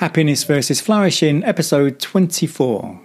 Happiness 0.00 0.44
versus 0.44 0.80
Flourishing, 0.80 1.44
episode 1.44 2.00
24. 2.00 2.98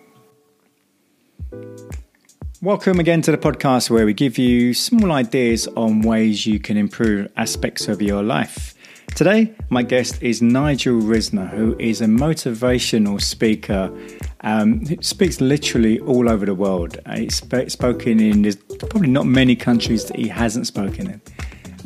Welcome 2.61 3.01
again 3.01 3.21
to 3.23 3.31
the 3.31 3.37
podcast 3.37 3.89
where 3.89 4.05
we 4.05 4.13
give 4.13 4.37
you 4.37 4.73
small 4.73 5.11
ideas 5.11 5.67
on 5.75 6.03
ways 6.03 6.45
you 6.45 6.57
can 6.57 6.77
improve 6.77 7.29
aspects 7.35 7.89
of 7.89 8.01
your 8.01 8.23
life. 8.23 8.73
Today, 9.13 9.53
my 9.69 9.83
guest 9.83 10.23
is 10.23 10.41
Nigel 10.41 11.01
Risner, 11.01 11.49
who 11.49 11.77
is 11.79 11.99
a 11.99 12.05
motivational 12.05 13.21
speaker. 13.21 13.91
Um, 14.39 14.85
speaks 15.01 15.41
literally 15.41 15.99
all 15.99 16.29
over 16.29 16.45
the 16.45 16.55
world. 16.55 16.97
Uh, 17.05 17.17
he's 17.17 17.35
spoken 17.73 18.21
in 18.21 18.43
there's 18.43 18.55
probably 18.55 19.09
not 19.09 19.25
many 19.25 19.57
countries 19.57 20.05
that 20.05 20.15
he 20.15 20.29
hasn't 20.29 20.65
spoken 20.65 21.09
in. 21.09 21.21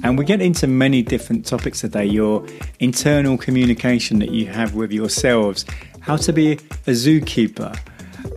And 0.03 0.17
we 0.17 0.25
get 0.25 0.41
into 0.41 0.65
many 0.67 1.01
different 1.01 1.45
topics 1.45 1.81
today 1.81 2.05
your 2.05 2.45
internal 2.79 3.37
communication 3.37 4.19
that 4.19 4.31
you 4.31 4.47
have 4.47 4.75
with 4.75 4.91
yourselves, 4.91 5.65
how 5.99 6.15
to 6.17 6.31
be 6.31 6.53
a 6.53 6.91
zookeeper, 6.91 7.77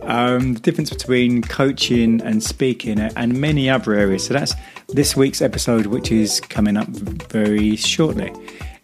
um, 0.01 0.55
the 0.55 0.59
difference 0.59 0.89
between 0.89 1.41
coaching 1.41 2.21
and 2.21 2.43
speaking, 2.43 2.99
and 2.99 3.39
many 3.39 3.69
other 3.69 3.93
areas. 3.93 4.25
So 4.25 4.33
that's 4.33 4.53
this 4.89 5.15
week's 5.15 5.41
episode, 5.41 5.85
which 5.85 6.11
is 6.11 6.41
coming 6.41 6.75
up 6.75 6.87
very 6.87 7.75
shortly. 7.75 8.31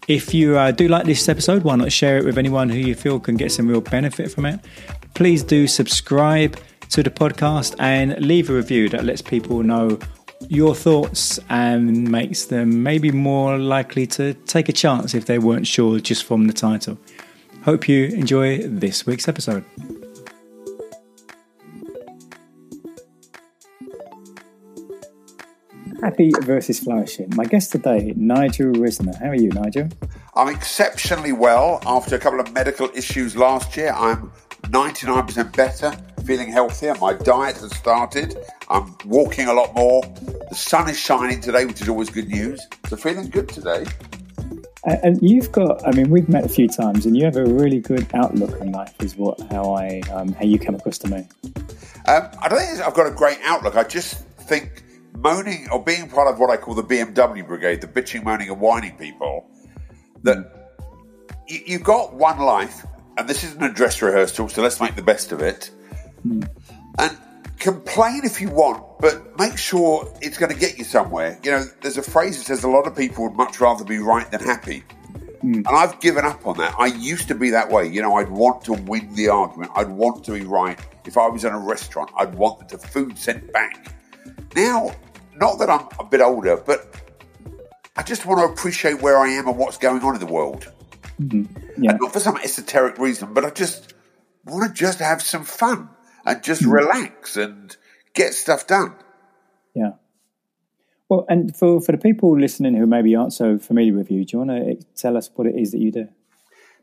If 0.07 0.33
you 0.33 0.57
uh, 0.57 0.71
do 0.71 0.87
like 0.87 1.05
this 1.05 1.29
episode, 1.29 1.63
why 1.63 1.75
not 1.75 1.91
share 1.91 2.17
it 2.17 2.25
with 2.25 2.37
anyone 2.37 2.69
who 2.69 2.79
you 2.79 2.95
feel 2.95 3.19
can 3.19 3.37
get 3.37 3.51
some 3.51 3.67
real 3.67 3.81
benefit 3.81 4.31
from 4.31 4.45
it? 4.45 4.59
Please 5.13 5.43
do 5.43 5.67
subscribe 5.67 6.57
to 6.89 7.03
the 7.03 7.11
podcast 7.11 7.75
and 7.77 8.17
leave 8.19 8.49
a 8.49 8.53
review 8.53 8.89
that 8.89 9.03
lets 9.03 9.21
people 9.21 9.61
know 9.61 9.99
your 10.49 10.73
thoughts 10.73 11.39
and 11.47 12.11
makes 12.11 12.45
them 12.45 12.81
maybe 12.81 13.11
more 13.11 13.59
likely 13.59 14.07
to 14.07 14.33
take 14.33 14.67
a 14.67 14.73
chance 14.73 15.13
if 15.13 15.25
they 15.27 15.37
weren't 15.37 15.67
sure 15.67 15.99
just 15.99 16.23
from 16.25 16.47
the 16.47 16.53
title. 16.53 16.97
Hope 17.63 17.87
you 17.87 18.05
enjoy 18.05 18.67
this 18.67 19.05
week's 19.05 19.27
episode. 19.27 19.63
Happy 26.01 26.31
versus 26.41 26.79
flourishing. 26.79 27.29
My 27.35 27.45
guest 27.45 27.71
today, 27.71 28.13
Nigel 28.15 28.71
Risner. 28.73 29.15
How 29.19 29.27
are 29.27 29.35
you, 29.35 29.49
Nigel? 29.49 29.89
I'm 30.33 30.47
exceptionally 30.47 31.33
well 31.33 31.79
after 31.85 32.15
a 32.15 32.19
couple 32.19 32.39
of 32.39 32.51
medical 32.53 32.89
issues 32.95 33.35
last 33.35 33.77
year. 33.77 33.93
I'm 33.95 34.31
99% 34.69 35.55
better, 35.55 35.91
feeling 36.25 36.51
healthier. 36.51 36.95
My 37.01 37.13
diet 37.13 37.57
has 37.57 37.75
started. 37.75 38.37
I'm 38.69 38.95
walking 39.05 39.47
a 39.47 39.53
lot 39.53 39.73
more. 39.73 40.01
The 40.49 40.55
sun 40.55 40.89
is 40.89 40.99
shining 40.99 41.41
today, 41.41 41.65
which 41.65 41.81
is 41.81 41.89
always 41.89 42.09
good 42.09 42.27
news. 42.27 42.65
So 42.87 42.95
feeling 42.95 43.29
good 43.29 43.49
today. 43.49 43.85
And 44.83 45.19
you've 45.21 45.51
got, 45.51 45.85
I 45.87 45.91
mean, 45.91 46.09
we've 46.09 46.29
met 46.29 46.45
a 46.45 46.49
few 46.49 46.67
times, 46.67 47.05
and 47.05 47.17
you 47.17 47.25
have 47.25 47.35
a 47.35 47.45
really 47.45 47.79
good 47.79 48.07
outlook 48.13 48.61
on 48.61 48.71
life, 48.71 48.93
is 49.01 49.15
what 49.17 49.39
how 49.51 49.73
I 49.73 50.01
um, 50.11 50.33
how 50.33 50.45
you 50.45 50.57
come 50.57 50.75
across 50.75 50.97
to 50.99 51.09
me. 51.09 51.27
Um, 52.07 52.29
I 52.41 52.47
don't 52.47 52.59
think 52.59 52.79
I've 52.79 52.93
got 52.93 53.07
a 53.07 53.11
great 53.11 53.39
outlook. 53.43 53.75
I 53.75 53.83
just 53.83 54.23
think 54.23 54.83
moaning 55.17 55.67
or 55.71 55.83
being 55.83 56.09
part 56.09 56.27
of 56.27 56.39
what 56.39 56.49
I 56.49 56.57
call 56.57 56.75
the 56.75 56.83
BMW 56.83 57.45
brigade, 57.45 57.81
the 57.81 57.87
bitching, 57.87 58.23
moaning, 58.23 58.49
and 58.49 58.59
whining 58.59 58.95
people, 58.97 59.49
that 60.23 60.71
you, 61.47 61.59
you've 61.65 61.83
got 61.83 62.13
one 62.13 62.39
life, 62.39 62.85
and 63.19 63.27
this 63.27 63.43
isn't 63.43 63.61
a 63.61 63.71
dress 63.71 64.01
rehearsal, 64.01 64.47
so 64.49 64.61
let's 64.61 64.79
make 64.79 64.95
the 64.95 65.01
best 65.01 65.31
of 65.31 65.41
it. 65.41 65.71
Mm. 66.25 66.49
And 66.97 67.17
complain 67.57 68.21
if 68.23 68.39
you 68.39 68.49
want, 68.49 68.99
but 68.99 69.37
make 69.37 69.57
sure 69.57 70.11
it's 70.21 70.37
going 70.37 70.51
to 70.51 70.57
get 70.57 70.77
you 70.77 70.85
somewhere. 70.85 71.37
You 71.43 71.51
know, 71.51 71.63
there's 71.81 71.97
a 71.97 72.01
phrase 72.01 72.37
that 72.37 72.45
says 72.45 72.63
a 72.63 72.69
lot 72.69 72.87
of 72.87 72.95
people 72.95 73.25
would 73.25 73.35
much 73.35 73.59
rather 73.59 73.83
be 73.83 73.97
right 73.97 74.29
than 74.31 74.41
happy. 74.41 74.83
Mm. 75.43 75.57
And 75.57 75.67
I've 75.67 75.99
given 75.99 76.25
up 76.25 76.47
on 76.47 76.57
that. 76.57 76.75
I 76.79 76.87
used 76.87 77.27
to 77.27 77.35
be 77.35 77.49
that 77.49 77.69
way. 77.69 77.87
You 77.87 78.01
know, 78.01 78.15
I'd 78.15 78.29
want 78.29 78.63
to 78.65 78.73
win 78.73 79.13
the 79.15 79.29
argument. 79.29 79.71
I'd 79.75 79.89
want 79.89 80.23
to 80.25 80.31
be 80.31 80.41
right. 80.41 80.79
If 81.05 81.17
I 81.17 81.27
was 81.27 81.43
in 81.43 81.53
a 81.53 81.59
restaurant, 81.59 82.11
I'd 82.17 82.33
want 82.35 82.69
the 82.69 82.77
food 82.77 83.17
sent 83.17 83.51
back. 83.51 83.93
Now, 84.55 84.95
not 85.35 85.59
that 85.59 85.69
I'm 85.69 85.87
a 85.99 86.03
bit 86.03 86.21
older, 86.21 86.57
but 86.57 86.95
I 87.95 88.03
just 88.03 88.25
want 88.25 88.39
to 88.39 88.45
appreciate 88.45 89.01
where 89.01 89.17
I 89.17 89.27
am 89.29 89.47
and 89.47 89.57
what's 89.57 89.77
going 89.77 90.01
on 90.03 90.13
in 90.13 90.19
the 90.19 90.31
world. 90.31 90.71
Mm-hmm. 91.19 91.83
Yeah. 91.83 91.91
And 91.91 91.99
not 92.01 92.13
for 92.13 92.19
some 92.19 92.37
esoteric 92.37 92.97
reason, 92.97 93.33
but 93.33 93.45
I 93.45 93.49
just 93.49 93.93
want 94.45 94.67
to 94.67 94.73
just 94.73 94.99
have 94.99 95.21
some 95.21 95.43
fun 95.43 95.89
and 96.25 96.43
just 96.43 96.63
mm. 96.63 96.71
relax 96.71 97.37
and 97.37 97.75
get 98.13 98.33
stuff 98.33 98.67
done. 98.67 98.95
Yeah. 99.73 99.91
Well, 101.09 101.25
and 101.27 101.55
for, 101.55 101.81
for 101.81 101.91
the 101.91 101.97
people 101.97 102.39
listening 102.39 102.75
who 102.75 102.85
maybe 102.85 103.15
aren't 103.15 103.33
so 103.33 103.57
familiar 103.57 103.93
with 103.93 104.11
you, 104.11 104.25
do 104.25 104.37
you 104.37 104.45
want 104.45 104.51
to 104.51 104.85
tell 104.95 105.17
us 105.17 105.29
what 105.35 105.47
it 105.47 105.55
is 105.55 105.71
that 105.71 105.79
you 105.79 105.91
do? 105.91 106.07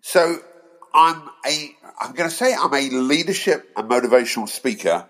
So, 0.00 0.38
I'm 0.94 1.28
a 1.46 1.76
I'm 2.00 2.12
going 2.12 2.28
to 2.28 2.34
say 2.34 2.54
I'm 2.54 2.72
a 2.72 2.90
leadership 2.90 3.70
and 3.76 3.88
motivational 3.88 4.48
speaker, 4.48 5.06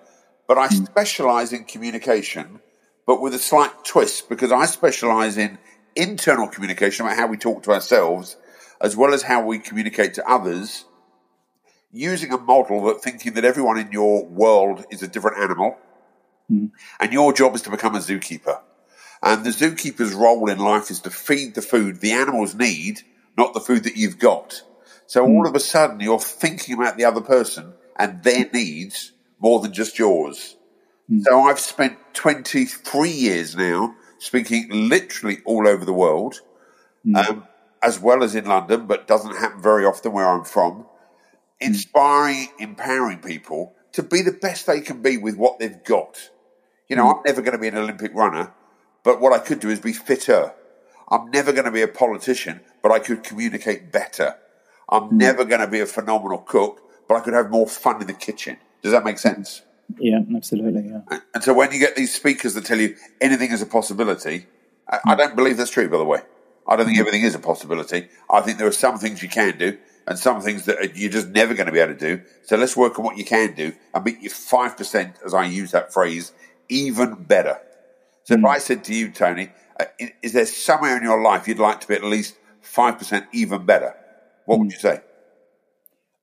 but 0.46 0.58
I 0.58 0.68
mm. 0.68 0.86
specialize 0.86 1.52
in 1.52 1.64
communication, 1.64 2.60
but 3.06 3.20
with 3.20 3.34
a 3.34 3.38
slight 3.38 3.84
twist 3.84 4.28
because 4.28 4.52
I 4.52 4.66
specialize 4.66 5.38
in 5.38 5.58
internal 5.94 6.48
communication 6.48 7.06
about 7.06 7.16
how 7.16 7.26
we 7.26 7.36
talk 7.36 7.62
to 7.64 7.72
ourselves, 7.72 8.36
as 8.80 8.96
well 8.96 9.14
as 9.14 9.22
how 9.22 9.44
we 9.44 9.58
communicate 9.58 10.14
to 10.14 10.28
others 10.28 10.84
using 11.92 12.32
a 12.32 12.38
model 12.38 12.84
that 12.86 13.00
thinking 13.00 13.34
that 13.34 13.44
everyone 13.44 13.78
in 13.78 13.90
your 13.90 14.26
world 14.26 14.84
is 14.90 15.02
a 15.02 15.08
different 15.08 15.38
animal, 15.38 15.76
mm. 16.50 16.70
and 17.00 17.12
your 17.12 17.32
job 17.32 17.54
is 17.54 17.62
to 17.62 17.70
become 17.70 17.94
a 17.94 18.00
zookeeper. 18.00 18.60
And 19.22 19.44
the 19.44 19.50
zookeeper's 19.50 20.12
role 20.12 20.50
in 20.50 20.58
life 20.58 20.90
is 20.90 21.00
to 21.00 21.10
feed 21.10 21.54
the 21.54 21.62
food 21.62 22.00
the 22.00 22.12
animals 22.12 22.54
need, 22.54 23.00
not 23.36 23.54
the 23.54 23.60
food 23.60 23.84
that 23.84 23.96
you've 23.96 24.18
got. 24.18 24.62
So 25.06 25.26
mm. 25.26 25.30
all 25.30 25.46
of 25.46 25.54
a 25.54 25.60
sudden, 25.60 26.00
you're 26.00 26.20
thinking 26.20 26.74
about 26.74 26.96
the 26.96 27.04
other 27.04 27.22
person 27.22 27.72
and 27.96 28.22
their 28.22 28.48
needs 28.52 29.12
more 29.38 29.60
than 29.60 29.72
just 29.72 29.98
yours. 29.98 30.56
Mm. 31.10 31.22
So 31.22 31.40
I've 31.40 31.60
spent 31.60 31.98
23 32.14 33.10
years 33.10 33.56
now 33.56 33.94
speaking 34.18 34.68
literally 34.70 35.38
all 35.44 35.66
over 35.68 35.84
the 35.84 35.92
world, 35.92 36.40
hmm. 37.04 37.16
um, 37.16 37.46
as 37.82 38.00
well 38.00 38.22
as 38.22 38.34
in 38.34 38.46
London, 38.46 38.86
but 38.86 39.06
doesn't 39.06 39.36
happen 39.36 39.62
very 39.62 39.84
often 39.84 40.12
where 40.12 40.28
I'm 40.28 40.44
from 40.44 40.86
inspiring, 41.60 42.48
empowering 42.58 43.18
people 43.18 43.74
to 43.92 44.02
be 44.02 44.22
the 44.22 44.32
best 44.32 44.66
they 44.66 44.80
can 44.80 45.02
be 45.02 45.16
with 45.16 45.36
what 45.36 45.58
they've 45.58 45.82
got. 45.84 46.30
You 46.88 46.96
know, 46.96 47.06
mm. 47.06 47.16
I'm 47.16 47.22
never 47.24 47.42
going 47.42 47.52
to 47.52 47.58
be 47.58 47.68
an 47.68 47.76
Olympic 47.76 48.12
runner, 48.14 48.52
but 49.02 49.20
what 49.20 49.32
I 49.32 49.38
could 49.38 49.60
do 49.60 49.70
is 49.70 49.80
be 49.80 49.92
fitter. 49.92 50.52
I'm 51.08 51.30
never 51.30 51.52
going 51.52 51.64
to 51.64 51.70
be 51.70 51.82
a 51.82 51.88
politician, 51.88 52.60
but 52.82 52.92
I 52.92 52.98
could 52.98 53.22
communicate 53.22 53.92
better. 53.92 54.36
I'm 54.88 55.04
mm. 55.04 55.12
never 55.12 55.44
going 55.44 55.60
to 55.60 55.66
be 55.66 55.80
a 55.80 55.86
phenomenal 55.86 56.38
cook, 56.38 56.82
but 57.08 57.16
I 57.16 57.20
could 57.20 57.34
have 57.34 57.50
more 57.50 57.66
fun 57.66 58.00
in 58.00 58.06
the 58.06 58.12
kitchen. 58.12 58.58
Does 58.82 58.92
that 58.92 59.04
make 59.04 59.18
sense? 59.18 59.62
Yeah, 59.98 60.20
absolutely. 60.34 60.90
Yeah. 60.90 61.00
And, 61.10 61.22
and 61.34 61.44
so 61.44 61.54
when 61.54 61.72
you 61.72 61.78
get 61.78 61.96
these 61.96 62.14
speakers 62.14 62.54
that 62.54 62.64
tell 62.64 62.78
you 62.78 62.96
anything 63.20 63.52
is 63.52 63.62
a 63.62 63.66
possibility, 63.66 64.46
I, 64.88 64.98
I 65.04 65.12
hmm. 65.12 65.18
don't 65.18 65.36
believe 65.36 65.56
that's 65.56 65.70
true, 65.70 65.88
by 65.88 65.98
the 65.98 66.04
way. 66.04 66.20
I 66.68 66.76
don't 66.76 66.86
think 66.86 66.98
everything 66.98 67.22
is 67.22 67.34
a 67.34 67.38
possibility. 67.38 68.08
I 68.28 68.40
think 68.40 68.58
there 68.58 68.66
are 68.66 68.72
some 68.72 68.98
things 68.98 69.22
you 69.22 69.28
can 69.28 69.56
do, 69.58 69.78
and 70.06 70.18
some 70.18 70.40
things 70.40 70.66
that 70.66 70.96
you're 70.96 71.10
just 71.10 71.28
never 71.28 71.54
going 71.54 71.66
to 71.66 71.72
be 71.72 71.80
able 71.80 71.94
to 71.94 71.98
do. 71.98 72.22
So 72.44 72.56
let's 72.56 72.76
work 72.76 72.98
on 72.98 73.04
what 73.04 73.16
you 73.16 73.24
can 73.24 73.54
do 73.54 73.72
and 73.92 74.04
make 74.04 74.22
you 74.22 74.30
5%, 74.30 75.14
as 75.24 75.34
I 75.34 75.44
use 75.44 75.72
that 75.72 75.92
phrase, 75.92 76.32
even 76.68 77.24
better. 77.24 77.58
So 78.24 78.34
mm. 78.34 78.38
if 78.38 78.40
hmm. 78.40 78.46
I 78.46 78.58
said 78.58 78.84
to 78.84 78.94
you, 78.94 79.10
Tony, 79.10 79.50
uh, 79.78 79.84
is 80.22 80.32
there 80.32 80.46
somewhere 80.46 80.96
in 80.96 81.02
your 81.02 81.22
life 81.22 81.48
you'd 81.48 81.58
like 81.58 81.80
to 81.80 81.88
be 81.88 81.94
at 81.94 82.04
least 82.04 82.36
5% 82.62 83.26
even 83.32 83.66
better? 83.66 83.94
What 84.44 84.56
mm. 84.56 84.58
would 84.60 84.64
hmm. 84.66 84.70
you 84.70 84.78
say? 84.78 85.00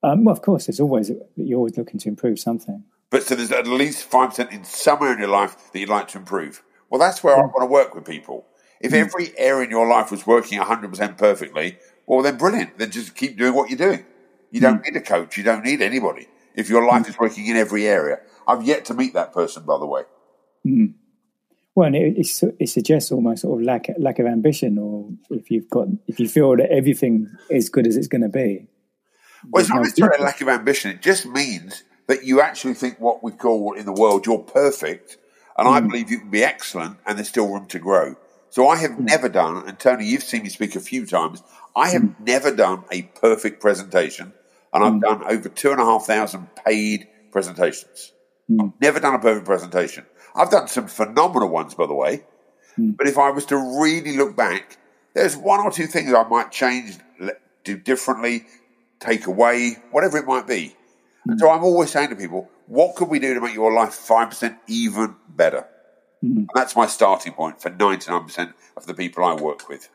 Um, 0.02 0.24
well, 0.24 0.34
of 0.34 0.42
course, 0.42 0.66
there's 0.66 0.80
always, 0.80 1.10
you're 1.36 1.58
always 1.58 1.76
looking 1.78 1.98
to 2.00 2.08
improve 2.08 2.38
something. 2.38 2.84
But 3.10 3.22
so 3.22 3.34
there's 3.34 3.52
at 3.52 3.66
least 3.66 4.10
5% 4.10 4.50
in 4.50 4.64
somewhere 4.64 5.12
in 5.12 5.18
your 5.18 5.28
life 5.28 5.72
that 5.72 5.78
you'd 5.78 5.88
like 5.88 6.08
to 6.08 6.18
improve. 6.18 6.62
Well, 6.90 6.98
that's 6.98 7.22
where 7.22 7.36
yeah. 7.36 7.42
I 7.42 7.46
want 7.46 7.60
to 7.60 7.66
work 7.66 7.94
with 7.94 8.04
people. 8.04 8.46
If 8.84 8.92
mm. 8.92 8.96
every 8.96 9.32
area 9.38 9.64
in 9.64 9.70
your 9.70 9.88
life 9.88 10.10
was 10.10 10.26
working 10.26 10.60
100% 10.60 11.16
perfectly, 11.16 11.78
well, 12.04 12.20
then 12.20 12.36
brilliant. 12.36 12.76
Then 12.76 12.90
just 12.90 13.16
keep 13.16 13.38
doing 13.38 13.54
what 13.54 13.70
you're 13.70 13.78
doing. 13.78 14.04
You 14.50 14.60
don't 14.60 14.82
mm. 14.82 14.84
need 14.84 14.96
a 14.96 15.00
coach. 15.00 15.38
You 15.38 15.42
don't 15.42 15.64
need 15.64 15.80
anybody. 15.80 16.28
If 16.54 16.68
your 16.68 16.86
life 16.86 17.06
mm. 17.06 17.08
is 17.08 17.18
working 17.18 17.46
in 17.46 17.56
every 17.56 17.86
area, 17.86 18.18
I've 18.46 18.62
yet 18.62 18.84
to 18.86 18.94
meet 18.94 19.14
that 19.14 19.32
person, 19.32 19.64
by 19.64 19.78
the 19.78 19.86
way. 19.86 20.02
Mm. 20.66 20.92
Well, 21.74 21.94
it, 21.94 22.28
it, 22.60 22.68
suggests 22.68 23.10
almost 23.10 23.40
sort 23.40 23.58
of 23.58 23.66
lack 23.66 23.86
lack 23.98 24.18
of 24.18 24.26
ambition, 24.26 24.76
or 24.76 25.08
if 25.30 25.50
you've 25.50 25.70
got 25.70 25.88
if 26.06 26.20
you 26.20 26.28
feel 26.28 26.54
that 26.58 26.70
everything 26.70 27.28
is 27.48 27.70
good 27.70 27.86
as 27.86 27.96
it's 27.96 28.06
going 28.06 28.22
to 28.22 28.28
be. 28.28 28.68
Well, 29.48 29.62
it's 29.62 29.70
not 29.70 29.80
necessarily 29.82 30.18
a 30.18 30.22
lack 30.22 30.42
of 30.42 30.48
ambition. 30.48 30.90
It 30.90 31.00
just 31.00 31.24
means 31.24 31.84
that 32.06 32.22
you 32.22 32.42
actually 32.42 32.74
think 32.74 33.00
what 33.00 33.24
we 33.24 33.32
call 33.32 33.72
in 33.72 33.86
the 33.86 33.92
world 33.92 34.26
you're 34.26 34.38
perfect, 34.38 35.16
and 35.56 35.66
I 35.66 35.80
mm. 35.80 35.88
believe 35.88 36.10
you 36.10 36.18
can 36.20 36.30
be 36.30 36.44
excellent, 36.44 36.98
and 37.06 37.16
there's 37.16 37.28
still 37.28 37.48
room 37.48 37.66
to 37.68 37.78
grow. 37.78 38.16
So 38.54 38.68
I 38.68 38.76
have 38.76 38.92
mm. 38.92 39.00
never 39.00 39.28
done, 39.28 39.66
and 39.66 39.76
Tony, 39.76 40.06
you've 40.06 40.22
seen 40.22 40.44
me 40.44 40.48
speak 40.48 40.76
a 40.76 40.80
few 40.80 41.06
times. 41.06 41.42
I 41.74 41.88
have 41.88 42.02
mm. 42.02 42.20
never 42.20 42.54
done 42.54 42.84
a 42.92 43.02
perfect 43.02 43.60
presentation, 43.60 44.32
and 44.72 44.84
I've 44.84 44.92
mm. 44.92 45.00
done 45.00 45.24
over 45.24 45.48
two 45.48 45.72
and 45.72 45.80
a 45.80 45.84
half 45.84 46.04
thousand 46.04 46.46
paid 46.64 47.08
presentations. 47.32 48.12
Mm. 48.48 48.62
I've 48.62 48.80
never 48.80 49.00
done 49.00 49.14
a 49.14 49.18
perfect 49.18 49.44
presentation. 49.44 50.06
I've 50.36 50.52
done 50.52 50.68
some 50.68 50.86
phenomenal 50.86 51.48
ones, 51.48 51.74
by 51.74 51.88
the 51.88 51.94
way. 51.94 52.22
But 52.78 53.08
if 53.08 53.18
I 53.18 53.30
was 53.30 53.44
to 53.46 53.56
really 53.56 54.16
look 54.16 54.36
back, 54.36 54.78
there's 55.14 55.36
one 55.36 55.58
or 55.58 55.72
two 55.72 55.88
things 55.88 56.14
I 56.14 56.22
might 56.22 56.52
change, 56.52 56.96
do 57.64 57.76
differently, 57.76 58.46
take 59.00 59.26
away, 59.26 59.78
whatever 59.90 60.16
it 60.18 60.26
might 60.26 60.46
be. 60.46 60.76
And 61.26 61.40
so 61.40 61.50
I'm 61.50 61.64
always 61.64 61.90
saying 61.90 62.10
to 62.10 62.16
people, 62.16 62.48
what 62.68 62.94
could 62.94 63.08
we 63.08 63.18
do 63.18 63.34
to 63.34 63.40
make 63.40 63.54
your 63.54 63.72
life 63.72 63.90
5% 63.90 64.56
even 64.68 65.16
better? 65.28 65.66
And 66.24 66.50
that's 66.54 66.76
my 66.76 66.86
starting 66.86 67.32
point 67.32 67.60
for 67.60 67.70
99% 67.70 68.54
of 68.76 68.86
the 68.86 68.94
people 68.94 69.24
I 69.24 69.34
work 69.34 69.68
with. 69.68 69.88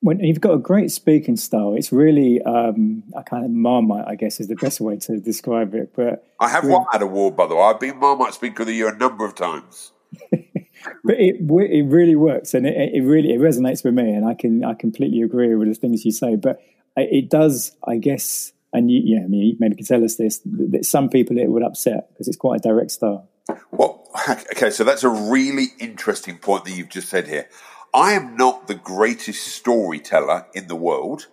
When 0.00 0.20
you've 0.20 0.40
got 0.40 0.54
a 0.54 0.58
great 0.58 0.92
speaking 0.92 1.36
style, 1.36 1.74
it's 1.74 1.90
really 1.90 2.40
um, 2.42 3.02
a 3.16 3.24
kind 3.24 3.44
of 3.44 3.50
marmite, 3.50 4.06
I 4.06 4.14
guess, 4.14 4.38
is 4.38 4.46
the 4.46 4.54
best 4.54 4.80
way 4.80 4.96
to 4.96 5.18
describe 5.18 5.74
it. 5.74 5.92
But 5.96 6.24
I 6.38 6.48
have 6.48 6.64
won 6.64 6.86
that 6.92 7.02
award, 7.02 7.36
by 7.36 7.46
the 7.46 7.56
way. 7.56 7.62
I've 7.62 7.80
been 7.80 7.98
Marmite 7.98 8.34
Speaker 8.34 8.62
of 8.62 8.68
the 8.68 8.74
Year 8.74 8.94
a 8.94 8.96
number 8.96 9.24
of 9.24 9.34
times. 9.34 9.92
but 10.30 11.16
it 11.18 11.36
it 11.40 11.86
really 11.86 12.14
works, 12.14 12.54
and 12.54 12.64
it, 12.64 12.94
it 12.94 13.02
really 13.02 13.32
it 13.32 13.40
resonates 13.40 13.84
with 13.84 13.94
me, 13.94 14.12
and 14.12 14.24
I 14.24 14.34
can 14.34 14.64
I 14.64 14.74
completely 14.74 15.20
agree 15.22 15.54
with 15.56 15.68
the 15.68 15.74
things 15.74 16.04
you 16.04 16.12
say. 16.12 16.36
But 16.36 16.60
it 16.96 17.28
does, 17.28 17.76
I 17.86 17.96
guess, 17.96 18.52
and 18.72 18.90
you, 18.90 19.00
yeah, 19.04 19.24
I 19.24 19.26
mean, 19.26 19.42
you 19.42 19.56
maybe 19.58 19.76
can 19.76 19.86
tell 19.86 20.04
us 20.04 20.16
this 20.16 20.40
that 20.44 20.84
some 20.84 21.08
people 21.08 21.38
it 21.38 21.48
would 21.48 21.62
upset 21.62 22.08
because 22.10 22.28
it's 22.28 22.36
quite 22.36 22.60
a 22.60 22.68
direct 22.68 22.92
style. 22.92 23.28
Well, 23.70 24.08
okay, 24.28 24.70
so 24.70 24.84
that's 24.84 25.04
a 25.04 25.08
really 25.08 25.66
interesting 25.78 26.38
point 26.38 26.64
that 26.64 26.72
you've 26.72 26.88
just 26.88 27.08
said 27.08 27.28
here. 27.28 27.48
I 27.94 28.12
am 28.12 28.36
not 28.36 28.66
the 28.66 28.74
greatest 28.74 29.46
storyteller 29.46 30.46
in 30.54 30.68
the 30.68 30.76
world. 30.76 31.26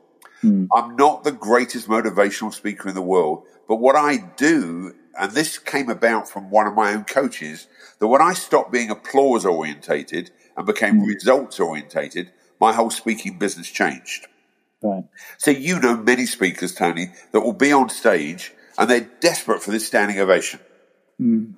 Mm. 0.44 0.68
I'm 0.74 0.96
not 0.96 1.24
the 1.24 1.32
greatest 1.32 1.88
motivational 1.88 2.54
speaker 2.54 2.90
in 2.90 2.96
the 2.96 3.02
world. 3.02 3.46
But 3.68 3.78
what 3.78 3.96
I 3.96 4.18
do, 4.18 4.94
and 5.20 5.32
this 5.32 5.58
came 5.58 5.90
about 5.90 6.30
from 6.30 6.50
one 6.50 6.68
of 6.68 6.76
my 6.76 6.94
own 6.94 7.04
coaches, 7.04 7.68
that 8.00 8.08
when 8.08 8.22
I 8.22 8.34
stopped 8.34 8.72
being 8.72 8.90
applause 8.90 9.46
orientated 9.46 10.32
and 10.56 10.66
became 10.66 11.02
mm. 11.02 11.08
results 11.08 11.60
orientated, 11.60 12.32
my 12.60 12.74
whole 12.74 12.90
speaking 12.90 13.38
business 13.38 13.70
changed. 13.70 14.28
Right. 14.82 15.04
So 15.38 15.52
you 15.52 15.80
know 15.80 15.98
many 15.98 16.26
speakers, 16.26 16.74
Tony, 16.74 17.12
that 17.32 17.42
will 17.42 17.54
be 17.54 17.74
on 17.74 17.90
stage 17.90 18.54
and 18.78 18.90
they're 18.90 19.10
desperate 19.20 19.64
for 19.64 19.72
this 19.72 19.88
standing 19.88 20.20
ovation. 20.20 20.60
Mm. 21.20 21.56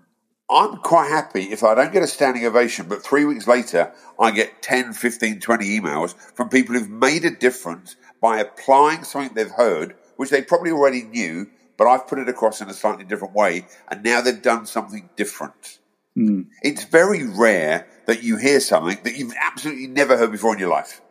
I'm 0.49 0.77
quite 0.77 1.09
happy 1.09 1.43
if 1.43 1.63
I 1.63 1.75
don't 1.75 1.91
get 1.91 2.03
a 2.03 2.07
standing 2.07 2.45
ovation, 2.45 2.87
but 2.87 3.03
three 3.03 3.25
weeks 3.25 3.47
later, 3.47 3.91
I 4.17 4.31
get 4.31 4.61
10, 4.61 4.93
15, 4.93 5.39
20 5.41 5.79
emails 5.79 6.15
from 6.35 6.47
people 6.49 6.73
who've 6.73 6.89
made 6.89 7.25
a 7.25 7.31
difference 7.31 7.97
by 8.21 8.39
applying 8.39 9.03
something 9.03 9.33
they've 9.35 9.51
heard, 9.51 9.95
which 10.15 10.29
they 10.29 10.41
probably 10.41 10.71
already 10.71 11.03
knew, 11.03 11.47
but 11.75 11.87
I've 11.87 12.07
put 12.07 12.19
it 12.19 12.29
across 12.29 12.61
in 12.61 12.69
a 12.69 12.73
slightly 12.73 13.03
different 13.03 13.33
way, 13.33 13.67
and 13.89 14.03
now 14.03 14.21
they've 14.21 14.41
done 14.41 14.65
something 14.65 15.09
different. 15.17 15.79
Mm. 16.17 16.47
It's 16.63 16.85
very 16.85 17.27
rare 17.27 17.85
that 18.05 18.23
you 18.23 18.37
hear 18.37 18.61
something 18.61 18.99
that 19.03 19.17
you've 19.17 19.35
absolutely 19.39 19.87
never 19.87 20.17
heard 20.17 20.31
before 20.31 20.53
in 20.53 20.59
your 20.59 20.69
life. 20.69 21.01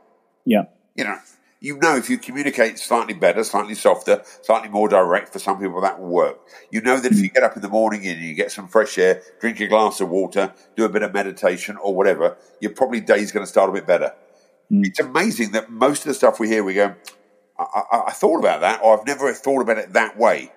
Yeah. 0.47 0.65
You 0.95 1.05
know, 1.05 1.19
you 1.67 1.77
know 1.79 1.97
if 1.97 2.09
you 2.09 2.17
communicate 2.17 2.79
slightly 2.79 3.13
better, 3.13 3.43
slightly 3.43 3.75
softer, 3.75 4.23
slightly 4.43 4.69
more 4.69 4.89
direct, 4.89 5.33
for 5.33 5.41
some 5.41 5.59
people 5.59 5.81
that 5.81 5.99
will 6.01 6.09
work. 6.09 6.39
You 6.71 6.81
know 6.81 7.01
that 7.01 7.11
if 7.11 7.19
you 7.19 7.29
get 7.29 7.43
up 7.43 7.57
in 7.57 7.63
the 7.63 7.69
morning 7.69 8.07
and 8.07 8.21
you 8.21 8.35
get 8.35 8.53
some 8.53 8.69
fresh 8.69 8.97
air, 8.99 9.21
drink 9.41 9.59
a 9.59 9.67
glass 9.67 10.01
of 10.01 10.09
water, 10.09 10.55
do 10.77 10.85
a 10.85 10.89
bit 10.89 11.03
of 11.03 11.13
meditation 11.13 11.77
or 11.77 11.93
whatever, 11.93 12.37
your 12.61 12.71
probably 12.71 13.01
day's 13.01 13.33
going 13.33 13.45
to 13.45 13.51
start 13.51 13.69
a 13.69 13.73
bit 13.73 13.85
better. 13.85 14.15
Mm. 14.71 14.87
It's 14.87 15.01
amazing 15.01 15.51
that 15.53 15.69
most 15.69 16.03
of 16.03 16.07
the 16.07 16.15
stuff 16.15 16.39
we 16.39 16.47
hear, 16.47 16.63
we 16.63 16.75
go, 16.75 16.95
I, 17.59 17.65
I, 17.65 18.03
I, 18.07 18.13
thought 18.13 18.39
about 18.39 18.61
that, 18.61 18.81
or 18.85 18.97
I've 18.97 19.07
never 19.07 19.33
thought 19.33 19.63
about 19.63 19.79
it 19.79 19.93
that 19.95 20.17
way. 20.17 20.53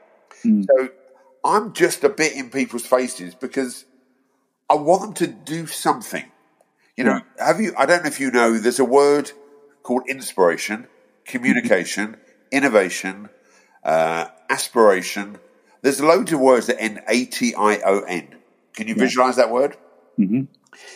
Mm. 0.46 0.64
So 0.70 0.90
I'm 1.44 1.74
just 1.74 2.04
a 2.04 2.10
bit 2.10 2.34
in 2.34 2.52
people's 2.52 2.86
faces 2.86 3.34
because 3.34 3.86
I 4.70 4.76
want 4.76 5.02
them 5.02 5.14
to 5.16 5.28
do 5.28 5.66
something. 5.66 6.32
You 6.96 7.06
know, 7.06 7.22
have 7.40 7.60
you? 7.60 7.74
I 7.78 7.88
don't 7.88 8.04
know 8.04 8.10
if 8.10 8.20
you 8.20 8.30
know. 8.30 8.60
There's 8.60 8.80
a 8.80 8.86
word 8.86 9.32
called 9.84 10.04
inspiration, 10.08 10.88
communication, 11.30 12.18
innovation, 12.52 13.30
uh, 13.84 14.26
aspiration. 14.50 15.38
There's 15.82 16.02
loads 16.02 16.34
of 16.34 16.40
words 16.40 16.68
that 16.68 16.82
end 16.82 17.02
A 17.08 17.26
T 17.26 17.56
I 17.56 17.80
O 17.86 18.02
N. 18.02 18.36
Can 18.76 18.88
you 18.88 18.96
visualize 18.96 19.38
that 19.38 19.52
word? 19.52 19.78
hmm 20.18 20.42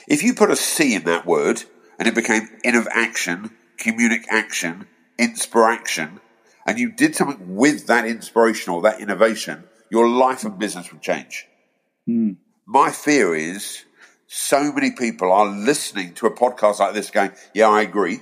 If 0.07 0.23
you 0.23 0.33
put 0.33 0.51
a 0.51 0.55
C 0.55 0.93
in 0.95 1.03
that 1.05 1.25
word 1.25 1.63
and 1.97 2.07
it 2.07 2.15
became 2.15 2.49
innovaction, 2.63 3.51
communic 3.77 4.23
action, 4.29 4.87
inspiration, 5.17 6.19
and 6.65 6.79
you 6.79 6.91
did 6.91 7.15
something 7.15 7.55
with 7.55 7.87
that 7.87 8.05
inspiration 8.05 8.73
or 8.73 8.81
that 8.81 8.99
innovation, 8.99 9.65
your 9.89 10.07
life 10.09 10.43
and 10.43 10.57
business 10.57 10.91
would 10.91 11.01
change. 11.01 11.47
Mm. 12.07 12.37
My 12.65 12.91
fear 12.91 13.35
is 13.35 13.85
so 14.27 14.71
many 14.71 14.91
people 14.91 15.31
are 15.31 15.45
listening 15.45 16.13
to 16.15 16.25
a 16.25 16.31
podcast 16.31 16.79
like 16.79 16.93
this 16.93 17.11
going, 17.11 17.31
Yeah, 17.53 17.69
I 17.69 17.81
agree. 17.81 18.21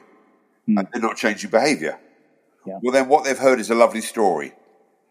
Mm. 0.67 0.79
And 0.79 0.87
they're 0.91 1.01
not 1.01 1.17
changing 1.17 1.49
behavior. 1.49 1.99
Yeah. 2.65 2.79
Well, 2.81 2.93
then 2.93 3.07
what 3.07 3.23
they've 3.23 3.37
heard 3.37 3.59
is 3.59 3.69
a 3.69 3.75
lovely 3.75 4.01
story. 4.01 4.53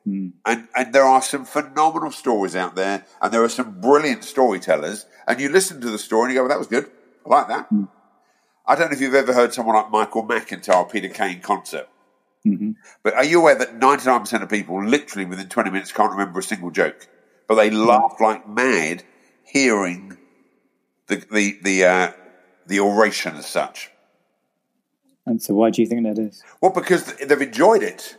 Mm. 0.06 0.32
And, 0.46 0.68
and 0.76 0.92
there 0.92 1.04
are 1.04 1.22
some 1.22 1.44
phenomenal 1.44 2.10
stories 2.10 2.56
out 2.56 2.76
there, 2.76 3.04
and 3.20 3.32
there 3.32 3.42
are 3.42 3.48
some 3.48 3.80
brilliant 3.80 4.24
storytellers. 4.24 5.06
And 5.26 5.40
you 5.40 5.48
listen 5.48 5.80
to 5.80 5.90
the 5.90 5.98
story 5.98 6.24
and 6.24 6.32
you 6.32 6.38
go, 6.38 6.42
well, 6.44 6.48
that 6.50 6.58
was 6.58 6.68
good. 6.68 6.90
I 7.26 7.28
like 7.28 7.48
that. 7.48 7.70
Mm. 7.70 7.88
I 8.66 8.76
don't 8.76 8.90
know 8.90 8.94
if 8.94 9.00
you've 9.00 9.14
ever 9.14 9.32
heard 9.32 9.52
someone 9.52 9.74
like 9.74 9.90
Michael 9.90 10.24
McIntyre 10.26 10.76
or 10.76 10.88
Peter 10.88 11.08
Kane 11.08 11.40
concert, 11.40 11.88
hmm 12.44 12.70
but 13.02 13.14
are 13.14 13.24
you 13.24 13.40
aware 13.40 13.56
that 13.56 13.80
99% 13.80 14.42
of 14.42 14.48
people 14.48 14.82
literally 14.82 15.26
within 15.26 15.48
20 15.48 15.70
minutes 15.70 15.92
can't 15.92 16.12
remember 16.12 16.38
a 16.38 16.42
single 16.42 16.70
joke? 16.70 17.08
But 17.48 17.56
they 17.56 17.70
laugh 17.70 18.16
like 18.20 18.48
mad 18.48 19.02
hearing 19.44 20.16
the, 21.08 21.16
the, 21.16 21.58
the, 21.62 21.84
uh, 21.84 22.12
the 22.66 22.80
oration 22.80 23.34
as 23.34 23.46
such. 23.46 23.90
And 25.26 25.42
so, 25.42 25.54
why 25.54 25.70
do 25.70 25.82
you 25.82 25.88
think 25.88 26.04
that 26.04 26.18
is? 26.18 26.42
Well, 26.60 26.72
because 26.72 27.12
they've 27.14 27.40
enjoyed 27.40 27.82
it. 27.82 28.16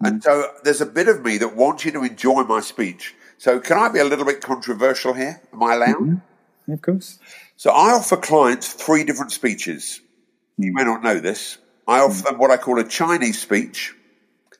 And 0.00 0.20
mm. 0.20 0.24
so 0.24 0.50
there's 0.64 0.80
a 0.80 0.86
bit 0.86 1.08
of 1.08 1.22
me 1.24 1.38
that 1.38 1.56
wants 1.56 1.84
you 1.84 1.92
to 1.92 2.02
enjoy 2.02 2.42
my 2.42 2.60
speech. 2.60 3.14
So 3.38 3.60
can 3.60 3.78
I 3.78 3.88
be 3.88 3.98
a 3.98 4.04
little 4.04 4.24
bit 4.24 4.40
controversial 4.40 5.14
here? 5.14 5.40
Am 5.52 5.62
I 5.62 5.74
allowed? 5.74 5.96
Mm-hmm. 5.96 6.72
Of 6.72 6.82
course. 6.82 7.18
So 7.56 7.70
I 7.70 7.92
offer 7.92 8.16
clients 8.16 8.72
three 8.72 9.04
different 9.04 9.32
speeches. 9.32 10.00
You 10.58 10.72
mm. 10.72 10.76
may 10.76 10.84
not 10.84 11.02
know 11.02 11.20
this. 11.20 11.58
I 11.86 12.00
mm. 12.00 12.08
offer 12.08 12.22
them 12.24 12.38
what 12.38 12.50
I 12.50 12.56
call 12.56 12.78
a 12.78 12.84
Chinese 12.84 13.40
speech, 13.40 13.94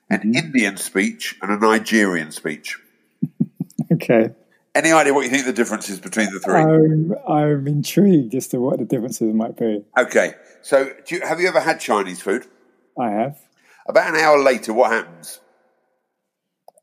an 0.09 0.21
mm-hmm. 0.21 0.35
Indian 0.35 0.77
speech, 0.77 1.37
and 1.43 1.51
a 1.51 1.59
Nigerian 1.59 2.33
speech. 2.33 2.79
Okay. 3.93 4.31
Any 4.75 4.93
idea 4.93 5.13
what 5.13 5.23
you 5.25 5.31
think 5.31 5.47
the 5.47 5.53
difference 5.53 5.89
is 5.89 5.99
between 5.99 6.33
the 6.33 6.39
three? 6.39 6.55
I'm, 6.55 7.15
I'm 7.29 7.67
intrigued 7.67 8.35
as 8.35 8.47
to 8.49 8.59
what 8.61 8.79
the 8.79 8.85
differences 8.85 9.35
might 9.35 9.57
be. 9.57 9.85
okay. 9.99 10.35
So 10.63 10.91
do 11.07 11.15
you, 11.17 11.21
have 11.27 11.41
you 11.41 11.49
ever 11.49 11.61
had 11.61 11.81
Chinese 11.81 12.21
food? 12.21 12.45
I 12.99 13.11
have. 13.11 13.39
About 13.87 14.11
an 14.15 14.17
hour 14.21 14.39
later, 14.43 14.73
what 14.73 14.93
happens? 14.93 15.41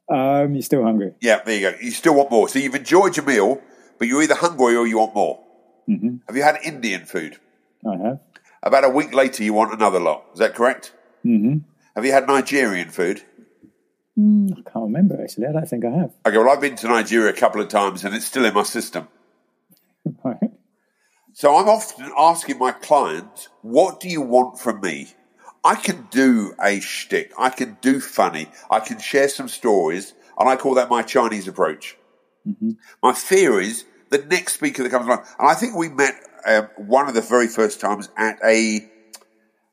Um, 0.10 0.54
you're 0.54 0.64
still 0.64 0.84
hungry. 0.84 1.14
Yeah, 1.22 1.42
there 1.44 1.56
you 1.56 1.72
go. 1.72 1.78
You 1.82 1.92
still 1.92 2.16
want 2.16 2.32
more. 2.32 2.50
So 2.50 2.60
you've 2.60 2.76
enjoyed 2.76 3.16
your 3.18 3.26
meal, 3.26 3.62
but 4.00 4.08
you're 4.08 4.22
either 4.24 4.36
hungry 4.36 4.76
or 4.76 4.88
you 4.88 4.98
want 4.98 5.14
more. 5.16 5.44
hmm 5.86 6.18
Have 6.28 6.36
you 6.36 6.44
had 6.44 6.58
Indian 6.64 7.06
food? 7.06 7.38
I 7.86 7.98
have. 7.98 8.20
About 8.64 8.84
a 8.84 8.90
week 8.90 9.14
later, 9.14 9.44
you 9.44 9.54
want 9.54 9.74
another 9.74 10.00
lot. 10.00 10.26
Is 10.34 10.40
that 10.40 10.56
correct? 10.56 10.94
hmm 11.24 11.58
Have 11.96 12.06
you 12.06 12.12
had 12.12 12.28
Nigerian 12.28 12.90
food? 12.90 13.22
Mm, 14.18 14.52
I 14.52 14.70
can't 14.70 14.86
remember 14.86 15.22
actually. 15.22 15.48
I 15.48 15.52
don't 15.52 15.70
think 15.70 15.86
I 15.86 15.92
have. 15.92 16.12
Okay, 16.26 16.38
well, 16.38 16.50
I've 16.50 16.62
been 16.62 16.76
to 16.78 16.88
Nigeria 16.88 17.32
a 17.32 17.36
couple 17.36 17.62
of 17.62 17.68
times 17.68 18.04
and 18.04 18.16
it's 18.16 18.26
still 18.26 18.46
in 18.46 18.54
my 18.54 18.64
system. 18.64 19.08
Right. 20.24 20.52
So 21.34 21.56
I'm 21.56 21.68
often 21.68 22.10
asking 22.18 22.58
my 22.58 22.72
clients, 22.72 23.50
what 23.62 24.00
do 24.00 24.08
you 24.08 24.22
want 24.22 24.58
from 24.58 24.80
me? 24.80 25.10
I 25.64 25.76
can 25.76 26.08
do 26.10 26.56
a 26.64 26.80
shtick. 26.80 27.34
I 27.38 27.50
can 27.50 27.78
do 27.82 28.00
funny. 28.00 28.48
I 28.72 28.80
can 28.80 29.00
share 29.00 29.28
some 29.28 29.50
stories. 29.50 30.14
And 30.40 30.48
I 30.48 30.56
call 30.56 30.76
that 30.76 30.90
my 30.90 31.04
Chinese 31.04 31.48
approach. 31.48 31.98
My 33.04 33.14
fear 33.14 33.60
is 33.60 33.84
the 34.10 34.20
next 34.20 34.54
speaker 34.54 34.82
that 34.84 34.90
comes 34.90 35.06
along. 35.06 35.26
And 35.38 35.50
I 35.50 35.56
think 35.56 35.76
we 35.76 35.90
met 35.90 36.16
um, 36.46 36.70
one 36.78 37.08
of 37.10 37.16
the 37.16 37.22
very 37.22 37.48
first 37.48 37.82
times 37.82 38.10
at 38.18 38.40
a, 38.44 38.90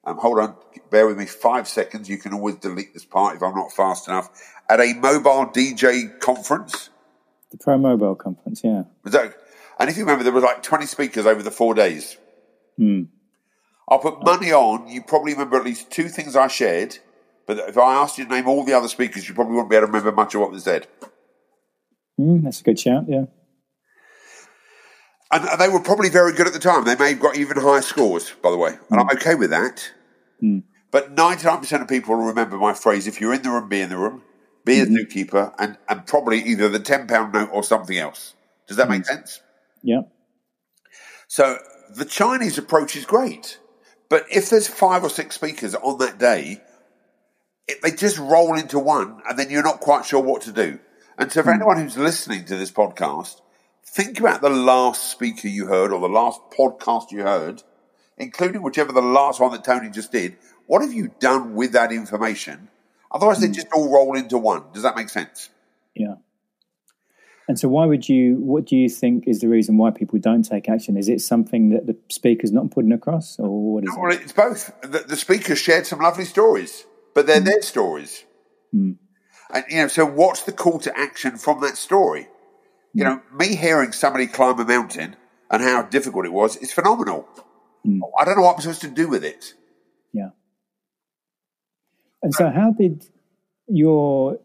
um, 0.06 0.18
hold 0.18 0.38
on, 0.38 0.56
bear 0.90 1.06
with 1.06 1.18
me 1.18 1.26
five 1.26 1.66
seconds. 1.68 2.08
You 2.08 2.18
can 2.18 2.34
always 2.34 2.56
delete 2.56 2.92
this 2.92 3.04
part 3.04 3.36
if 3.36 3.42
I'm 3.42 3.54
not 3.54 3.72
fast 3.72 4.08
enough. 4.08 4.30
At 4.68 4.80
a 4.80 4.94
mobile 4.94 5.46
DJ 5.46 6.18
conference. 6.20 6.90
The 7.50 7.58
Pro 7.58 7.78
Mobile 7.78 8.14
conference, 8.14 8.62
yeah. 8.64 8.84
That, 9.04 9.34
and 9.78 9.88
if 9.88 9.96
you 9.96 10.04
remember, 10.04 10.24
there 10.24 10.32
were 10.32 10.40
like 10.40 10.62
20 10.62 10.86
speakers 10.86 11.26
over 11.26 11.42
the 11.42 11.50
four 11.50 11.74
days. 11.74 12.16
Mm. 12.78 13.08
I'll 13.88 13.98
put 13.98 14.24
money 14.24 14.52
on. 14.52 14.88
You 14.88 15.02
probably 15.02 15.32
remember 15.32 15.56
at 15.56 15.64
least 15.64 15.90
two 15.90 16.08
things 16.08 16.36
I 16.36 16.48
shared, 16.48 16.98
but 17.46 17.58
if 17.58 17.76
I 17.76 17.94
asked 17.94 18.18
you 18.18 18.24
to 18.24 18.30
name 18.30 18.48
all 18.48 18.64
the 18.64 18.72
other 18.72 18.88
speakers, 18.88 19.28
you 19.28 19.34
probably 19.34 19.54
wouldn't 19.54 19.70
be 19.70 19.76
able 19.76 19.86
to 19.86 19.92
remember 19.92 20.12
much 20.12 20.34
of 20.34 20.40
what 20.40 20.50
was 20.50 20.64
said. 20.64 20.86
Mm, 22.18 22.44
that's 22.44 22.60
a 22.60 22.64
good 22.64 22.78
shout, 22.78 23.04
yeah. 23.08 23.24
And 25.34 25.60
they 25.60 25.68
were 25.68 25.80
probably 25.80 26.10
very 26.10 26.32
good 26.32 26.46
at 26.46 26.52
the 26.52 26.60
time. 26.60 26.84
They 26.84 26.94
may 26.94 27.10
have 27.10 27.20
got 27.20 27.36
even 27.36 27.56
higher 27.56 27.82
scores, 27.82 28.32
by 28.40 28.50
the 28.50 28.56
way. 28.56 28.70
And 28.90 29.00
I'm 29.00 29.10
okay 29.16 29.34
with 29.34 29.50
that. 29.50 29.90
Mm. 30.42 30.62
But 30.92 31.16
99% 31.16 31.82
of 31.82 31.88
people 31.88 32.16
will 32.16 32.26
remember 32.26 32.56
my 32.56 32.72
phrase 32.72 33.08
if 33.08 33.20
you're 33.20 33.34
in 33.34 33.42
the 33.42 33.50
room, 33.50 33.68
be 33.68 33.80
in 33.80 33.88
the 33.88 33.96
room, 33.96 34.22
be 34.64 34.78
a 34.78 34.86
zookeeper, 34.86 35.52
and, 35.58 35.76
and 35.88 36.06
probably 36.06 36.38
either 36.38 36.68
the 36.68 36.78
£10 36.78 37.32
note 37.32 37.50
or 37.52 37.64
something 37.64 37.98
else. 37.98 38.34
Does 38.68 38.76
that 38.76 38.88
make 38.88 39.04
sense? 39.04 39.40
Yeah. 39.82 40.02
So 41.26 41.58
the 41.96 42.04
Chinese 42.04 42.56
approach 42.58 42.94
is 42.94 43.04
great. 43.04 43.58
But 44.08 44.26
if 44.30 44.50
there's 44.50 44.68
five 44.68 45.02
or 45.02 45.10
six 45.10 45.34
speakers 45.34 45.74
on 45.74 45.98
that 45.98 46.18
day, 46.18 46.60
it, 47.66 47.78
they 47.82 47.90
just 47.90 48.18
roll 48.18 48.54
into 48.56 48.78
one, 48.78 49.20
and 49.28 49.38
then 49.38 49.50
you're 49.50 49.64
not 49.64 49.80
quite 49.80 50.04
sure 50.04 50.22
what 50.22 50.42
to 50.42 50.52
do. 50.52 50.78
And 51.18 51.32
so, 51.32 51.42
for 51.42 51.50
Hmm. 51.52 51.60
anyone 51.60 51.80
who's 51.80 51.96
listening 51.96 52.44
to 52.44 52.56
this 52.56 52.70
podcast, 52.70 53.40
think 53.86 54.18
about 54.20 54.40
the 54.40 54.50
last 54.50 55.10
speaker 55.10 55.48
you 55.48 55.66
heard 55.66 55.92
or 55.92 56.00
the 56.00 56.08
last 56.08 56.40
podcast 56.56 57.10
you 57.10 57.22
heard, 57.22 57.62
including 58.18 58.62
whichever 58.62 58.92
the 58.92 59.02
last 59.02 59.40
one 59.40 59.52
that 59.52 59.64
Tony 59.64 59.90
just 59.90 60.12
did. 60.12 60.36
What 60.66 60.82
have 60.82 60.92
you 60.92 61.10
done 61.20 61.54
with 61.54 61.72
that 61.72 61.92
information? 61.92 62.68
Otherwise, 63.12 63.38
Hmm. 63.38 63.44
they 63.44 63.50
just 63.52 63.68
all 63.74 63.92
roll 63.92 64.16
into 64.16 64.38
one. 64.38 64.62
Does 64.72 64.82
that 64.82 64.96
make 64.96 65.08
sense? 65.08 65.50
Yeah. 65.94 66.14
And 67.46 67.58
so, 67.58 67.68
why 67.68 67.84
would 67.84 68.08
you? 68.08 68.36
What 68.36 68.64
do 68.64 68.74
you 68.74 68.88
think 68.88 69.28
is 69.28 69.40
the 69.40 69.48
reason 69.48 69.76
why 69.76 69.90
people 69.90 70.18
don't 70.18 70.42
take 70.44 70.66
action? 70.68 70.96
Is 70.96 71.10
it 71.10 71.20
something 71.20 71.68
that 71.70 71.86
the 71.86 71.94
speaker's 72.08 72.52
not 72.52 72.70
putting 72.70 72.90
across, 72.90 73.38
or 73.38 73.74
what 73.74 73.84
is 73.84 73.90
Well, 73.94 74.10
it? 74.12 74.22
it's 74.22 74.32
both. 74.32 74.72
The, 74.80 75.00
the 75.00 75.16
speaker 75.16 75.54
shared 75.54 75.86
some 75.86 75.98
lovely 76.00 76.24
stories, 76.24 76.86
but 77.14 77.26
they're 77.26 77.40
their 77.40 77.60
stories. 77.60 78.24
And 78.72 78.96
you 79.68 79.76
know, 79.76 79.88
so 79.88 80.06
what's 80.06 80.42
the 80.44 80.52
call 80.52 80.78
to 80.80 80.98
action 80.98 81.36
from 81.36 81.60
that 81.60 81.76
story? 81.76 82.28
You 82.94 83.04
know, 83.04 83.20
me 83.32 83.56
hearing 83.56 83.92
somebody 83.92 84.26
climb 84.26 84.58
a 84.58 84.64
mountain 84.64 85.16
and 85.50 85.62
how 85.62 85.82
difficult 85.82 86.24
it 86.24 86.32
was 86.32 86.56
is 86.56 86.72
phenomenal. 86.72 87.28
I 88.18 88.24
don't 88.24 88.36
know 88.36 88.42
what 88.42 88.54
I'm 88.54 88.60
supposed 88.62 88.80
to 88.82 88.88
do 88.88 89.08
with 89.08 89.24
it. 89.24 89.54
Yeah. 90.12 90.30
And 92.22 92.34
so, 92.34 92.48
how 92.48 92.72
did 92.72 93.04
your 93.68 94.38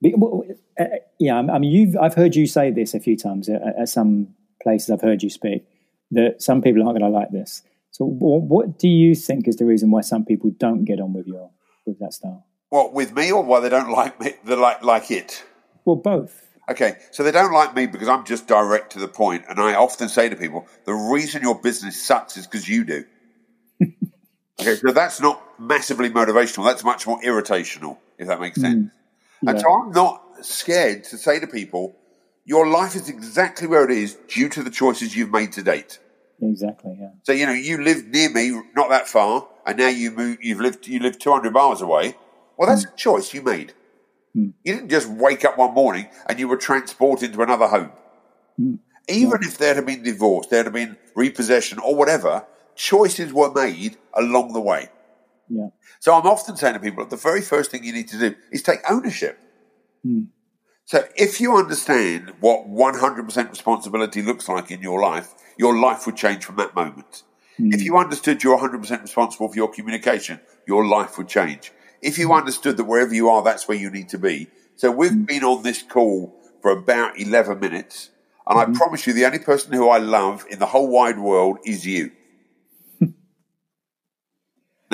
well, 0.00 0.44
uh, 0.78 0.84
yeah? 1.18 1.38
I 1.38 1.58
mean, 1.58 1.70
you've 1.70 1.96
I've 1.96 2.14
heard 2.14 2.34
you 2.34 2.46
say 2.46 2.70
this 2.70 2.94
a 2.94 3.00
few 3.00 3.16
times 3.16 3.48
at, 3.48 3.62
at 3.62 3.88
some 3.88 4.34
places. 4.62 4.90
I've 4.90 5.00
heard 5.00 5.22
you 5.22 5.30
speak 5.30 5.64
that 6.10 6.42
some 6.42 6.62
people 6.62 6.82
aren't 6.82 6.98
going 6.98 7.12
to 7.12 7.16
like 7.16 7.30
this. 7.30 7.62
So, 7.92 8.04
what, 8.04 8.42
what 8.42 8.78
do 8.78 8.88
you 8.88 9.14
think 9.14 9.46
is 9.46 9.56
the 9.56 9.64
reason 9.64 9.90
why 9.90 10.00
some 10.00 10.24
people 10.24 10.50
don't 10.50 10.84
get 10.84 11.00
on 11.00 11.12
with 11.12 11.26
your 11.26 11.50
with 11.86 12.00
that 12.00 12.14
style? 12.14 12.46
What 12.70 12.92
with 12.92 13.14
me, 13.14 13.30
or 13.30 13.44
why 13.44 13.60
they 13.60 13.68
don't 13.68 13.90
like 13.90 14.18
me? 14.20 14.32
They 14.44 14.56
like 14.56 14.82
like 14.82 15.10
it. 15.10 15.44
Well, 15.84 15.96
both. 15.96 16.49
Okay, 16.70 16.98
so 17.10 17.24
they 17.24 17.32
don't 17.32 17.52
like 17.52 17.74
me 17.74 17.86
because 17.86 18.06
I'm 18.06 18.24
just 18.24 18.46
direct 18.46 18.92
to 18.92 19.00
the 19.00 19.08
point, 19.08 19.44
and 19.48 19.58
I 19.58 19.74
often 19.74 20.08
say 20.08 20.28
to 20.28 20.36
people, 20.36 20.68
the 20.84 20.94
reason 20.94 21.42
your 21.42 21.60
business 21.60 22.00
sucks 22.00 22.36
is 22.36 22.46
because 22.46 22.68
you 22.68 22.84
do. 22.84 23.04
okay, 24.60 24.76
so 24.76 24.92
that's 24.92 25.20
not 25.20 25.42
massively 25.58 26.10
motivational. 26.10 26.64
That's 26.64 26.84
much 26.84 27.08
more 27.08 27.18
irritational, 27.24 27.98
if 28.18 28.28
that 28.28 28.40
makes 28.40 28.56
hmm. 28.56 28.62
sense. 28.62 28.90
And 29.44 29.56
Yeah. 29.56 29.62
so 29.62 29.72
I'm 29.72 29.90
not 29.90 30.22
scared 30.42 31.04
to 31.04 31.18
say 31.18 31.40
to 31.40 31.48
people, 31.48 31.96
your 32.44 32.68
life 32.68 32.94
is 32.94 33.08
exactly 33.08 33.66
where 33.66 33.84
it 33.84 33.90
is 33.90 34.16
due 34.28 34.48
to 34.50 34.62
the 34.62 34.70
choices 34.70 35.16
you've 35.16 35.32
made 35.32 35.52
to 35.52 35.62
date. 35.64 35.98
Exactly. 36.40 36.96
Yeah. 37.00 37.10
So 37.24 37.32
you 37.32 37.46
know, 37.46 37.52
you 37.52 37.82
lived 37.82 38.08
near 38.08 38.30
me, 38.30 38.62
not 38.76 38.90
that 38.90 39.08
far, 39.08 39.48
and 39.66 39.76
now 39.76 39.88
you 39.88 40.12
move. 40.12 40.38
You've 40.40 40.60
lived. 40.60 40.86
You 40.86 41.00
live 41.00 41.18
200 41.18 41.52
miles 41.52 41.82
away. 41.82 42.14
Well, 42.56 42.68
that's 42.68 42.84
hmm. 42.84 42.94
a 42.94 42.96
choice 42.96 43.34
you 43.34 43.42
made. 43.42 43.72
Hmm. 44.34 44.50
You 44.64 44.74
didn't 44.74 44.90
just 44.90 45.08
wake 45.08 45.44
up 45.44 45.58
one 45.58 45.74
morning 45.74 46.08
and 46.26 46.38
you 46.38 46.48
were 46.48 46.56
transported 46.56 47.32
to 47.32 47.42
another 47.42 47.66
home. 47.66 47.90
Hmm. 48.56 48.74
Even 49.08 49.40
if 49.42 49.58
there 49.58 49.74
had 49.74 49.86
been 49.86 50.02
divorce, 50.02 50.46
there 50.46 50.64
had 50.64 50.72
been 50.72 50.96
repossession 51.16 51.78
or 51.80 51.96
whatever, 51.96 52.46
choices 52.76 53.32
were 53.32 53.52
made 53.52 53.96
along 54.14 54.52
the 54.52 54.60
way. 54.60 54.88
Yeah. 55.48 55.68
So 55.98 56.14
I'm 56.14 56.26
often 56.26 56.56
saying 56.56 56.74
to 56.74 56.80
people, 56.80 57.04
the 57.06 57.16
very 57.16 57.42
first 57.42 57.70
thing 57.70 57.82
you 57.82 57.92
need 57.92 58.08
to 58.08 58.18
do 58.18 58.34
is 58.52 58.62
take 58.62 58.78
ownership. 58.88 59.38
Hmm. 60.04 60.24
So 60.84 61.04
if 61.16 61.40
you 61.40 61.56
understand 61.56 62.32
what 62.40 62.66
100% 62.68 63.50
responsibility 63.50 64.22
looks 64.22 64.48
like 64.48 64.70
in 64.70 64.82
your 64.82 65.00
life, 65.00 65.34
your 65.56 65.78
life 65.78 66.06
would 66.06 66.16
change 66.16 66.44
from 66.44 66.56
that 66.56 66.74
moment. 66.74 67.22
If 67.62 67.82
you 67.82 67.98
understood 67.98 68.42
you're 68.42 68.58
100% 68.58 69.02
responsible 69.02 69.48
for 69.48 69.54
your 69.54 69.68
communication, 69.68 70.40
your 70.66 70.86
life 70.86 71.18
would 71.18 71.28
change. 71.28 71.72
If 72.02 72.18
you 72.18 72.28
mm-hmm. 72.28 72.38
understood 72.38 72.76
that 72.76 72.84
wherever 72.84 73.14
you 73.14 73.28
are, 73.28 73.42
that's 73.42 73.68
where 73.68 73.76
you 73.76 73.90
need 73.90 74.08
to 74.10 74.18
be. 74.18 74.48
So 74.76 74.90
we've 74.90 75.10
mm-hmm. 75.10 75.24
been 75.24 75.44
on 75.44 75.62
this 75.62 75.82
call 75.82 76.34
for 76.62 76.70
about 76.70 77.18
11 77.18 77.60
minutes. 77.60 78.10
And 78.46 78.58
I 78.58 78.64
mm-hmm. 78.64 78.74
promise 78.74 79.06
you, 79.06 79.12
the 79.12 79.26
only 79.26 79.38
person 79.38 79.72
who 79.72 79.88
I 79.88 79.98
love 79.98 80.44
in 80.50 80.58
the 80.58 80.66
whole 80.66 80.88
wide 80.88 81.18
world 81.18 81.58
is 81.64 81.86
you. 81.86 82.12
now, 83.00 83.12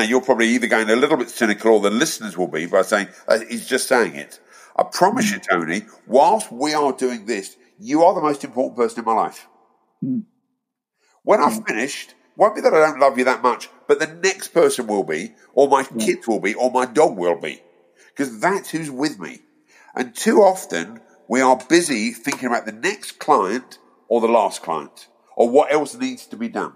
you're 0.02 0.20
probably 0.20 0.48
either 0.48 0.66
going 0.66 0.90
a 0.90 0.96
little 0.96 1.16
bit 1.16 1.30
cynical 1.30 1.72
or 1.72 1.80
the 1.80 1.90
listeners 1.90 2.36
will 2.36 2.48
be 2.48 2.66
by 2.66 2.82
saying, 2.82 3.08
uh, 3.28 3.38
he's 3.48 3.66
just 3.66 3.88
saying 3.88 4.14
it. 4.14 4.40
I 4.76 4.82
promise 4.82 5.32
you, 5.32 5.38
Tony, 5.38 5.86
whilst 6.06 6.52
we 6.52 6.74
are 6.74 6.92
doing 6.92 7.24
this, 7.24 7.56
you 7.78 8.02
are 8.04 8.14
the 8.14 8.20
most 8.20 8.44
important 8.44 8.76
person 8.76 8.98
in 8.98 9.04
my 9.06 9.14
life. 9.14 9.48
When 11.22 11.40
I've 11.40 11.64
finished, 11.64 12.14
won't 12.36 12.54
be 12.54 12.60
that 12.60 12.74
I 12.74 12.80
don't 12.80 13.00
love 13.00 13.18
you 13.18 13.24
that 13.24 13.42
much, 13.42 13.68
but 13.86 13.98
the 13.98 14.06
next 14.06 14.48
person 14.48 14.86
will 14.86 15.04
be, 15.04 15.32
or 15.54 15.68
my 15.68 15.84
kids 15.84 16.28
will 16.28 16.40
be, 16.40 16.54
or 16.54 16.70
my 16.70 16.86
dog 16.86 17.16
will 17.16 17.40
be, 17.40 17.62
because 18.08 18.40
that's 18.40 18.70
who's 18.70 18.90
with 18.90 19.18
me. 19.18 19.40
And 19.94 20.14
too 20.14 20.38
often, 20.38 21.00
we 21.28 21.40
are 21.40 21.58
busy 21.68 22.12
thinking 22.12 22.48
about 22.48 22.66
the 22.66 22.72
next 22.72 23.18
client 23.18 23.78
or 24.08 24.20
the 24.20 24.28
last 24.28 24.62
client, 24.62 25.08
or 25.36 25.48
what 25.48 25.72
else 25.72 25.94
needs 25.94 26.26
to 26.26 26.36
be 26.36 26.48
done. 26.48 26.74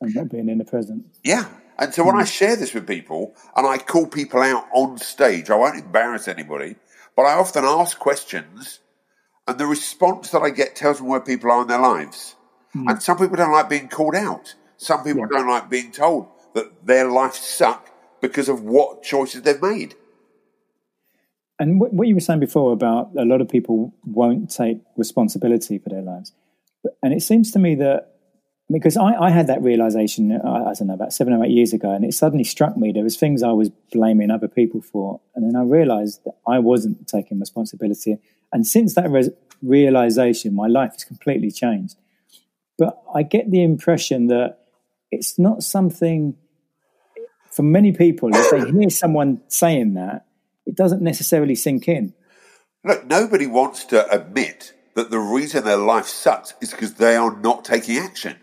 And 0.00 0.14
not 0.14 0.30
being 0.30 0.48
in 0.48 0.58
the 0.58 0.64
present. 0.64 1.04
Yeah. 1.22 1.46
And 1.78 1.92
so 1.92 2.04
when 2.04 2.14
mm. 2.14 2.22
I 2.22 2.24
share 2.24 2.56
this 2.56 2.72
with 2.72 2.86
people 2.86 3.34
and 3.56 3.66
I 3.66 3.78
call 3.78 4.06
people 4.06 4.40
out 4.40 4.66
on 4.72 4.98
stage, 4.98 5.50
I 5.50 5.56
won't 5.56 5.78
embarrass 5.78 6.28
anybody, 6.28 6.76
but 7.16 7.22
I 7.22 7.34
often 7.34 7.64
ask 7.64 7.98
questions 7.98 8.80
and 9.50 9.58
the 9.58 9.66
response 9.66 10.30
that 10.30 10.42
I 10.42 10.50
get 10.50 10.76
tells 10.76 11.00
me 11.00 11.08
where 11.08 11.20
people 11.20 11.50
are 11.50 11.62
in 11.62 11.68
their 11.68 11.80
lives. 11.80 12.36
Mm. 12.74 12.88
And 12.88 13.02
some 13.02 13.18
people 13.18 13.36
don't 13.36 13.52
like 13.52 13.68
being 13.68 13.88
called 13.88 14.14
out. 14.14 14.54
Some 14.80 15.04
people 15.04 15.26
don't 15.26 15.46
like 15.46 15.68
being 15.68 15.92
told 15.92 16.28
that 16.54 16.86
their 16.86 17.06
life 17.10 17.34
suck 17.34 17.90
because 18.22 18.48
of 18.48 18.62
what 18.62 19.02
choices 19.02 19.42
they've 19.42 19.60
made. 19.60 19.94
And 21.58 21.78
what, 21.78 21.92
what 21.92 22.08
you 22.08 22.14
were 22.14 22.22
saying 22.22 22.40
before 22.40 22.72
about 22.72 23.10
a 23.18 23.26
lot 23.26 23.42
of 23.42 23.48
people 23.50 23.92
won't 24.06 24.50
take 24.50 24.80
responsibility 24.96 25.76
for 25.76 25.90
their 25.90 26.00
lives, 26.00 26.32
and 27.02 27.12
it 27.12 27.20
seems 27.22 27.50
to 27.50 27.58
me 27.58 27.74
that 27.74 28.14
because 28.72 28.96
I, 28.96 29.12
I 29.12 29.28
had 29.28 29.48
that 29.48 29.60
realization, 29.60 30.32
I, 30.32 30.70
I 30.70 30.72
don't 30.72 30.86
know, 30.86 30.94
about 30.94 31.12
seven 31.12 31.34
or 31.34 31.44
eight 31.44 31.50
years 31.50 31.74
ago, 31.74 31.90
and 31.92 32.02
it 32.02 32.14
suddenly 32.14 32.44
struck 32.44 32.78
me 32.78 32.90
there 32.90 33.04
was 33.04 33.18
things 33.18 33.42
I 33.42 33.52
was 33.52 33.68
blaming 33.92 34.30
other 34.30 34.48
people 34.48 34.80
for, 34.80 35.20
and 35.34 35.46
then 35.46 35.60
I 35.60 35.64
realized 35.64 36.24
that 36.24 36.36
I 36.46 36.58
wasn't 36.58 37.06
taking 37.06 37.38
responsibility. 37.38 38.16
And 38.50 38.66
since 38.66 38.94
that 38.94 39.10
res- 39.10 39.30
realization, 39.60 40.54
my 40.54 40.68
life 40.68 40.92
has 40.92 41.04
completely 41.04 41.50
changed. 41.50 41.96
But 42.78 42.98
I 43.14 43.24
get 43.24 43.50
the 43.50 43.62
impression 43.62 44.28
that 44.28 44.59
it's 45.10 45.38
not 45.38 45.62
something 45.62 46.36
for 47.50 47.62
many 47.62 47.92
people. 47.92 48.30
If 48.32 48.50
they 48.50 48.70
hear 48.70 48.90
someone 48.90 49.42
saying 49.48 49.94
that, 49.94 50.26
it 50.66 50.76
doesn't 50.76 51.02
necessarily 51.02 51.54
sink 51.54 51.88
in. 51.88 52.14
Look, 52.84 53.06
nobody 53.06 53.46
wants 53.46 53.84
to 53.86 54.08
admit 54.10 54.72
that 54.94 55.10
the 55.10 55.18
reason 55.18 55.64
their 55.64 55.76
life 55.76 56.06
sucks 56.06 56.54
is 56.60 56.70
because 56.70 56.94
they 56.94 57.16
are 57.16 57.36
not 57.36 57.64
taking 57.64 57.98
action. 57.98 58.36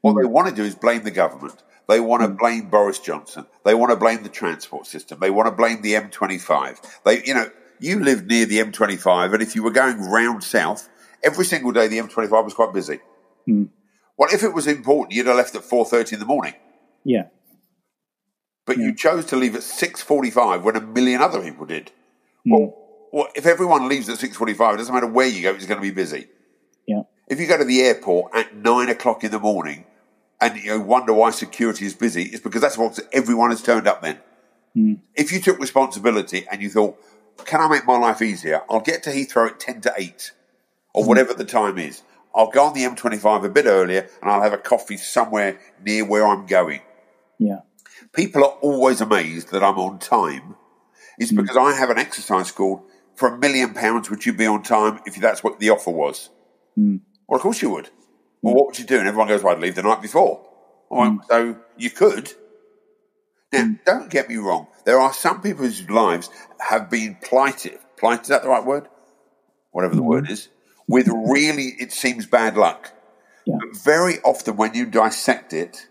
What 0.00 0.14
they 0.14 0.26
mm. 0.26 0.30
want 0.30 0.48
to 0.48 0.54
do 0.54 0.64
is 0.64 0.74
blame 0.74 1.04
the 1.04 1.10
government. 1.10 1.62
They 1.88 2.00
want 2.00 2.22
to 2.22 2.28
mm. 2.28 2.38
blame 2.38 2.70
Boris 2.70 2.98
Johnson. 2.98 3.46
They 3.64 3.74
want 3.74 3.90
to 3.90 3.96
blame 3.96 4.22
the 4.22 4.28
transport 4.28 4.86
system. 4.86 5.18
They 5.20 5.30
want 5.30 5.46
to 5.46 5.52
blame 5.52 5.82
the 5.82 5.94
M25. 5.94 7.02
They, 7.04 7.24
you 7.24 7.34
know, 7.34 7.50
you 7.80 8.00
live 8.00 8.26
near 8.26 8.46
the 8.46 8.58
M25, 8.58 9.34
and 9.34 9.42
if 9.42 9.54
you 9.54 9.62
were 9.62 9.70
going 9.70 10.00
round 10.00 10.42
south, 10.42 10.88
every 11.22 11.44
single 11.44 11.72
day 11.72 11.88
the 11.88 11.98
M25 11.98 12.44
was 12.44 12.54
quite 12.54 12.72
busy. 12.72 13.00
Mm. 13.48 13.68
Well, 14.16 14.32
if 14.32 14.42
it 14.42 14.54
was 14.54 14.66
important, 14.66 15.12
you'd 15.12 15.26
have 15.26 15.36
left 15.36 15.54
at 15.54 15.64
four 15.64 15.84
thirty 15.84 16.14
in 16.14 16.20
the 16.20 16.26
morning, 16.26 16.54
Yeah, 17.04 17.24
but 18.66 18.76
you 18.78 18.94
chose 18.94 19.24
to 19.26 19.36
leave 19.36 19.54
at 19.54 19.62
six 19.62 20.02
forty-five 20.02 20.64
when 20.64 20.76
a 20.76 20.80
million 20.80 21.20
other 21.20 21.42
people 21.42 21.66
did. 21.66 21.90
Well, 22.46 22.66
hmm. 22.66 23.16
well, 23.16 23.28
if 23.34 23.46
everyone 23.46 23.88
leaves 23.88 24.08
at 24.08 24.18
six 24.18 24.36
forty-five, 24.36 24.74
it 24.74 24.78
doesn't 24.78 24.94
matter 24.94 25.08
where 25.08 25.26
you 25.26 25.42
go; 25.42 25.50
it's 25.54 25.66
going 25.66 25.80
to 25.80 25.82
be 25.82 25.90
busy. 25.90 26.28
yeah, 26.86 27.02
If 27.28 27.40
you 27.40 27.46
go 27.46 27.58
to 27.58 27.64
the 27.64 27.80
airport 27.82 28.34
at 28.34 28.54
nine 28.54 28.88
o'clock 28.88 29.24
in 29.24 29.30
the 29.30 29.40
morning 29.40 29.86
and 30.40 30.56
you 30.62 30.80
wonder 30.80 31.12
why 31.12 31.30
security 31.30 31.86
is 31.86 31.94
busy, 31.94 32.24
it's 32.24 32.42
because 32.42 32.60
that's 32.60 32.78
what 32.78 32.98
everyone 33.12 33.50
has 33.50 33.62
turned 33.62 33.86
up 33.86 34.02
then. 34.02 34.18
Hmm. 34.74 34.94
If 35.14 35.32
you 35.32 35.40
took 35.40 35.58
responsibility 35.58 36.46
and 36.50 36.60
you 36.60 36.68
thought, 36.68 36.98
can 37.44 37.60
I 37.60 37.68
make 37.68 37.86
my 37.86 37.96
life 37.96 38.20
easier? 38.20 38.62
I'll 38.68 38.80
get 38.80 39.02
to 39.04 39.10
Heathrow 39.10 39.48
at 39.48 39.60
10 39.60 39.80
to 39.82 39.94
8 39.96 40.32
or 40.92 41.02
hmm. 41.02 41.08
whatever 41.08 41.34
the 41.34 41.44
time 41.44 41.78
is. 41.78 42.02
I'll 42.34 42.50
go 42.50 42.64
on 42.64 42.74
the 42.74 42.82
M25 42.82 43.44
a 43.44 43.48
bit 43.48 43.66
earlier 43.66 44.08
and 44.20 44.30
I'll 44.30 44.42
have 44.42 44.52
a 44.52 44.58
coffee 44.58 44.96
somewhere 44.96 45.58
near 45.84 46.04
where 46.04 46.26
I'm 46.26 46.46
going. 46.46 46.80
yeah, 47.38 47.60
People 48.12 48.44
are 48.44 48.58
always 48.60 49.00
amazed 49.00 49.52
that 49.52 49.62
I'm 49.62 49.78
on 49.78 49.98
time. 49.98 50.56
It's 51.18 51.30
hmm. 51.30 51.36
because 51.36 51.56
I 51.56 51.72
have 51.72 51.90
an 51.90 51.98
exercise 51.98 52.50
called 52.50 52.82
for 53.14 53.28
a 53.28 53.38
million 53.38 53.74
pounds, 53.74 54.10
would 54.10 54.26
you 54.26 54.32
be 54.32 54.46
on 54.46 54.62
time 54.62 55.00
if 55.06 55.16
that's 55.16 55.44
what 55.44 55.60
the 55.60 55.70
offer 55.70 55.90
was? 55.90 56.30
Hmm. 56.74 56.96
Well, 57.28 57.36
of 57.36 57.42
course 57.42 57.62
you 57.62 57.70
would. 57.70 57.86
Hmm. 57.86 57.92
Well, 58.42 58.54
what 58.54 58.66
would 58.66 58.78
you 58.78 58.84
do? 58.84 58.98
And 58.98 59.06
everyone 59.06 59.28
goes, 59.28 59.42
well, 59.42 59.54
I'd 59.54 59.62
leave 59.62 59.76
the 59.76 59.82
night 59.82 60.02
before. 60.02 60.44
Right, 60.90 61.18
so 61.28 61.56
you 61.76 61.90
could. 61.90 62.32
Now, 63.52 63.74
don't 63.84 64.10
get 64.10 64.28
me 64.28 64.36
wrong. 64.36 64.68
There 64.84 64.98
are 64.98 65.12
some 65.12 65.40
people 65.40 65.64
whose 65.64 65.88
lives 65.88 66.30
have 66.60 66.90
been 66.90 67.16
plighted. 67.22 67.78
Plighted, 67.96 68.22
is 68.22 68.28
that 68.28 68.42
the 68.42 68.48
right 68.48 68.64
word? 68.64 68.88
Whatever 69.70 69.96
the 69.96 70.02
word 70.02 70.30
is. 70.30 70.48
With 70.86 71.08
really, 71.08 71.74
it 71.78 71.92
seems 71.92 72.26
bad 72.26 72.56
luck. 72.56 72.92
Yeah. 73.46 73.56
But 73.60 73.76
very 73.76 74.20
often 74.20 74.56
when 74.56 74.74
you 74.74 74.86
dissect 74.86 75.52
it, 75.52 75.86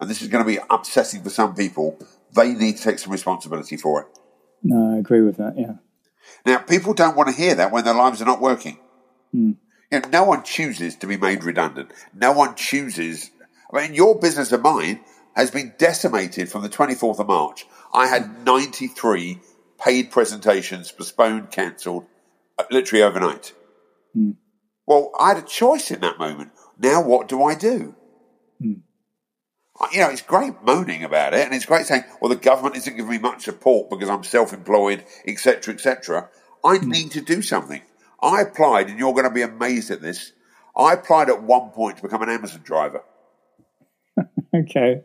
and 0.00 0.10
this 0.10 0.22
is 0.22 0.28
going 0.28 0.44
to 0.44 0.50
be 0.50 0.58
upsetting 0.70 1.22
for 1.22 1.30
some 1.30 1.54
people, 1.54 1.98
they 2.34 2.52
need 2.52 2.76
to 2.76 2.82
take 2.82 2.98
some 2.98 3.12
responsibility 3.12 3.76
for 3.76 4.02
it. 4.02 4.08
No, 4.62 4.94
I 4.94 4.98
agree 4.98 5.22
with 5.22 5.36
that. 5.36 5.54
Yeah. 5.56 5.74
Now, 6.46 6.58
people 6.58 6.94
don't 6.94 7.16
want 7.16 7.28
to 7.28 7.34
hear 7.34 7.54
that 7.54 7.72
when 7.72 7.84
their 7.84 7.94
lives 7.94 8.22
are 8.22 8.26
not 8.26 8.40
working. 8.40 8.78
Mm. 9.34 9.56
You 9.90 10.00
know, 10.00 10.08
no 10.08 10.24
one 10.24 10.42
chooses 10.42 10.96
to 10.96 11.06
be 11.06 11.16
made 11.16 11.44
redundant. 11.44 11.92
No 12.14 12.32
one 12.32 12.54
chooses. 12.54 13.30
I 13.72 13.82
mean, 13.82 13.94
your 13.94 14.18
business 14.18 14.52
and 14.52 14.62
mine 14.62 15.00
has 15.34 15.50
been 15.50 15.74
decimated 15.78 16.50
from 16.50 16.62
the 16.62 16.68
24th 16.68 17.18
of 17.18 17.26
March. 17.26 17.66
I 17.92 18.06
had 18.06 18.44
93 18.44 19.40
paid 19.78 20.10
presentations 20.10 20.90
postponed, 20.92 21.50
cancelled, 21.50 22.06
uh, 22.58 22.64
literally 22.70 23.02
overnight. 23.02 23.52
Mm. 24.16 24.34
Well, 24.86 25.12
I 25.18 25.28
had 25.28 25.38
a 25.38 25.46
choice 25.46 25.90
in 25.90 26.00
that 26.00 26.18
moment. 26.18 26.50
Now, 26.78 27.02
what 27.02 27.28
do 27.28 27.42
I 27.42 27.54
do? 27.54 27.94
Mm. 28.62 28.80
You 29.92 30.00
know, 30.00 30.10
it's 30.10 30.22
great 30.22 30.62
moaning 30.62 31.02
about 31.02 31.34
it, 31.34 31.44
and 31.44 31.54
it's 31.54 31.64
great 31.66 31.86
saying, 31.86 32.04
"Well, 32.20 32.28
the 32.28 32.36
government 32.36 32.76
isn't 32.76 32.96
giving 32.96 33.10
me 33.10 33.18
much 33.18 33.44
support 33.44 33.90
because 33.90 34.08
I'm 34.08 34.22
self-employed, 34.22 35.04
etc., 35.26 35.74
etc." 35.74 36.28
I 36.64 36.78
Mm. 36.78 36.86
need 36.88 37.10
to 37.12 37.20
do 37.20 37.42
something. 37.42 37.82
I 38.22 38.42
applied, 38.42 38.88
and 38.88 38.98
you're 38.98 39.12
going 39.12 39.24
to 39.24 39.30
be 39.30 39.42
amazed 39.42 39.90
at 39.90 40.00
this. 40.00 40.32
I 40.76 40.92
applied 40.94 41.28
at 41.28 41.42
one 41.42 41.70
point 41.70 41.96
to 41.96 42.02
become 42.02 42.22
an 42.22 42.28
Amazon 42.28 42.60
driver. 42.64 43.02
Okay. 44.54 45.00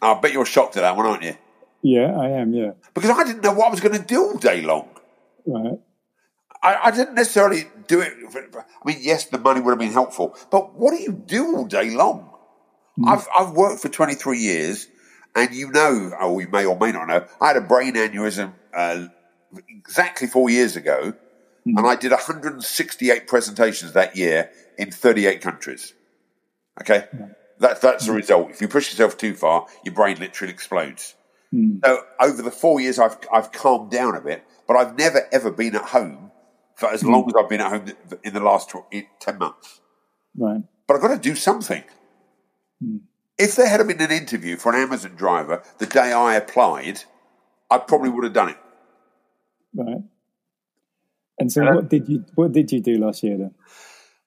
I 0.00 0.14
bet 0.14 0.32
you're 0.32 0.46
shocked 0.46 0.78
at 0.78 0.80
that 0.80 0.96
one, 0.96 1.04
aren't 1.06 1.22
you? 1.22 1.36
Yeah, 1.82 2.16
I 2.18 2.30
am. 2.30 2.54
Yeah. 2.54 2.72
Because 2.94 3.10
I 3.10 3.22
didn't 3.24 3.42
know 3.44 3.52
what 3.52 3.66
I 3.68 3.70
was 3.70 3.80
going 3.80 3.98
to 4.00 4.04
do 4.04 4.22
all 4.22 4.38
day 4.38 4.62
long. 4.62 4.88
Right. 5.46 5.78
I, 6.62 6.78
I 6.84 6.90
didn't 6.90 7.14
necessarily 7.14 7.64
do 7.88 8.00
it. 8.00 8.12
For, 8.30 8.60
I 8.60 8.64
mean, 8.86 8.98
yes, 9.00 9.26
the 9.26 9.38
money 9.38 9.60
would 9.60 9.72
have 9.72 9.78
been 9.78 9.92
helpful, 9.92 10.36
but 10.50 10.74
what 10.74 10.92
do 10.92 11.02
you 11.02 11.12
do 11.12 11.56
all 11.56 11.66
day 11.66 11.90
long? 11.90 12.30
Hmm. 12.96 13.08
I've 13.08 13.26
I've 13.38 13.50
worked 13.52 13.82
for 13.82 13.88
23 13.88 14.38
years, 14.38 14.88
and 15.34 15.52
you 15.54 15.70
know, 15.70 16.12
or 16.20 16.40
you 16.40 16.48
may 16.48 16.64
or 16.64 16.78
may 16.78 16.92
not 16.92 17.08
know, 17.08 17.26
I 17.40 17.48
had 17.48 17.56
a 17.56 17.62
brain 17.62 17.94
aneurysm 17.94 18.52
uh, 18.74 19.06
exactly 19.68 20.28
four 20.28 20.50
years 20.50 20.76
ago, 20.76 21.14
hmm. 21.64 21.78
and 21.78 21.86
I 21.86 21.96
did 21.96 22.12
168 22.12 23.26
presentations 23.26 23.92
that 23.92 24.16
year 24.16 24.50
in 24.78 24.90
38 24.90 25.40
countries. 25.40 25.94
Okay, 26.80 27.06
hmm. 27.10 27.24
that's 27.58 27.80
that's 27.80 28.06
the 28.06 28.12
result. 28.12 28.50
If 28.50 28.60
you 28.60 28.68
push 28.68 28.90
yourself 28.90 29.16
too 29.16 29.34
far, 29.34 29.66
your 29.84 29.94
brain 29.94 30.18
literally 30.18 30.52
explodes. 30.52 31.14
So 31.84 32.00
over 32.18 32.40
the 32.40 32.50
four 32.50 32.80
years, 32.80 32.98
I've 32.98 33.18
I've 33.30 33.52
calmed 33.52 33.90
down 33.90 34.16
a 34.16 34.22
bit, 34.22 34.42
but 34.66 34.74
I've 34.74 34.96
never 34.96 35.28
ever 35.32 35.50
been 35.50 35.76
at 35.76 35.84
home 35.84 36.31
for 36.74 36.90
as 36.90 37.04
long 37.04 37.26
as 37.26 37.34
I've 37.38 37.48
been 37.48 37.60
at 37.60 37.70
home 37.70 37.92
in 38.22 38.34
the 38.34 38.40
last 38.40 38.72
10 39.20 39.38
months. 39.38 39.80
Right. 40.36 40.62
But 40.86 40.94
I've 40.94 41.02
got 41.02 41.08
to 41.08 41.18
do 41.18 41.34
something. 41.34 41.84
Hmm. 42.82 42.98
If 43.38 43.56
there 43.56 43.68
had 43.68 43.86
been 43.86 44.00
an 44.00 44.10
interview 44.10 44.56
for 44.56 44.74
an 44.74 44.80
Amazon 44.80 45.14
driver 45.16 45.62
the 45.78 45.86
day 45.86 46.12
I 46.12 46.34
applied, 46.34 47.04
I 47.70 47.78
probably 47.78 48.10
would 48.10 48.24
have 48.24 48.32
done 48.32 48.50
it. 48.50 48.58
Right. 49.74 50.02
And 51.38 51.50
so, 51.50 51.64
what 51.64 51.88
did 51.88 52.08
you 52.08 52.24
what 52.34 52.52
did 52.52 52.70
you 52.70 52.80
do 52.80 52.98
last 52.98 53.22
year 53.22 53.38
then? 53.38 53.54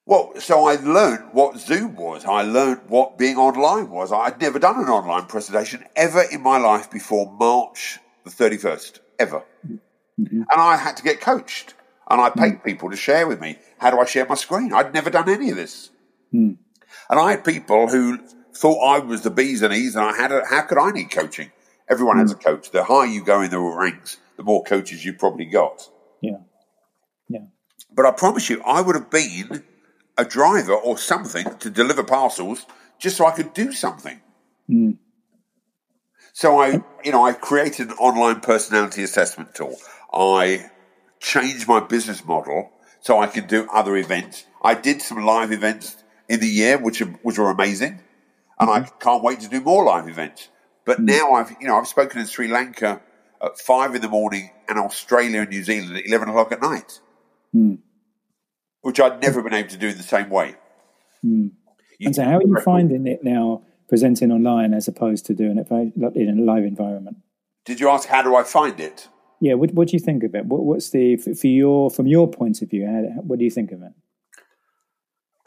Well, 0.04 0.32
so 0.38 0.66
I 0.66 0.76
learned 0.76 1.32
what 1.32 1.58
Zoom 1.58 1.96
was. 1.96 2.24
I 2.24 2.42
learned 2.42 2.82
what 2.88 3.18
being 3.18 3.36
online 3.36 3.90
was. 3.90 4.12
I'd 4.12 4.40
never 4.40 4.58
done 4.58 4.78
an 4.78 4.88
online 4.88 5.26
presentation 5.26 5.84
ever 5.96 6.22
in 6.30 6.42
my 6.42 6.58
life 6.58 6.90
before 6.90 7.32
March 7.32 7.98
the 8.24 8.30
31st, 8.30 9.00
ever. 9.18 9.42
Mm-hmm. 9.66 10.42
And 10.42 10.46
I 10.60 10.76
had 10.76 10.96
to 10.98 11.02
get 11.02 11.20
coached. 11.20 11.74
And 12.08 12.20
I 12.20 12.30
paid 12.30 12.54
hmm. 12.54 12.62
people 12.62 12.90
to 12.90 12.96
share 12.96 13.26
with 13.26 13.40
me 13.40 13.58
how 13.78 13.90
do 13.90 13.98
I 13.98 14.04
share 14.04 14.26
my 14.26 14.34
screen. 14.34 14.72
I'd 14.72 14.94
never 14.94 15.10
done 15.10 15.28
any 15.28 15.50
of 15.50 15.56
this. 15.56 15.90
Hmm. 16.30 16.52
And 17.10 17.20
I 17.20 17.32
had 17.32 17.44
people 17.44 17.88
who 17.88 18.18
thought 18.54 18.80
I 18.80 18.98
was 19.00 19.22
the 19.22 19.30
bees 19.30 19.62
and 19.62 19.74
E's, 19.74 19.96
and 19.96 20.04
I 20.04 20.16
had 20.16 20.32
a, 20.32 20.44
how 20.46 20.62
could 20.62 20.78
I 20.78 20.90
need 20.90 21.10
coaching? 21.10 21.50
Everyone 21.88 22.18
has 22.18 22.32
hmm. 22.32 22.38
a 22.38 22.42
coach. 22.42 22.70
The 22.70 22.84
higher 22.84 23.06
you 23.06 23.24
go 23.24 23.42
in 23.42 23.50
the 23.50 23.58
ranks, 23.58 24.18
the 24.36 24.42
more 24.42 24.62
coaches 24.62 25.04
you've 25.04 25.18
probably 25.18 25.46
got. 25.46 25.88
Yeah. 26.20 26.38
Yeah. 27.28 27.46
But 27.92 28.06
I 28.06 28.12
promise 28.12 28.48
you, 28.48 28.62
I 28.62 28.80
would 28.80 28.94
have 28.94 29.10
been 29.10 29.64
a 30.16 30.24
driver 30.24 30.74
or 30.74 30.96
something 30.98 31.46
to 31.58 31.70
deliver 31.70 32.02
parcels 32.02 32.66
just 32.98 33.16
so 33.16 33.26
I 33.26 33.32
could 33.32 33.52
do 33.52 33.72
something. 33.72 34.20
So 36.32 36.60
I, 36.60 36.82
you 37.04 37.12
know, 37.12 37.24
I 37.24 37.32
created 37.32 37.88
an 37.88 37.94
online 37.94 38.40
personality 38.40 39.02
assessment 39.02 39.54
tool. 39.54 39.76
I 40.12 40.70
changed 41.20 41.66
my 41.68 41.80
business 41.80 42.24
model 42.24 42.70
so 43.00 43.18
I 43.18 43.26
can 43.26 43.46
do 43.46 43.68
other 43.72 43.96
events. 43.96 44.46
I 44.62 44.74
did 44.74 45.00
some 45.00 45.24
live 45.24 45.52
events 45.52 46.02
in 46.28 46.40
the 46.40 46.48
year, 46.48 46.78
which 46.78 47.00
are, 47.00 47.06
which 47.22 47.38
were 47.38 47.50
amazing, 47.50 48.00
and 48.58 48.70
I 48.70 48.80
mm-hmm. 48.80 48.98
can't 48.98 49.22
wait 49.22 49.40
to 49.40 49.48
do 49.48 49.60
more 49.60 49.84
live 49.84 50.08
events. 50.08 50.48
But 50.84 50.96
mm-hmm. 50.96 51.06
now 51.06 51.32
I've, 51.32 51.56
you 51.60 51.68
know, 51.68 51.78
I've 51.78 51.86
spoken 51.86 52.20
in 52.20 52.26
Sri 52.26 52.48
Lanka 52.48 53.00
at 53.42 53.58
five 53.58 53.94
in 53.94 54.02
the 54.02 54.08
morning 54.08 54.50
and 54.68 54.78
Australia 54.78 55.40
and 55.40 55.50
New 55.50 55.62
Zealand 55.62 55.96
at 55.96 56.06
eleven 56.06 56.28
o'clock 56.28 56.52
at 56.52 56.60
night, 56.60 57.00
mm. 57.54 57.78
which 58.80 58.98
I'd 58.98 59.22
never 59.22 59.42
been 59.42 59.54
able 59.54 59.70
to 59.70 59.76
do 59.76 59.88
in 59.88 59.96
the 59.96 60.02
same 60.02 60.30
way. 60.30 60.56
Mm. 61.24 61.52
You- 61.98 62.06
And 62.06 62.14
so, 62.14 62.24
how 62.24 62.38
are 62.38 62.42
you 62.42 62.60
finding 62.64 63.06
it 63.06 63.22
now, 63.22 63.62
presenting 63.88 64.32
online 64.32 64.74
as 64.74 64.88
opposed 64.88 65.26
to 65.26 65.34
doing 65.34 65.58
it 65.58 65.70
in 66.16 66.38
a 66.38 66.42
live 66.42 66.64
environment? 66.64 67.18
Did 67.64 67.80
you 67.80 67.88
ask 67.88 68.08
how 68.08 68.22
do 68.22 68.34
I 68.36 68.42
find 68.42 68.78
it? 68.80 69.08
Yeah. 69.40 69.54
What, 69.54 69.72
what 69.72 69.88
do 69.88 69.96
you 69.96 70.00
think 70.00 70.22
of 70.24 70.34
it? 70.34 70.46
What, 70.46 70.64
what's 70.64 70.90
the 70.90 71.16
for 71.16 71.46
your 71.46 71.90
from 71.90 72.06
your 72.06 72.28
point 72.30 72.62
of 72.62 72.70
view? 72.70 72.86
How, 72.86 73.20
what 73.22 73.38
do 73.38 73.44
you 73.44 73.50
think 73.50 73.72
of 73.72 73.82
it? 73.82 73.92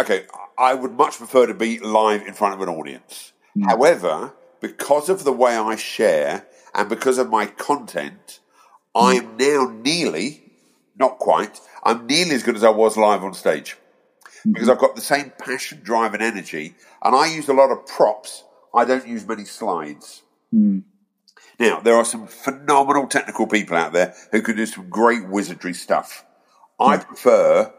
Okay, 0.02 0.24
I 0.58 0.74
would 0.74 0.94
much 0.94 1.18
prefer 1.18 1.46
to 1.46 1.54
be 1.54 1.80
live 1.80 2.26
in 2.26 2.34
front 2.34 2.54
of 2.54 2.62
an 2.62 2.70
audience. 2.70 3.34
Hmm. 3.54 3.64
However, 3.64 4.34
because 4.62 5.10
of 5.10 5.24
the 5.24 5.34
way 5.34 5.58
I 5.58 5.76
share 5.76 6.48
and 6.74 6.88
because 6.88 7.18
of 7.18 7.30
my 7.30 7.48
content, 7.48 8.40
hmm. 8.96 9.02
I 9.02 9.14
am 9.16 9.36
now 9.38 9.74
nearly, 9.84 10.54
not 10.98 11.20
quite, 11.20 11.60
I'm 11.84 12.08
nearly 12.08 12.36
as 12.36 12.44
good 12.44 12.56
as 12.56 12.64
I 12.64 12.70
was 12.70 12.96
live 12.96 13.24
on 13.24 13.34
stage. 13.34 13.76
Hmm. 14.44 14.54
Because 14.54 14.70
I've 14.70 14.80
got 14.80 14.96
the 14.96 15.02
same 15.02 15.34
passion, 15.38 15.82
drive, 15.84 16.14
and 16.14 16.24
energy, 16.24 16.76
and 17.04 17.14
I 17.14 17.28
use 17.28 17.50
a 17.50 17.54
lot 17.54 17.72
of 17.72 17.86
props. 17.86 18.46
I 18.74 18.86
don't 18.86 19.08
use 19.08 19.28
many 19.28 19.44
slides. 19.44 20.22
Now, 21.60 21.82
there 21.82 21.96
are 21.96 22.06
some 22.06 22.26
phenomenal 22.26 23.08
technical 23.08 23.46
people 23.46 23.76
out 23.76 23.92
there 23.92 24.16
who 24.32 24.42
can 24.42 24.56
do 24.56 24.66
some 24.66 24.90
great 24.90 25.28
wizardry 25.28 25.74
stuff. 25.74 26.26
I 26.80 26.98
hmm. 26.98 27.04
prefer 27.04 27.74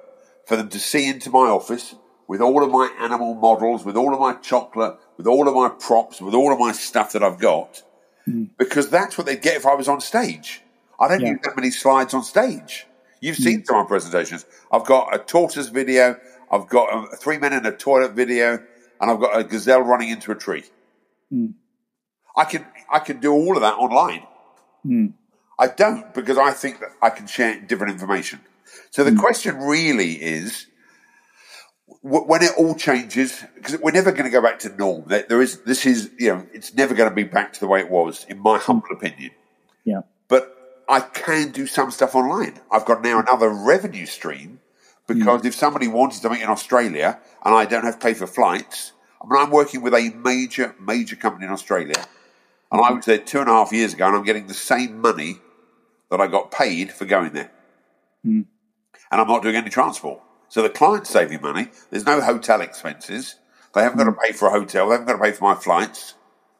for 0.46 0.56
them 0.56 0.68
to 0.68 0.78
see 0.78 1.08
into 1.08 1.30
my 1.30 1.48
office 1.48 1.94
with 2.28 2.40
all 2.40 2.62
of 2.62 2.70
my 2.70 2.94
animal 3.00 3.34
models, 3.34 3.84
with 3.84 3.96
all 3.96 4.12
of 4.12 4.20
my 4.20 4.34
chocolate, 4.34 4.96
with 5.16 5.26
all 5.26 5.48
of 5.48 5.54
my 5.54 5.68
props, 5.68 6.20
with 6.20 6.34
all 6.34 6.52
of 6.52 6.58
my 6.58 6.72
stuff 6.72 7.12
that 7.12 7.22
I've 7.22 7.38
got, 7.38 7.82
hmm. 8.26 8.44
because 8.58 8.90
that's 8.90 9.16
what 9.16 9.26
they'd 9.26 9.40
get 9.40 9.56
if 9.56 9.66
I 9.66 9.74
was 9.74 9.88
on 9.88 10.00
stage. 10.00 10.62
I 10.98 11.08
don't 11.08 11.20
Yeah. 11.20 11.30
use 11.30 11.40
that 11.44 11.56
many 11.56 11.70
slides 11.70 12.12
on 12.12 12.22
stage. 12.22 12.86
You've 13.20 13.36
seen 13.36 13.60
hmm. 13.60 13.64
some 13.64 13.76
of 13.76 13.84
my 13.84 13.88
presentations. 13.88 14.44
I've 14.70 14.84
got 14.84 15.14
a 15.14 15.18
tortoise 15.18 15.68
video, 15.68 16.20
I've 16.50 16.68
got 16.68 16.88
a 16.92 17.16
three 17.16 17.38
men 17.38 17.54
in 17.54 17.64
a 17.64 17.72
toilet 17.72 18.12
video, 18.12 18.62
and 19.00 19.10
I've 19.10 19.20
got 19.20 19.38
a 19.38 19.42
gazelle 19.42 19.80
running 19.80 20.10
into 20.10 20.32
a 20.32 20.34
tree. 20.34 20.64
I 22.40 22.44
can 22.44 22.66
I 22.90 23.00
can 23.00 23.20
do 23.20 23.32
all 23.32 23.54
of 23.54 23.60
that 23.60 23.74
online. 23.74 24.24
Hmm. 24.82 25.06
I 25.58 25.66
don't 25.66 26.14
because 26.14 26.38
I 26.38 26.52
think 26.52 26.80
that 26.80 26.92
I 27.02 27.10
can 27.10 27.26
share 27.26 27.60
different 27.60 27.92
information. 27.92 28.40
So 28.90 29.04
the 29.04 29.10
hmm. 29.10 29.18
question 29.18 29.56
really 29.58 30.12
is, 30.12 30.66
w- 32.02 32.24
when 32.24 32.42
it 32.42 32.52
all 32.56 32.74
changes, 32.74 33.44
because 33.54 33.78
we're 33.78 33.98
never 34.00 34.10
going 34.10 34.24
to 34.24 34.30
go 34.30 34.40
back 34.40 34.58
to 34.60 34.70
norm. 34.74 35.04
There 35.06 35.26
there 35.28 35.42
is 35.42 35.60
this 35.64 35.84
is 35.84 36.10
you 36.18 36.30
know 36.30 36.46
it's 36.54 36.72
never 36.72 36.94
going 36.94 37.10
to 37.10 37.14
be 37.14 37.24
back 37.24 37.52
to 37.52 37.60
the 37.60 37.66
way 37.66 37.80
it 37.80 37.90
was, 37.90 38.24
in 38.26 38.38
my 38.38 38.56
hmm. 38.56 38.64
humble 38.64 38.88
opinion. 38.92 39.32
Yeah. 39.84 40.00
But 40.28 40.42
I 40.88 41.00
can 41.00 41.50
do 41.50 41.66
some 41.66 41.90
stuff 41.90 42.14
online. 42.14 42.58
I've 42.72 42.86
got 42.86 43.02
now 43.02 43.20
another 43.20 43.50
revenue 43.50 44.06
stream 44.06 44.60
because 45.06 45.44
if 45.44 45.54
somebody 45.54 45.88
wanted 45.88 46.20
something 46.22 46.40
in 46.40 46.48
Australia 46.48 47.20
and 47.44 47.54
I 47.54 47.66
don't 47.66 47.84
have 47.84 47.98
to 47.98 48.06
pay 48.06 48.14
for 48.14 48.26
flights, 48.26 48.92
I 49.20 49.26
mean, 49.28 49.42
I'm 49.42 49.50
working 49.50 49.82
with 49.82 49.92
a 49.92 50.10
major, 50.16 50.74
major 50.80 51.16
company 51.16 51.46
in 51.46 51.52
Australia. 51.52 52.02
And 52.72 52.80
I 52.80 52.92
was 52.92 53.04
there 53.04 53.18
two 53.18 53.40
and 53.40 53.48
a 53.48 53.52
half 53.52 53.72
years 53.72 53.94
ago 53.94 54.06
and 54.06 54.16
I'm 54.16 54.24
getting 54.24 54.46
the 54.46 54.54
same 54.54 55.00
money 55.00 55.38
that 56.10 56.20
I 56.20 56.26
got 56.26 56.50
paid 56.50 56.92
for 56.92 57.04
going 57.04 57.32
there. 57.32 57.50
Hmm. 58.24 58.42
And 59.10 59.20
I'm 59.20 59.26
not 59.26 59.42
doing 59.42 59.56
any 59.56 59.70
transport. 59.70 60.20
So 60.48 60.62
the 60.62 60.70
client's 60.70 61.10
saving 61.10 61.40
money. 61.42 61.68
There's 61.90 62.06
no 62.06 62.20
hotel 62.20 62.60
expenses. 62.60 63.36
They 63.74 63.82
haven't 63.82 63.98
got 63.98 64.04
to 64.04 64.12
hmm. 64.12 64.20
pay 64.24 64.32
for 64.32 64.48
a 64.48 64.50
hotel. 64.50 64.88
They 64.88 64.92
haven't 64.92 65.06
got 65.06 65.14
to 65.14 65.22
pay 65.22 65.32
for 65.32 65.44
my 65.44 65.54
flights. 65.54 66.14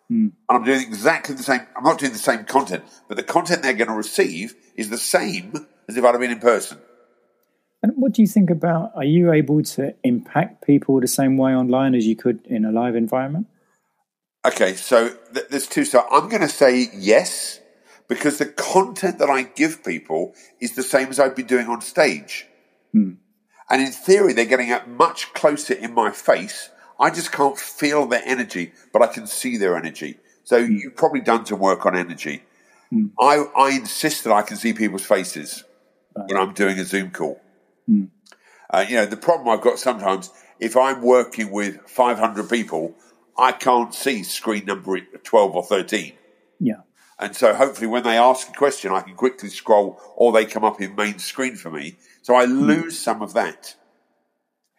Hmm. 0.08 0.28
And 0.48 0.58
I'm 0.58 0.64
doing 0.64 0.80
exactly 0.80 1.36
the 1.36 1.42
same. 1.42 1.60
I'm 1.76 1.84
not 1.84 1.98
doing 1.98 2.12
the 2.12 2.18
same 2.18 2.44
content, 2.44 2.84
but 3.06 3.16
the 3.16 3.22
content 3.22 3.62
they're 3.62 3.74
going 3.74 3.88
to 3.88 3.94
receive 3.94 4.54
is 4.74 4.90
the 4.90 4.98
same 4.98 5.66
as 5.88 5.96
if 5.96 6.04
I'd 6.04 6.12
have 6.12 6.20
been 6.20 6.32
in 6.32 6.40
person. 6.40 6.78
And 7.82 7.92
what 7.96 8.12
do 8.12 8.22
you 8.22 8.28
think 8.28 8.50
about? 8.50 8.92
Are 8.94 9.04
you 9.04 9.32
able 9.32 9.62
to 9.62 9.94
impact 10.04 10.66
people 10.66 11.00
the 11.00 11.08
same 11.08 11.36
way 11.36 11.54
online 11.54 11.94
as 11.94 12.06
you 12.06 12.14
could 12.14 12.44
in 12.46 12.64
a 12.64 12.72
live 12.72 12.94
environment? 12.94 13.46
Okay, 14.44 14.74
so 14.74 15.10
th- 15.34 15.48
there's 15.50 15.66
two. 15.66 15.84
So 15.84 16.06
I'm 16.10 16.28
going 16.28 16.42
to 16.42 16.48
say 16.48 16.88
yes 16.94 17.60
because 18.08 18.38
the 18.38 18.46
content 18.46 19.18
that 19.18 19.28
I 19.28 19.42
give 19.42 19.84
people 19.84 20.34
is 20.60 20.74
the 20.74 20.82
same 20.82 21.08
as 21.08 21.20
I'd 21.20 21.34
be 21.34 21.42
doing 21.42 21.68
on 21.68 21.80
stage. 21.80 22.46
Hmm. 22.92 23.12
And 23.68 23.82
in 23.82 23.92
theory, 23.92 24.32
they're 24.32 24.46
getting 24.46 24.70
it 24.70 24.88
much 24.88 25.32
closer 25.32 25.74
in 25.74 25.94
my 25.94 26.10
face. 26.10 26.70
I 26.98 27.10
just 27.10 27.32
can't 27.32 27.56
feel 27.56 28.06
their 28.06 28.22
energy, 28.24 28.72
but 28.92 29.02
I 29.02 29.06
can 29.06 29.26
see 29.26 29.56
their 29.56 29.76
energy. 29.76 30.18
So 30.44 30.64
hmm. 30.64 30.72
you've 30.72 30.96
probably 30.96 31.20
done 31.20 31.44
some 31.46 31.60
work 31.60 31.84
on 31.84 31.96
energy. 31.96 32.42
Hmm. 32.90 33.06
I, 33.18 33.44
I 33.56 33.70
insist 33.70 34.24
that 34.24 34.32
I 34.32 34.42
can 34.42 34.56
see 34.56 34.72
people's 34.72 35.04
faces 35.04 35.64
when 36.14 36.36
I'm 36.36 36.54
doing 36.54 36.78
a 36.78 36.84
Zoom 36.84 37.10
call. 37.10 37.40
Uh, 38.70 38.84
you 38.88 38.96
know, 38.96 39.06
the 39.06 39.16
problem 39.16 39.48
I've 39.48 39.62
got 39.62 39.78
sometimes, 39.78 40.30
if 40.58 40.76
I'm 40.76 41.02
working 41.02 41.50
with 41.50 41.80
500 41.88 42.48
people, 42.48 42.94
I 43.40 43.52
can't 43.52 43.94
see 43.94 44.22
screen 44.22 44.66
number 44.66 45.00
12 45.00 45.56
or 45.56 45.62
13. 45.64 46.12
Yeah. 46.60 46.82
And 47.18 47.34
so 47.34 47.54
hopefully 47.54 47.86
when 47.86 48.02
they 48.02 48.16
ask 48.16 48.48
a 48.48 48.52
question, 48.52 48.92
I 48.92 49.00
can 49.00 49.14
quickly 49.14 49.48
scroll 49.48 50.00
or 50.16 50.32
they 50.32 50.44
come 50.44 50.64
up 50.64 50.80
in 50.80 50.94
main 50.94 51.18
screen 51.18 51.56
for 51.56 51.70
me. 51.70 51.96
So 52.22 52.34
I 52.34 52.46
hmm. 52.46 52.60
lose 52.60 52.98
some 52.98 53.22
of 53.22 53.32
that. 53.34 53.74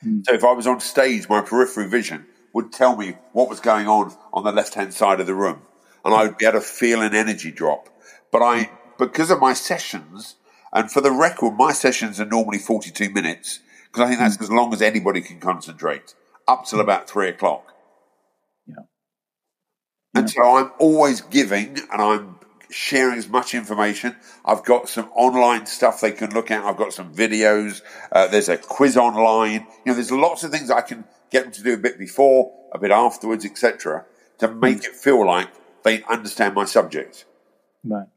Hmm. 0.01 0.21
So 0.25 0.33
if 0.33 0.43
I 0.43 0.51
was 0.51 0.67
on 0.67 0.79
stage, 0.79 1.27
my 1.27 1.41
periphery 1.41 1.87
vision 1.87 2.25
would 2.53 2.71
tell 2.71 2.95
me 2.95 3.15
what 3.33 3.49
was 3.49 3.59
going 3.59 3.87
on 3.87 4.13
on 4.33 4.43
the 4.43 4.51
left 4.51 4.75
hand 4.75 4.93
side 4.93 5.19
of 5.19 5.27
the 5.27 5.35
room. 5.35 5.61
And 6.03 6.13
I 6.13 6.23
would 6.23 6.37
be 6.37 6.45
able 6.45 6.59
to 6.59 6.65
feel 6.65 7.01
an 7.01 7.15
energy 7.15 7.51
drop. 7.51 7.89
But 8.31 8.41
I, 8.41 8.71
because 8.97 9.31
of 9.31 9.39
my 9.39 9.53
sessions, 9.53 10.35
and 10.73 10.91
for 10.91 11.01
the 11.01 11.11
record, 11.11 11.55
my 11.55 11.73
sessions 11.73 12.19
are 12.19 12.25
normally 12.25 12.59
42 12.59 13.09
minutes 13.11 13.59
because 13.85 14.05
I 14.05 14.07
think 14.07 14.19
that's 14.19 14.37
hmm. 14.37 14.43
as 14.43 14.51
long 14.51 14.73
as 14.73 14.81
anybody 14.81 15.21
can 15.21 15.39
concentrate 15.39 16.15
up 16.47 16.65
till 16.65 16.79
about 16.79 17.09
three 17.09 17.29
o'clock. 17.29 17.70
And 20.13 20.29
so 20.29 20.57
I'm 20.57 20.71
always 20.79 21.21
giving 21.21 21.79
and 21.91 22.01
I'm 22.01 22.35
sharing 22.69 23.17
as 23.17 23.27
much 23.27 23.53
information. 23.53 24.15
I've 24.43 24.63
got 24.63 24.89
some 24.89 25.09
online 25.15 25.65
stuff 25.65 26.01
they 26.01 26.11
can 26.11 26.31
look 26.31 26.51
at. 26.51 26.63
I've 26.63 26.77
got 26.77 26.93
some 26.93 27.13
videos. 27.13 27.81
Uh, 28.11 28.27
there's 28.27 28.49
a 28.49 28.57
quiz 28.57 28.97
online. 28.97 29.67
You 29.85 29.91
know, 29.91 29.93
there's 29.93 30.11
lots 30.11 30.43
of 30.43 30.51
things 30.51 30.69
I 30.69 30.81
can 30.81 31.05
get 31.31 31.43
them 31.43 31.53
to 31.53 31.63
do 31.63 31.73
a 31.73 31.77
bit 31.77 31.97
before, 31.97 32.51
a 32.73 32.79
bit 32.79 32.91
afterwards, 32.91 33.45
etc., 33.45 34.05
to 34.39 34.53
make 34.53 34.83
it 34.83 34.95
feel 34.95 35.25
like 35.25 35.49
they 35.83 36.03
understand 36.03 36.55
my 36.55 36.65
subject. 36.65 37.25
Right. 37.83 38.07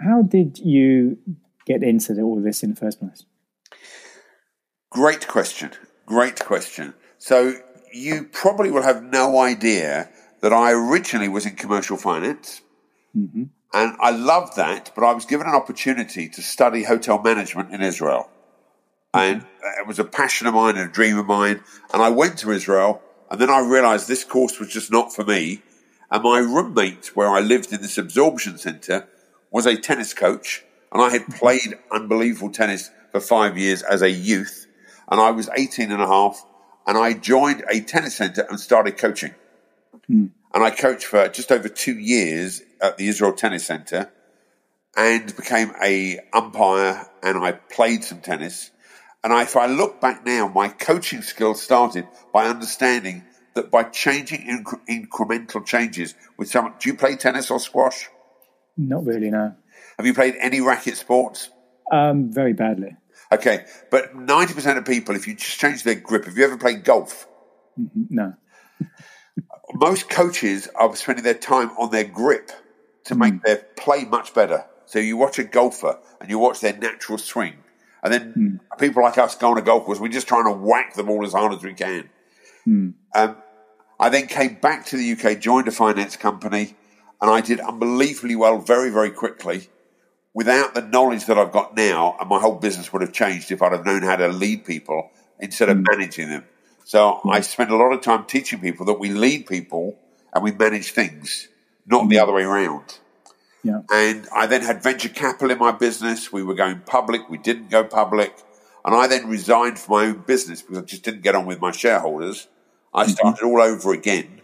How 0.00 0.22
did 0.22 0.58
you 0.58 1.18
get 1.66 1.82
into 1.82 2.20
all 2.20 2.40
this 2.40 2.62
in 2.62 2.70
the 2.70 2.76
first 2.76 3.00
place? 3.00 3.24
Great 4.90 5.26
question. 5.26 5.72
Great 6.06 6.38
question. 6.44 6.94
So 7.18 7.54
you 7.94 8.24
probably 8.24 8.70
will 8.70 8.82
have 8.82 9.02
no 9.02 9.38
idea 9.38 10.10
that 10.40 10.52
I 10.52 10.72
originally 10.72 11.28
was 11.28 11.46
in 11.46 11.54
commercial 11.54 11.96
finance. 11.96 12.60
Mm-hmm. 13.16 13.44
And 13.72 13.96
I 14.00 14.10
loved 14.10 14.56
that, 14.56 14.92
but 14.94 15.04
I 15.04 15.12
was 15.12 15.24
given 15.24 15.46
an 15.46 15.54
opportunity 15.54 16.28
to 16.28 16.42
study 16.42 16.82
hotel 16.82 17.20
management 17.22 17.72
in 17.72 17.82
Israel. 17.82 18.28
Mm-hmm. 19.14 19.18
And 19.20 19.42
uh, 19.42 19.80
it 19.80 19.86
was 19.86 19.98
a 19.98 20.04
passion 20.04 20.46
of 20.46 20.54
mine 20.54 20.76
and 20.76 20.90
a 20.90 20.92
dream 20.92 21.18
of 21.18 21.26
mine. 21.26 21.62
And 21.92 22.02
I 22.02 22.10
went 22.10 22.38
to 22.38 22.50
Israel, 22.50 23.00
and 23.30 23.40
then 23.40 23.50
I 23.50 23.60
realized 23.60 24.08
this 24.08 24.24
course 24.24 24.58
was 24.58 24.68
just 24.68 24.90
not 24.90 25.14
for 25.14 25.24
me. 25.24 25.62
And 26.10 26.22
my 26.22 26.38
roommate, 26.38 27.16
where 27.16 27.28
I 27.28 27.40
lived 27.40 27.72
in 27.72 27.80
this 27.80 27.98
absorption 27.98 28.58
center, 28.58 29.08
was 29.50 29.66
a 29.66 29.76
tennis 29.76 30.14
coach. 30.14 30.64
And 30.92 31.00
I 31.00 31.10
had 31.10 31.22
mm-hmm. 31.22 31.38
played 31.38 31.78
unbelievable 31.92 32.50
tennis 32.50 32.90
for 33.12 33.20
five 33.20 33.56
years 33.56 33.82
as 33.82 34.02
a 34.02 34.10
youth. 34.10 34.66
And 35.10 35.20
I 35.20 35.30
was 35.30 35.48
18 35.56 35.92
and 35.92 36.02
a 36.02 36.06
half, 36.06 36.44
and 36.86 36.98
I 36.98 37.14
joined 37.14 37.64
a 37.70 37.80
tennis 37.80 38.16
center 38.16 38.42
and 38.42 38.58
started 38.60 38.98
coaching. 38.98 39.34
And 40.54 40.62
I 40.62 40.70
coached 40.70 41.06
for 41.06 41.28
just 41.28 41.50
over 41.50 41.68
two 41.68 41.98
years 41.98 42.62
at 42.80 42.96
the 42.96 43.08
Israel 43.08 43.32
Tennis 43.32 43.66
Center 43.66 44.12
and 44.96 45.34
became 45.34 45.72
a 45.82 46.20
umpire 46.32 47.08
and 47.22 47.38
I 47.38 47.52
played 47.52 48.04
some 48.04 48.20
tennis. 48.20 48.70
And 49.24 49.32
I, 49.32 49.42
if 49.42 49.56
I 49.56 49.66
look 49.66 50.00
back 50.00 50.24
now, 50.26 50.48
my 50.48 50.68
coaching 50.68 51.22
skills 51.22 51.62
started 51.62 52.06
by 52.32 52.46
understanding 52.46 53.24
that 53.54 53.70
by 53.70 53.84
changing 53.84 54.40
incre- 54.42 54.80
incremental 54.88 55.64
changes 55.64 56.14
with 56.36 56.50
some. 56.50 56.74
Do 56.78 56.88
you 56.88 56.96
play 56.96 57.16
tennis 57.16 57.50
or 57.50 57.58
squash? 57.58 58.08
Not 58.76 59.06
really, 59.06 59.30
no. 59.30 59.54
Have 59.96 60.06
you 60.06 60.14
played 60.14 60.34
any 60.40 60.60
racket 60.60 60.96
sports? 60.96 61.50
Um, 61.90 62.32
very 62.32 62.52
badly. 62.52 62.96
Okay, 63.34 63.64
but 63.90 64.14
90% 64.14 64.78
of 64.78 64.84
people, 64.84 65.16
if 65.16 65.26
you 65.26 65.34
just 65.34 65.58
change 65.58 65.82
their 65.82 65.96
grip, 65.96 66.24
have 66.24 66.36
you 66.36 66.44
ever 66.44 66.56
played 66.56 66.84
golf? 66.84 67.26
No. 68.10 68.34
most 69.74 70.08
coaches 70.08 70.68
are 70.74 70.94
spending 70.94 71.24
their 71.24 71.34
time 71.34 71.70
on 71.78 71.90
their 71.90 72.04
grip 72.04 72.50
to 73.04 73.14
mm-hmm. 73.14 73.20
make 73.20 73.42
their 73.42 73.56
play 73.76 74.04
much 74.04 74.34
better. 74.34 74.64
So 74.86 74.98
you 74.98 75.16
watch 75.16 75.38
a 75.38 75.44
golfer 75.44 75.98
and 76.20 76.30
you 76.30 76.38
watch 76.38 76.60
their 76.60 76.76
natural 76.76 77.18
swing, 77.18 77.54
and 78.02 78.12
then 78.12 78.32
hmm. 78.32 78.76
people 78.78 79.02
like 79.02 79.16
us 79.16 79.34
go 79.34 79.50
on 79.50 79.58
a 79.58 79.62
golf 79.62 79.84
course. 79.84 79.98
We're 79.98 80.08
just 80.08 80.28
trying 80.28 80.44
to 80.44 80.52
whack 80.52 80.94
the 80.94 81.02
ball 81.02 81.24
as 81.24 81.32
hard 81.32 81.54
as 81.54 81.62
we 81.62 81.72
can. 81.72 82.10
Hmm. 82.64 82.90
Um, 83.14 83.36
I 83.98 84.10
then 84.10 84.26
came 84.26 84.54
back 84.54 84.86
to 84.86 84.96
the 84.96 85.12
UK, 85.12 85.40
joined 85.40 85.68
a 85.68 85.72
finance 85.72 86.16
company, 86.16 86.76
and 87.20 87.30
I 87.30 87.40
did 87.40 87.60
unbelievably 87.60 88.36
well 88.36 88.58
very, 88.58 88.90
very 88.90 89.10
quickly. 89.10 89.68
Without 90.34 90.74
the 90.74 90.82
knowledge 90.82 91.26
that 91.26 91.38
I've 91.38 91.52
got 91.52 91.76
now, 91.76 92.16
and 92.20 92.28
my 92.28 92.40
whole 92.40 92.56
business 92.56 92.92
would 92.92 93.02
have 93.02 93.12
changed 93.12 93.52
if 93.52 93.62
I'd 93.62 93.72
have 93.72 93.86
known 93.86 94.02
how 94.02 94.16
to 94.16 94.28
lead 94.28 94.64
people 94.64 95.10
instead 95.38 95.68
of 95.68 95.78
mm. 95.78 95.86
managing 95.88 96.28
them. 96.28 96.44
So 96.84 97.20
mm. 97.24 97.32
I 97.32 97.40
spend 97.40 97.70
a 97.70 97.76
lot 97.76 97.92
of 97.92 98.00
time 98.00 98.24
teaching 98.24 98.58
people 98.60 98.84
that 98.86 98.98
we 98.98 99.10
lead 99.10 99.46
people 99.46 99.96
and 100.34 100.42
we 100.42 100.50
manage 100.50 100.90
things, 100.90 101.48
not 101.86 102.08
the 102.08 102.16
mm. 102.16 102.22
other 102.22 102.32
way 102.32 102.42
around. 102.42 102.98
Yeah. 103.62 103.80
And 103.90 104.26
I 104.34 104.46
then 104.46 104.62
had 104.62 104.82
venture 104.82 105.08
capital 105.08 105.50
in 105.50 105.58
my 105.58 105.72
business. 105.72 106.32
We 106.32 106.42
were 106.42 106.54
going 106.54 106.80
public. 106.80 107.30
We 107.30 107.38
didn't 107.38 107.70
go 107.70 107.84
public. 107.84 108.36
And 108.84 108.94
I 108.94 109.06
then 109.06 109.28
resigned 109.28 109.78
from 109.78 109.94
my 109.94 110.04
own 110.06 110.24
business 110.26 110.60
because 110.60 110.78
I 110.78 110.82
just 110.82 111.02
didn't 111.02 111.22
get 111.22 111.34
on 111.34 111.46
with 111.46 111.60
my 111.60 111.70
shareholders. 111.70 112.48
I 112.92 113.04
mm-hmm. 113.04 113.12
started 113.12 113.44
all 113.44 113.62
over 113.62 113.92
again. 113.92 114.42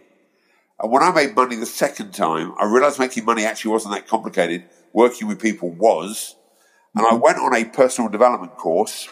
And 0.79 0.91
when 0.91 1.03
I 1.03 1.11
made 1.11 1.35
money 1.35 1.57
the 1.57 1.67
second 1.67 2.13
time, 2.13 2.53
I 2.59 2.65
realized 2.65 2.97
making 2.97 3.25
money 3.25 3.45
actually 3.45 3.71
wasn't 3.71 3.93
that 3.93 4.07
complicated. 4.07 4.63
Working 4.93 5.27
with 5.27 5.39
people 5.39 5.69
was. 5.71 6.35
And 6.95 7.05
I 7.05 7.11
mm-hmm. 7.11 7.21
went 7.21 7.37
on 7.37 7.55
a 7.55 7.65
personal 7.65 8.09
development 8.09 8.57
course, 8.57 9.07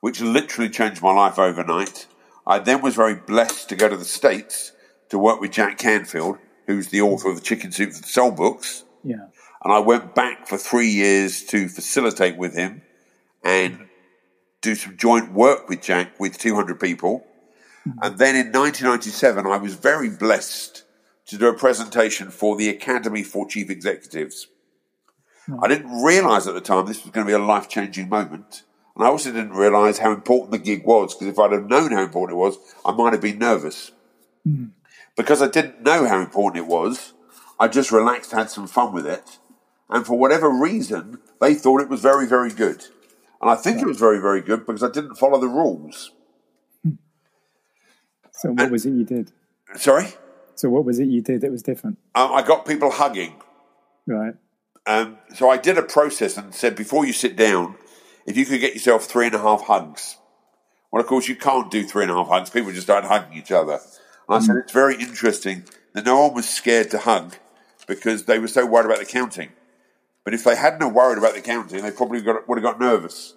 which 0.00 0.20
literally 0.20 0.70
changed 0.70 1.02
my 1.02 1.12
life 1.12 1.38
overnight. 1.38 2.06
I 2.46 2.58
then 2.58 2.82
was 2.82 2.94
very 2.94 3.14
blessed 3.14 3.68
to 3.70 3.76
go 3.76 3.88
to 3.88 3.96
the 3.96 4.04
States 4.04 4.72
to 5.08 5.18
work 5.18 5.40
with 5.40 5.52
Jack 5.52 5.78
Canfield, 5.78 6.38
who's 6.66 6.88
the 6.88 6.98
mm-hmm. 6.98 7.14
author 7.14 7.30
of 7.30 7.36
the 7.36 7.42
Chicken 7.42 7.72
Soup 7.72 7.92
for 7.92 8.02
the 8.02 8.08
Soul 8.08 8.30
books. 8.30 8.84
Yeah. 9.02 9.26
And 9.64 9.72
I 9.72 9.80
went 9.80 10.14
back 10.14 10.46
for 10.46 10.56
three 10.56 10.88
years 10.88 11.42
to 11.46 11.68
facilitate 11.68 12.36
with 12.36 12.54
him 12.54 12.82
and 13.42 13.74
mm-hmm. 13.74 13.84
do 14.60 14.74
some 14.74 14.96
joint 14.96 15.32
work 15.32 15.68
with 15.68 15.82
Jack 15.82 16.20
with 16.20 16.38
200 16.38 16.78
people. 16.78 17.24
And 18.02 18.18
then 18.18 18.36
in 18.36 18.52
1997, 18.52 19.46
I 19.46 19.56
was 19.56 19.74
very 19.74 20.10
blessed 20.10 20.84
to 21.26 21.38
do 21.38 21.48
a 21.48 21.54
presentation 21.54 22.30
for 22.30 22.56
the 22.56 22.68
Academy 22.68 23.22
for 23.22 23.48
Chief 23.48 23.70
Executives. 23.70 24.48
I 25.62 25.68
didn't 25.68 26.02
realize 26.02 26.46
at 26.46 26.54
the 26.54 26.60
time 26.60 26.86
this 26.86 27.02
was 27.02 27.10
going 27.10 27.26
to 27.26 27.30
be 27.30 27.34
a 27.34 27.38
life 27.38 27.68
changing 27.68 28.08
moment. 28.08 28.64
And 28.94 29.04
I 29.04 29.08
also 29.08 29.32
didn't 29.32 29.52
realize 29.52 29.98
how 29.98 30.12
important 30.12 30.50
the 30.50 30.58
gig 30.58 30.84
was 30.84 31.14
because 31.14 31.28
if 31.28 31.38
I'd 31.38 31.52
have 31.52 31.68
known 31.68 31.92
how 31.92 32.02
important 32.02 32.36
it 32.36 32.40
was, 32.40 32.58
I 32.84 32.92
might 32.92 33.12
have 33.12 33.22
been 33.22 33.38
nervous. 33.38 33.92
Because 35.16 35.42
I 35.42 35.48
didn't 35.48 35.82
know 35.82 36.06
how 36.06 36.20
important 36.20 36.64
it 36.64 36.68
was, 36.68 37.12
I 37.60 37.68
just 37.68 37.92
relaxed, 37.92 38.32
had 38.32 38.50
some 38.50 38.66
fun 38.66 38.92
with 38.92 39.06
it. 39.06 39.38
And 39.88 40.06
for 40.06 40.18
whatever 40.18 40.48
reason, 40.48 41.18
they 41.40 41.54
thought 41.54 41.80
it 41.80 41.88
was 41.88 42.00
very, 42.00 42.26
very 42.26 42.50
good. 42.50 42.86
And 43.40 43.50
I 43.50 43.54
think 43.54 43.80
it 43.80 43.86
was 43.86 43.98
very, 43.98 44.20
very 44.20 44.40
good 44.40 44.66
because 44.66 44.82
I 44.82 44.90
didn't 44.90 45.14
follow 45.16 45.40
the 45.40 45.48
rules. 45.48 46.12
So 48.32 48.52
what 48.52 48.70
was 48.70 48.86
it 48.86 48.90
you 48.90 49.04
did? 49.04 49.32
Sorry? 49.76 50.08
So 50.54 50.68
what 50.68 50.84
was 50.84 50.98
it 50.98 51.06
you 51.06 51.20
did 51.20 51.40
that 51.40 51.50
was 51.50 51.62
different? 51.62 51.98
Um, 52.14 52.32
I 52.32 52.42
got 52.42 52.66
people 52.66 52.90
hugging. 52.90 53.40
Right. 54.06 54.34
Um, 54.88 55.18
so 55.34 55.50
I 55.50 55.58
did 55.58 55.76
a 55.76 55.82
process 55.82 56.38
and 56.38 56.54
said, 56.54 56.74
before 56.74 57.04
you 57.04 57.12
sit 57.12 57.36
down, 57.36 57.74
if 58.24 58.38
you 58.38 58.46
could 58.46 58.58
get 58.58 58.72
yourself 58.72 59.04
three 59.04 59.26
and 59.26 59.34
a 59.34 59.38
half 59.38 59.64
hugs. 59.66 60.16
Well, 60.90 61.02
of 61.02 61.06
course, 61.06 61.28
you 61.28 61.36
can't 61.36 61.70
do 61.70 61.84
three 61.84 62.04
and 62.04 62.10
a 62.10 62.14
half 62.14 62.28
hugs. 62.28 62.48
People 62.48 62.72
just 62.72 62.86
start 62.86 63.04
hugging 63.04 63.36
each 63.36 63.52
other. 63.52 63.74
And 63.74 64.36
I 64.36 64.38
said, 64.38 64.56
it's 64.56 64.72
very 64.72 64.94
interesting 64.94 65.64
that 65.92 66.06
no 66.06 66.22
one 66.22 66.34
was 66.34 66.48
scared 66.48 66.90
to 66.92 67.00
hug 67.00 67.36
because 67.86 68.24
they 68.24 68.38
were 68.38 68.48
so 68.48 68.64
worried 68.64 68.86
about 68.86 68.98
the 68.98 69.04
counting. 69.04 69.50
But 70.24 70.32
if 70.32 70.42
they 70.42 70.56
hadn't 70.56 70.80
have 70.80 70.94
worried 70.94 71.18
about 71.18 71.34
the 71.34 71.42
counting, 71.42 71.82
they 71.82 71.90
probably 71.90 72.22
got, 72.22 72.48
would 72.48 72.56
have 72.56 72.64
got 72.64 72.80
nervous. 72.80 73.34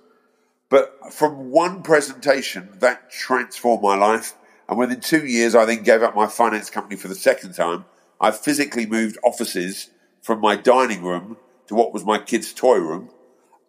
But 0.70 1.12
from 1.12 1.52
one 1.52 1.84
presentation, 1.84 2.70
that 2.80 3.12
transformed 3.12 3.84
my 3.84 3.98
life. 3.98 4.36
And 4.70 4.78
within 4.78 5.02
two 5.02 5.26
years, 5.26 5.54
I 5.54 5.66
then 5.66 5.84
gave 5.84 6.02
up 6.02 6.16
my 6.16 6.28
finance 6.28 6.70
company 6.70 6.96
for 6.96 7.10
the 7.10 7.16
second 7.16 7.56
time. 7.56 7.84
I 8.22 8.32
physically 8.32 8.86
moved 8.86 9.18
offices 9.22 9.90
from 10.22 10.40
my 10.40 10.56
dining 10.56 11.04
room 11.04 11.38
to 11.68 11.76
what 11.76 11.94
was 11.94 12.06
my 12.06 12.20
kids' 12.20 12.54
toy 12.54 12.78
room. 12.78 13.10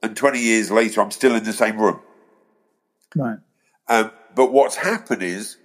And 0.02 0.16
20 0.16 0.40
years 0.40 0.70
later, 0.70 1.00
I'm 1.00 1.10
still 1.10 1.34
in 1.34 1.44
the 1.44 1.52
same 1.52 1.78
room. 1.78 2.00
Right. 3.14 3.38
Um, 3.88 4.10
but 4.34 4.52
what's 4.52 4.76
happened 4.76 5.22
is 5.22 5.56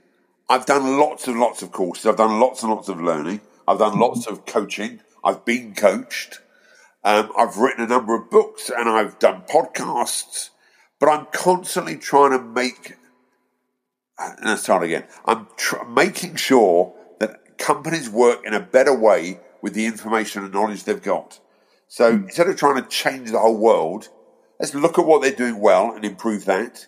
I've 0.49 0.65
done 0.65 0.99
lots 0.99 1.27
and 1.27 1.39
lots 1.39 1.61
of 1.61 1.71
courses. 1.71 2.05
I've 2.05 2.17
done 2.17 2.39
lots 2.39 2.63
and 2.63 2.71
lots 2.71 2.89
of 2.89 3.01
learning. 3.01 3.41
I've 3.67 3.79
done 3.79 3.99
lots 3.99 4.27
of 4.27 4.45
coaching. 4.45 5.01
I've 5.23 5.43
been 5.45 5.73
coached. 5.73 6.39
Um, 7.03 7.31
I've 7.37 7.57
written 7.57 7.83
a 7.83 7.87
number 7.87 8.15
of 8.15 8.29
books 8.29 8.69
and 8.69 8.87
I've 8.89 9.19
done 9.19 9.43
podcasts. 9.49 10.49
But 10.99 11.09
I'm 11.09 11.27
constantly 11.31 11.97
trying 11.97 12.31
to 12.31 12.39
make. 12.43 12.95
uh, 14.17 14.33
Let's 14.43 14.63
start 14.63 14.83
again. 14.83 15.05
I'm 15.25 15.47
tr- 15.57 15.85
making 15.85 16.35
sure 16.35 16.93
that 17.19 17.57
companies 17.57 18.09
work 18.09 18.45
in 18.45 18.53
a 18.53 18.59
better 18.59 18.93
way 18.97 19.39
with 19.67 19.73
the 19.73 19.85
information 19.85 20.45
and 20.45 20.53
knowledge 20.53 20.85
they've 20.85 21.03
got. 21.03 21.41
So 21.89 22.13
mm. 22.13 22.23
instead 22.23 22.47
of 22.47 22.55
trying 22.55 22.81
to 22.81 22.87
change 22.87 23.31
the 23.31 23.39
whole 23.39 23.57
world, 23.57 24.07
let's 24.61 24.73
look 24.73 24.97
at 24.97 25.05
what 25.05 25.21
they're 25.21 25.35
doing 25.35 25.59
well 25.59 25.91
and 25.91 26.05
improve 26.05 26.45
that 26.45 26.87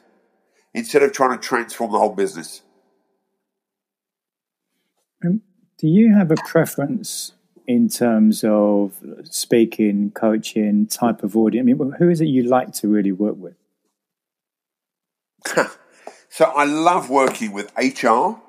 instead 0.74 1.04
of 1.04 1.12
trying 1.12 1.38
to 1.38 1.46
transform 1.46 1.92
the 1.92 2.00
whole 2.00 2.16
business. 2.16 2.62
Um, 5.26 5.42
do 5.78 5.88
you 5.88 6.16
have 6.16 6.32
a 6.32 6.38
preference 6.38 7.34
in 7.68 7.90
terms 7.90 8.46
of 8.46 9.04
speaking, 9.24 10.12
coaching, 10.12 10.88
type 10.88 11.22
of 11.22 11.36
audience? 11.36 11.66
I 11.70 11.74
mean, 11.74 11.92
who 12.00 12.10
is 12.10 12.22
it 12.22 12.28
you 12.28 12.44
like 12.44 12.72
to 12.76 12.88
really 12.88 13.12
work 13.12 13.36
with? 13.36 13.56
so 16.30 16.46
I 16.46 16.64
love 16.64 17.10
working 17.10 17.52
with 17.52 17.74
HR. 17.78 18.40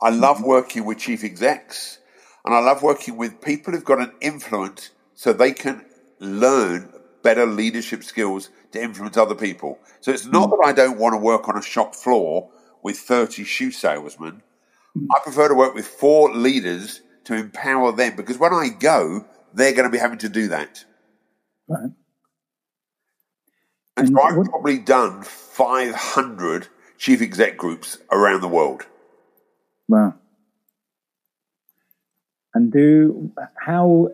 I 0.00 0.08
love 0.08 0.38
mm-hmm. 0.38 0.46
working 0.46 0.84
with 0.86 0.96
chief 0.96 1.22
execs 1.22 1.98
and 2.44 2.54
I 2.54 2.60
love 2.60 2.82
working 2.82 3.16
with 3.16 3.40
people 3.40 3.72
who've 3.72 3.84
got 3.84 4.00
an 4.00 4.12
influence 4.20 4.90
so 5.14 5.32
they 5.32 5.52
can 5.52 5.84
learn 6.18 6.92
better 7.22 7.46
leadership 7.46 8.04
skills 8.04 8.50
to 8.72 8.82
influence 8.82 9.16
other 9.16 9.34
people. 9.34 9.78
So 10.00 10.12
it's 10.12 10.26
not 10.26 10.50
that 10.50 10.62
I 10.64 10.72
don't 10.72 10.98
want 10.98 11.14
to 11.14 11.18
work 11.18 11.48
on 11.48 11.56
a 11.56 11.62
shop 11.62 11.94
floor 11.94 12.50
with 12.82 12.98
30 12.98 13.44
shoe 13.44 13.70
salesmen. 13.70 14.42
I 15.10 15.18
prefer 15.22 15.48
to 15.48 15.54
work 15.54 15.74
with 15.74 15.86
four 15.86 16.32
leaders 16.32 17.00
to 17.24 17.34
empower 17.34 17.92
them 17.92 18.14
because 18.14 18.38
when 18.38 18.52
I 18.52 18.68
go, 18.68 19.24
they're 19.52 19.72
going 19.72 19.84
to 19.84 19.90
be 19.90 19.98
having 19.98 20.18
to 20.18 20.28
do 20.28 20.48
that. 20.48 20.84
Right. 21.66 21.90
And, 23.96 24.08
and 24.08 24.08
so 24.08 24.22
I've 24.22 24.36
what, 24.36 24.48
probably 24.48 24.78
done 24.78 25.22
500 25.22 26.68
chief 26.98 27.22
exec 27.22 27.56
groups 27.56 27.98
around 28.12 28.42
the 28.42 28.48
world. 28.48 28.86
Wow. 29.88 30.14
And 32.54 32.72
do 32.72 33.32
how 33.56 34.10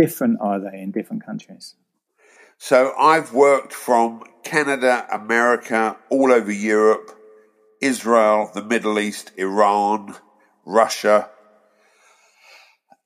different 0.00 0.38
are 0.40 0.60
they 0.60 0.80
in 0.80 0.92
different 0.92 1.24
countries? 1.26 1.74
So 2.58 2.92
I've 2.98 3.32
worked 3.32 3.72
from 3.72 4.22
Canada, 4.44 5.06
America, 5.10 5.96
all 6.08 6.30
over 6.32 6.52
Europe, 6.52 7.10
Israel, 7.80 8.50
the 8.54 8.64
Middle 8.64 8.98
East, 8.98 9.32
Iran, 9.36 10.14
Russia, 10.64 11.30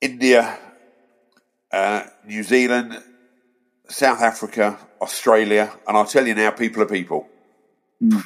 India, 0.01 0.59
uh, 1.73 2.05
New 2.27 2.43
Zealand, 2.43 3.03
South 3.89 4.21
Africa, 4.21 4.79
Australia, 5.01 5.73
and 5.87 5.97
I'll 5.97 6.07
tell 6.07 6.27
you 6.27 6.35
now, 6.35 6.51
people 6.51 6.83
are 6.83 6.87
people. 6.87 7.29
Mm. 8.03 8.25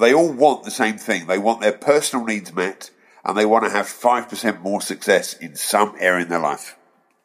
They 0.00 0.14
all 0.14 0.32
want 0.32 0.64
the 0.64 0.70
same 0.70 0.98
thing. 0.98 1.26
They 1.26 1.38
want 1.38 1.60
their 1.60 1.72
personal 1.72 2.24
needs 2.24 2.52
met, 2.52 2.90
and 3.24 3.36
they 3.36 3.46
want 3.46 3.64
to 3.64 3.70
have 3.70 3.86
5% 3.86 4.60
more 4.62 4.80
success 4.80 5.34
in 5.34 5.54
some 5.56 5.94
area 5.98 6.24
in 6.24 6.28
their 6.28 6.40
life. 6.40 6.76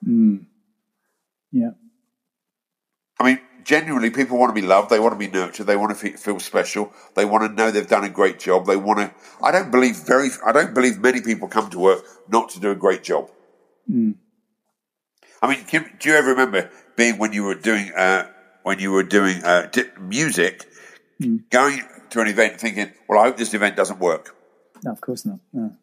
Mm. 0.08 0.46
Yeah. 1.52 1.72
I 3.20 3.24
mean, 3.24 3.40
genuinely, 3.64 4.10
people 4.10 4.38
want 4.38 4.56
to 4.56 4.60
be 4.60 4.66
loved. 4.66 4.90
They 4.90 5.00
want 5.00 5.14
to 5.14 5.20
be 5.20 5.28
nurtured. 5.28 5.68
They 5.68 5.76
want 5.76 5.98
to 5.98 6.18
feel 6.18 6.40
special. 6.40 6.94
They 7.16 7.26
want 7.26 7.44
to 7.44 7.54
know 7.54 7.72
they've 7.72 7.88
done 7.88 8.04
a 8.04 8.10
great 8.10 8.40
job. 8.40 8.66
They 8.66 8.78
want 8.78 9.00
to. 9.00 9.14
I 9.44 9.52
don't 9.52 9.72
believe 9.72 9.98
very. 9.98 10.30
I 10.46 10.52
don't 10.52 10.74
believe 10.74 11.00
many 11.00 11.22
people 11.22 11.48
come 11.48 11.70
to 11.72 11.80
work 11.80 12.06
not 12.30 12.50
to 12.52 12.60
do 12.60 12.72
a 12.72 12.76
great 12.76 13.04
job. 13.04 13.32
Mm. 13.92 14.16
I 15.42 15.48
mean, 15.50 15.66
do 16.00 16.10
you 16.10 16.16
ever 16.16 16.30
remember 16.30 16.72
being 16.96 17.18
when 17.18 17.34
you 17.34 17.44
were 17.44 17.56
doing 17.56 17.92
uh, 17.94 18.30
when 18.64 18.80
you 18.80 18.92
were 18.92 19.04
doing 19.04 19.44
uh, 19.44 19.70
music, 20.00 20.66
mm. 21.22 21.50
going 21.50 21.82
to 22.10 22.22
an 22.22 22.28
event 22.28 22.60
thinking, 22.60 22.92
"Well, 23.08 23.20
I 23.20 23.26
hope 23.26 23.38
this 23.38 23.54
event 23.54 23.76
doesn't 23.76 24.00
work." 24.00 24.36
No, 24.84 24.92
of 24.92 25.02
course 25.02 25.26
not. 25.26 25.40
No. 25.54 25.76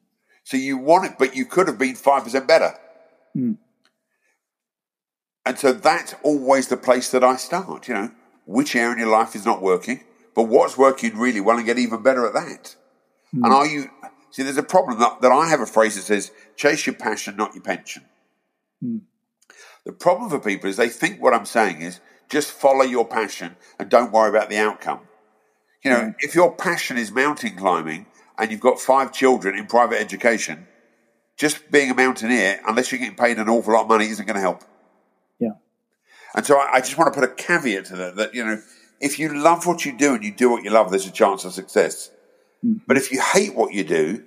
So 0.45 0.57
you 0.57 0.77
want 0.77 1.07
it, 1.07 1.13
but 1.19 1.35
you 1.35 1.47
could 1.47 1.67
have 1.67 1.79
been 1.79 1.95
five 1.95 2.25
percent 2.25 2.47
better. 2.47 2.75
Mm. 3.37 3.57
And 5.47 5.59
so 5.59 5.73
that's 5.73 6.15
always 6.23 6.69
the 6.69 6.77
place 6.77 7.11
that 7.11 7.25
I 7.25 7.37
start, 7.37 7.89
you 7.89 7.95
know, 7.95 8.11
which 8.47 8.77
area 8.77 8.93
in 8.93 8.99
your 8.99 9.09
life 9.09 9.35
is 9.35 9.45
not 9.45 9.61
working, 9.61 10.05
but 10.35 10.45
what's 10.45 10.79
working 10.79 11.19
really 11.19 11.41
well 11.41 11.57
and 11.57 11.67
get 11.67 11.79
even 11.79 12.03
better 12.03 12.27
at 12.27 12.35
that. 12.35 12.77
Mm. 13.35 13.45
And 13.45 13.53
are 13.53 13.67
you, 13.67 13.91
see, 14.31 14.43
there's 14.43 14.57
a 14.57 14.63
problem 14.63 14.99
that, 15.01 15.21
that, 15.21 15.33
I 15.33 15.49
have 15.49 15.61
a 15.61 15.67
phrase 15.67 15.97
that 15.97 16.03
says, 16.03 16.31
chase 16.57 16.87
your 16.87 16.95
passion, 16.95 17.37
not 17.37 17.55
your 17.55 17.63
pension. 17.63 18.05
Mm. 18.83 19.03
The 19.85 19.93
problem 19.93 20.31
for 20.31 20.39
people 20.39 20.71
is 20.71 20.77
they 20.77 20.89
think 20.89 21.21
what 21.21 21.35
I'm 21.35 21.45
saying 21.45 21.83
is 21.83 22.01
just 22.31 22.51
follow 22.51 22.83
your 22.83 23.07
passion 23.07 23.57
and 23.79 23.91
don't 23.91 24.13
worry 24.13 24.31
about 24.31 24.49
the 24.49 24.57
outcome. 24.57 25.01
You 25.83 25.91
know, 25.91 26.01
mm. 26.01 26.15
if 26.21 26.35
your 26.35 26.53
passion 26.55 26.97
is 26.97 27.13
mountain 27.13 27.57
climbing 27.57 28.07
and 28.39 28.51
you've 28.51 28.61
got 28.61 28.81
five 28.81 29.13
children 29.13 29.57
in 29.57 29.67
private 29.67 30.01
education, 30.01 30.67
just 31.37 31.71
being 31.71 31.91
a 31.91 31.95
mountaineer, 31.95 32.61
unless 32.67 32.91
you're 32.91 32.99
getting 32.99 33.17
paid 33.17 33.39
an 33.39 33.49
awful 33.49 33.75
lot 33.75 33.83
of 33.83 33.89
money, 33.89 34.07
isn't 34.07 34.27
going 34.27 34.37
to 34.37 34.41
help. 34.41 34.63
Yeah. 35.39 35.53
And 36.35 36.45
so 36.45 36.59
I, 36.59 36.75
I 36.75 36.81
just 36.81 36.99
want 36.99 37.13
to 37.13 37.21
put 37.21 37.29
a 37.29 37.33
caveat 37.33 37.87
to 37.87 37.97
that, 37.97 38.17
that, 38.17 38.35
you 38.35 38.45
know, 38.45 38.61
if 39.01 39.19
you 39.19 39.37
love 39.41 39.67
what 39.67 39.85
you 39.85 39.97
do 39.97 40.15
and 40.15 40.25
you 40.25 40.33
do 40.33 40.51
what 40.51 40.65
you 40.65 40.71
love, 40.71 40.91
there's 40.91 41.07
a 41.07 41.13
chance 41.13 41.45
of 41.45 41.53
success. 41.53 42.11
Mm. 42.65 42.81
But 42.87 42.97
if 42.97 43.13
you 43.13 43.21
hate 43.21 43.55
what 43.55 43.73
you 43.73 43.85
do, 43.85 44.25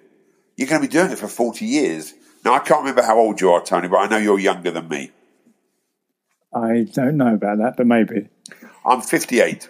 you're 0.55 0.67
going 0.67 0.81
to 0.81 0.87
be 0.87 0.91
doing 0.91 1.11
it 1.11 1.19
for 1.19 1.27
40 1.27 1.65
years. 1.65 2.13
Now, 2.43 2.53
I 2.53 2.59
can't 2.59 2.81
remember 2.81 3.03
how 3.03 3.17
old 3.17 3.41
you 3.41 3.51
are, 3.51 3.63
Tony, 3.63 3.87
but 3.87 3.97
I 3.97 4.07
know 4.07 4.17
you're 4.17 4.39
younger 4.39 4.71
than 4.71 4.87
me. 4.87 5.11
I 6.53 6.85
don't 6.91 7.17
know 7.17 7.33
about 7.33 7.57
that, 7.59 7.75
but 7.77 7.87
maybe. 7.87 8.29
I'm 8.85 9.01
58. 9.01 9.69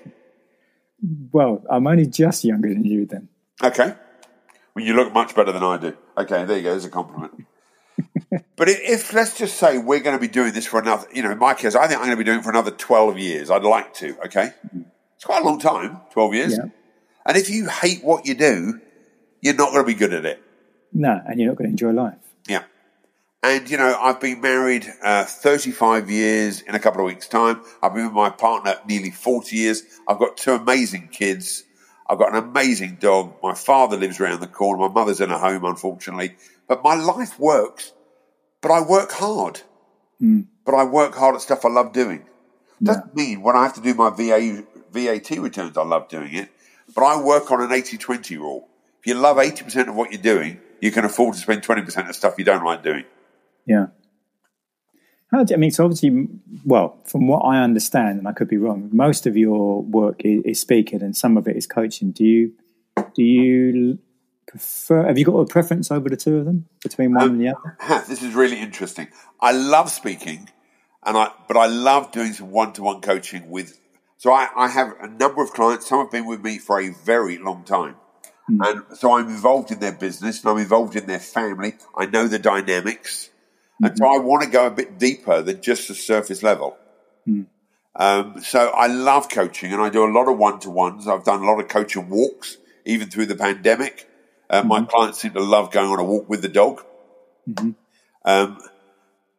Well, 1.31 1.63
I'm 1.69 1.87
only 1.87 2.05
just 2.05 2.43
younger 2.43 2.69
than 2.69 2.85
you 2.85 3.05
then. 3.05 3.29
Okay. 3.63 3.95
Well, 4.77 4.85
you 4.85 4.93
look 4.93 5.11
much 5.11 5.33
better 5.33 5.51
than 5.51 5.63
I 5.63 5.77
do. 5.77 5.97
Okay, 6.15 6.45
there 6.45 6.55
you 6.55 6.61
go. 6.61 6.69
There's 6.69 6.85
a 6.85 6.91
compliment. 6.91 7.47
but 8.55 8.69
if, 8.69 9.11
let's 9.11 9.35
just 9.35 9.57
say 9.57 9.79
we're 9.79 10.01
going 10.01 10.15
to 10.15 10.21
be 10.21 10.27
doing 10.27 10.53
this 10.53 10.67
for 10.67 10.79
another, 10.79 11.07
you 11.11 11.23
know, 11.23 11.31
in 11.31 11.39
my 11.39 11.55
case, 11.55 11.73
I 11.73 11.87
think 11.87 11.99
I'm 11.99 12.05
going 12.05 12.15
to 12.15 12.23
be 12.23 12.23
doing 12.23 12.41
it 12.41 12.43
for 12.43 12.51
another 12.51 12.69
12 12.69 13.17
years. 13.17 13.49
I'd 13.49 13.63
like 13.63 13.95
to, 13.95 14.15
okay? 14.25 14.51
It's 15.15 15.25
quite 15.25 15.41
a 15.41 15.45
long 15.45 15.57
time, 15.57 16.01
12 16.11 16.33
years. 16.35 16.57
Yeah. 16.59 16.65
And 17.25 17.37
if 17.37 17.49
you 17.49 17.67
hate 17.67 18.03
what 18.03 18.27
you 18.27 18.35
do, 18.35 18.79
you're 19.41 19.55
not 19.55 19.71
going 19.71 19.81
to 19.83 19.87
be 19.87 19.95
good 19.95 20.13
at 20.13 20.25
it. 20.25 20.43
No, 20.93 21.19
and 21.25 21.39
you're 21.39 21.49
not 21.49 21.57
going 21.57 21.69
to 21.69 21.71
enjoy 21.71 21.99
life. 21.99 22.19
Yeah. 22.47 22.65
And, 23.41 23.67
you 23.67 23.79
know, 23.79 23.97
I've 23.99 24.21
been 24.21 24.41
married 24.41 24.85
uh, 25.01 25.23
35 25.23 26.11
years 26.11 26.61
in 26.61 26.75
a 26.75 26.79
couple 26.79 27.01
of 27.01 27.07
weeks' 27.07 27.27
time. 27.27 27.63
I've 27.81 27.95
been 27.95 28.05
with 28.05 28.13
my 28.13 28.29
partner 28.29 28.75
nearly 28.87 29.09
40 29.09 29.55
years. 29.55 29.81
I've 30.07 30.19
got 30.19 30.37
two 30.37 30.51
amazing 30.51 31.07
kids. 31.07 31.63
I've 32.09 32.17
got 32.17 32.33
an 32.33 32.43
amazing 32.43 32.97
dog. 32.99 33.35
My 33.43 33.53
father 33.53 33.97
lives 33.97 34.19
around 34.19 34.39
the 34.39 34.47
corner. 34.47 34.87
My 34.87 34.93
mother's 34.93 35.21
in 35.21 35.31
a 35.31 35.37
home, 35.37 35.65
unfortunately. 35.65 36.35
But 36.67 36.83
my 36.83 36.95
life 36.95 37.39
works 37.39 37.93
but 38.61 38.71
I 38.71 38.81
work 38.81 39.11
hard. 39.11 39.61
Mm. 40.21 40.47
But 40.65 40.75
I 40.75 40.83
work 40.83 41.15
hard 41.15 41.35
at 41.35 41.41
stuff 41.41 41.65
I 41.65 41.69
love 41.69 41.93
doing. 41.93 42.25
Doesn't 42.81 43.15
mean 43.15 43.41
when 43.41 43.55
I 43.55 43.63
have 43.63 43.73
to 43.75 43.81
do 43.81 43.93
my 43.93 44.09
VA, 44.09 44.63
VAT 44.91 45.29
returns, 45.39 45.77
I 45.77 45.83
love 45.83 46.09
doing 46.09 46.35
it. 46.35 46.49
But 46.93 47.03
I 47.03 47.21
work 47.21 47.49
on 47.51 47.61
an 47.61 47.71
80 47.71 47.97
20 47.97 48.37
rule. 48.37 48.67
If 48.99 49.07
you 49.07 49.15
love 49.15 49.37
80% 49.37 49.89
of 49.89 49.95
what 49.95 50.11
you're 50.11 50.21
doing, 50.21 50.59
you 50.79 50.91
can 50.91 51.05
afford 51.05 51.35
to 51.35 51.39
spend 51.39 51.63
20% 51.63 52.09
of 52.09 52.15
stuff 52.15 52.35
you 52.37 52.43
don't 52.43 52.63
like 52.63 52.83
doing. 52.83 53.05
Yeah. 53.65 53.87
How 55.31 55.43
do, 55.43 55.53
I 55.53 55.57
mean, 55.57 55.71
so 55.71 55.83
obviously, 55.83 56.27
well, 56.65 56.97
from 57.03 57.27
what 57.27 57.39
I 57.39 57.61
understand, 57.61 58.19
and 58.19 58.27
I 58.27 58.31
could 58.31 58.47
be 58.47 58.57
wrong, 58.57 58.89
most 58.93 59.27
of 59.27 59.35
your 59.35 59.81
work 59.83 60.21
is, 60.23 60.41
is 60.45 60.59
speaking 60.59 61.01
and 61.01 61.15
some 61.15 61.35
of 61.35 61.47
it 61.47 61.57
is 61.57 61.67
coaching. 61.67 62.11
Do 62.11 62.23
you 62.23 62.53
do 63.13 63.23
you 63.23 63.99
prefer? 64.47 65.05
Have 65.05 65.17
you 65.17 65.25
got 65.25 65.37
a 65.37 65.45
preference 65.45 65.91
over 65.91 66.09
the 66.09 66.15
two 66.15 66.37
of 66.37 66.45
them 66.45 66.67
between 66.81 67.13
one 67.13 67.23
um, 67.23 67.29
and 67.31 67.41
the 67.41 67.49
other? 67.49 68.05
This 68.07 68.23
is 68.23 68.33
really 68.33 68.59
interesting. 68.59 69.09
I 69.41 69.51
love 69.51 69.91
speaking, 69.91 70.49
and 71.03 71.17
I 71.17 71.31
but 71.47 71.57
I 71.57 71.65
love 71.65 72.11
doing 72.11 72.33
some 72.33 72.51
one-to-one 72.51 73.01
coaching 73.01 73.49
with. 73.49 73.79
So 74.19 74.31
I, 74.31 74.47
I 74.55 74.67
have 74.69 74.95
a 74.99 75.07
number 75.07 75.43
of 75.43 75.51
clients. 75.51 75.87
Some 75.87 75.99
have 75.99 76.11
been 76.11 76.25
with 76.25 76.41
me 76.41 76.57
for 76.57 76.79
a 76.79 76.89
very 76.89 77.37
long 77.37 77.63
time, 77.65 77.95
mm. 78.49 78.65
and 78.65 78.97
so 78.97 79.13
I'm 79.17 79.27
involved 79.27 79.71
in 79.71 79.79
their 79.79 79.91
business 79.91 80.41
and 80.41 80.51
I'm 80.51 80.57
involved 80.57 80.95
in 80.95 81.05
their 81.05 81.19
family. 81.19 81.75
I 81.95 82.05
know 82.05 82.27
the 82.27 82.39
dynamics, 82.39 83.29
mm-hmm. 83.77 83.85
and 83.85 83.97
so 83.97 84.03
mm-hmm. 84.05 84.21
I 84.21 84.23
want 84.23 84.43
to 84.43 84.49
go 84.49 84.67
a 84.67 84.71
bit 84.71 84.97
deeper 84.99 85.41
than 85.41 85.61
just 85.61 85.87
the 85.87 85.95
surface 85.95 86.43
level. 86.43 86.77
Mm. 87.27 87.47
Um, 87.95 88.41
so 88.41 88.69
I 88.69 88.87
love 88.87 89.29
coaching, 89.29 89.73
and 89.73 89.81
I 89.81 89.89
do 89.89 90.03
a 90.03 90.11
lot 90.11 90.29
of 90.29 90.37
one-to-ones. 90.37 91.07
I've 91.07 91.23
done 91.23 91.41
a 91.41 91.45
lot 91.45 91.59
of 91.59 91.67
coaching 91.67 92.09
walks, 92.09 92.57
even 92.85 93.09
through 93.09 93.25
the 93.25 93.35
pandemic. 93.35 94.07
Uh, 94.49 94.59
mm-hmm. 94.59 94.67
My 94.67 94.81
clients 94.83 95.19
seem 95.19 95.33
to 95.33 95.41
love 95.41 95.71
going 95.71 95.89
on 95.89 95.99
a 95.99 96.03
walk 96.03 96.29
with 96.29 96.41
the 96.41 96.47
dog. 96.47 96.83
Mm-hmm. 97.49 97.71
Um, 98.23 98.59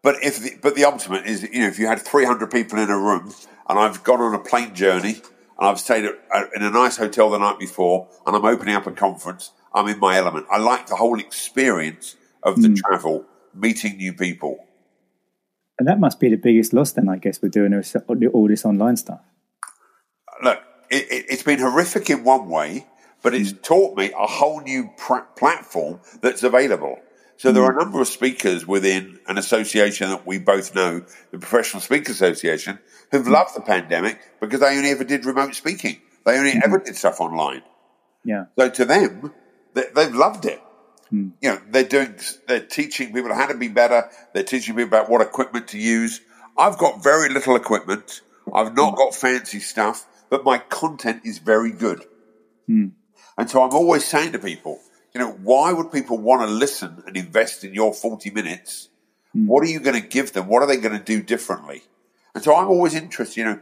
but 0.03 0.17
if 0.23 0.41
the, 0.41 0.53
but 0.63 0.75
the 0.75 0.85
ultimate 0.85 1.27
is 1.27 1.43
you 1.43 1.61
know 1.61 1.67
if 1.67 1.79
you 1.79 1.87
had 1.87 2.01
300 2.01 2.51
people 2.51 2.79
in 2.79 2.89
a 2.89 2.99
room 2.99 3.33
and 3.69 3.79
I've 3.79 4.03
gone 4.05 4.21
on 4.21 4.35
a 4.35 4.39
plane 4.39 4.75
journey 4.75 5.21
and 5.59 5.69
I've 5.69 5.81
stayed 5.81 6.05
at, 6.05 6.17
in 6.55 6.63
a 6.63 6.71
nice 6.71 6.97
hotel 6.97 7.31
the 7.31 7.39
night 7.39 7.59
before 7.59 8.09
and 8.27 8.35
I'm 8.35 8.45
opening 8.45 8.75
up 8.75 8.87
a 8.87 8.93
conference, 8.93 9.53
I'm 9.75 9.89
in 9.89 9.99
my 9.99 10.17
element. 10.17 10.47
I 10.51 10.59
like 10.59 10.87
the 10.87 10.97
whole 10.97 11.19
experience 11.21 12.17
of 12.43 12.63
the 12.63 12.69
mm. 12.69 12.77
travel, 12.77 13.27
meeting 13.55 13.97
new 13.97 14.13
people. 14.13 14.65
And 15.79 15.87
that 15.87 16.01
must 16.01 16.19
be 16.19 16.29
the 16.29 16.37
biggest 16.37 16.73
loss 16.73 16.93
then, 16.93 17.09
I 17.09 17.19
guess, 17.19 17.41
with 17.41 17.53
doing 17.53 17.73
all 18.33 18.49
this 18.49 18.65
online 18.65 18.97
stuff. 18.97 19.21
Look, 20.43 20.61
it, 20.91 21.31
has 21.31 21.41
it, 21.41 21.45
been 21.45 21.61
horrific 21.61 22.11
in 22.11 22.25
one 22.25 22.49
way 22.49 22.87
but 23.23 23.35
it's 23.35 23.53
mm. 23.53 23.63
taught 23.63 23.97
me 23.97 24.13
a 24.19 24.27
whole 24.27 24.61
new 24.61 24.91
pr- 24.97 25.27
platform 25.37 26.01
that's 26.21 26.43
available. 26.43 26.99
So 27.37 27.53
there 27.53 27.63
are 27.63 27.71
a 27.71 27.75
mm. 27.75 27.85
number 27.85 28.01
of 28.01 28.09
speakers 28.09 28.67
within 28.67 29.21
an 29.27 29.39
association 29.39 30.11
that 30.11 30.27
we 30.27 30.39
both 30.39 30.75
know, 30.75 31.05
the 31.31 31.39
Professional 31.39 31.81
Speakers 31.81 32.17
Association, 32.17 32.79
who've 33.11 33.27
mm. 33.27 33.31
loved 33.31 33.55
the 33.55 33.61
pandemic 33.61 34.21
because 34.41 34.61
they 34.61 34.77
only 34.77 34.91
ever 34.91 35.05
did 35.05 35.25
remote 35.25 35.55
speaking. 35.55 36.01
They 36.25 36.37
only 36.37 36.53
mm-hmm. 36.53 36.61
ever 36.65 36.79
did 36.79 36.97
stuff 36.97 37.21
online. 37.21 37.63
Yeah. 38.25 38.47
So 38.59 38.69
to 38.69 38.85
them, 38.85 39.33
they, 39.75 39.85
they've 39.95 40.15
loved 40.15 40.45
it. 40.45 40.61
Hmm. 41.11 41.31
You 41.41 41.51
know, 41.51 41.61
they're 41.71 41.85
doing, 41.85 42.15
they're 42.47 42.61
teaching 42.61 43.13
people 43.13 43.35
how 43.35 43.47
to 43.47 43.57
be 43.57 43.69
better. 43.69 44.09
They're 44.33 44.43
teaching 44.45 44.75
people 44.75 44.89
about 44.89 45.11
what 45.11 45.21
equipment 45.21 45.69
to 45.69 45.79
use. 45.79 46.21
I've 46.57 46.79
got 46.79 47.03
very 47.03 47.29
little 47.29 47.57
equipment. 47.57 48.21
I've 48.53 48.75
not 48.75 48.91
hmm. 48.91 48.97
got 48.97 49.15
fancy 49.15 49.61
stuff, 49.61 50.07
but 50.31 50.45
my 50.45 50.59
content 50.59 51.23
is 51.25 51.39
very 51.39 51.73
good. 51.73 52.05
Hmm. 52.67 52.89
And 53.37 53.49
so 53.49 53.63
I'm 53.63 53.75
always 53.75 54.05
saying 54.05 54.33
to 54.33 54.39
people, 54.39 54.81
you 55.15 55.21
know, 55.21 55.33
why 55.33 55.73
would 55.73 55.93
people 55.93 56.19
want 56.19 56.43
to 56.43 56.49
listen 56.49 57.03
and 57.07 57.17
invest 57.17 57.65
in 57.65 57.73
your 57.73 57.95
40 57.95 58.31
minutes? 58.31 58.89
What 59.33 59.63
are 59.63 59.69
you 59.69 59.81
going 59.81 60.01
to 60.01 60.07
give 60.07 60.33
them? 60.33 60.49
What 60.49 60.63
are 60.63 60.67
they 60.67 60.79
going 60.79 60.99
to 60.99 61.05
do 61.05 61.23
differently? 61.23 61.83
And 62.35 62.43
so 62.43 62.55
I'm 62.55 62.69
always 62.69 62.95
interested, 62.95 63.37
you 63.37 63.45
know, 63.45 63.61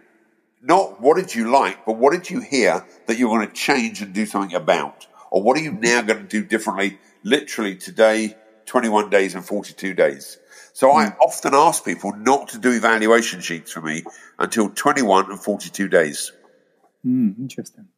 not 0.63 1.01
what 1.01 1.17
did 1.17 1.35
you 1.35 1.51
like, 1.51 1.85
but 1.85 1.97
what 1.97 2.13
did 2.13 2.31
you 2.31 2.41
hear 2.41 2.85
that 3.07 3.19
you're 3.19 3.29
going 3.29 3.47
to 3.47 3.53
change 3.53 4.01
and 4.01 4.13
do 4.13 4.27
something 4.27 4.55
about? 4.55 5.07
Or 5.31 5.43
what 5.43 5.57
are 5.57 5.63
you 5.63 5.73
now 5.73 6.03
going 6.03 6.19
to 6.21 6.29
do 6.29 6.45
differently, 6.45 6.99
literally 7.27 7.77
today, 7.77 8.37
21 8.67 9.11
days 9.11 9.35
and 9.35 9.45
42 9.45 9.95
days? 9.95 10.39
So 10.73 10.93
I 10.93 11.07
hmm. 11.07 11.19
often 11.21 11.55
ask 11.55 11.85
people 11.85 12.13
not 12.15 12.49
to 12.49 12.59
do 12.59 12.73
evaluation 12.73 13.41
sheets 13.41 13.73
for 13.73 13.81
me 13.81 14.05
until 14.39 14.71
21 14.71 15.31
and 15.31 15.41
42 15.41 15.89
days. 15.89 16.33
Mm, 17.05 17.39
interesting. 17.39 17.89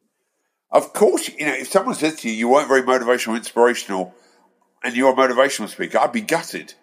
Of 0.71 0.93
course, 0.93 1.29
you 1.29 1.45
know, 1.45 1.53
if 1.53 1.67
someone 1.67 1.95
says 1.95 2.15
to 2.21 2.29
you, 2.29 2.35
you 2.35 2.47
weren't 2.47 2.67
very 2.67 2.83
motivational, 2.83 3.35
inspirational, 3.35 4.13
and 4.83 4.95
you're 4.95 5.11
a 5.11 5.15
motivational 5.15 5.67
speaker, 5.67 5.97
I'd 5.97 6.11
be 6.11 6.21
gutted. 6.21 6.73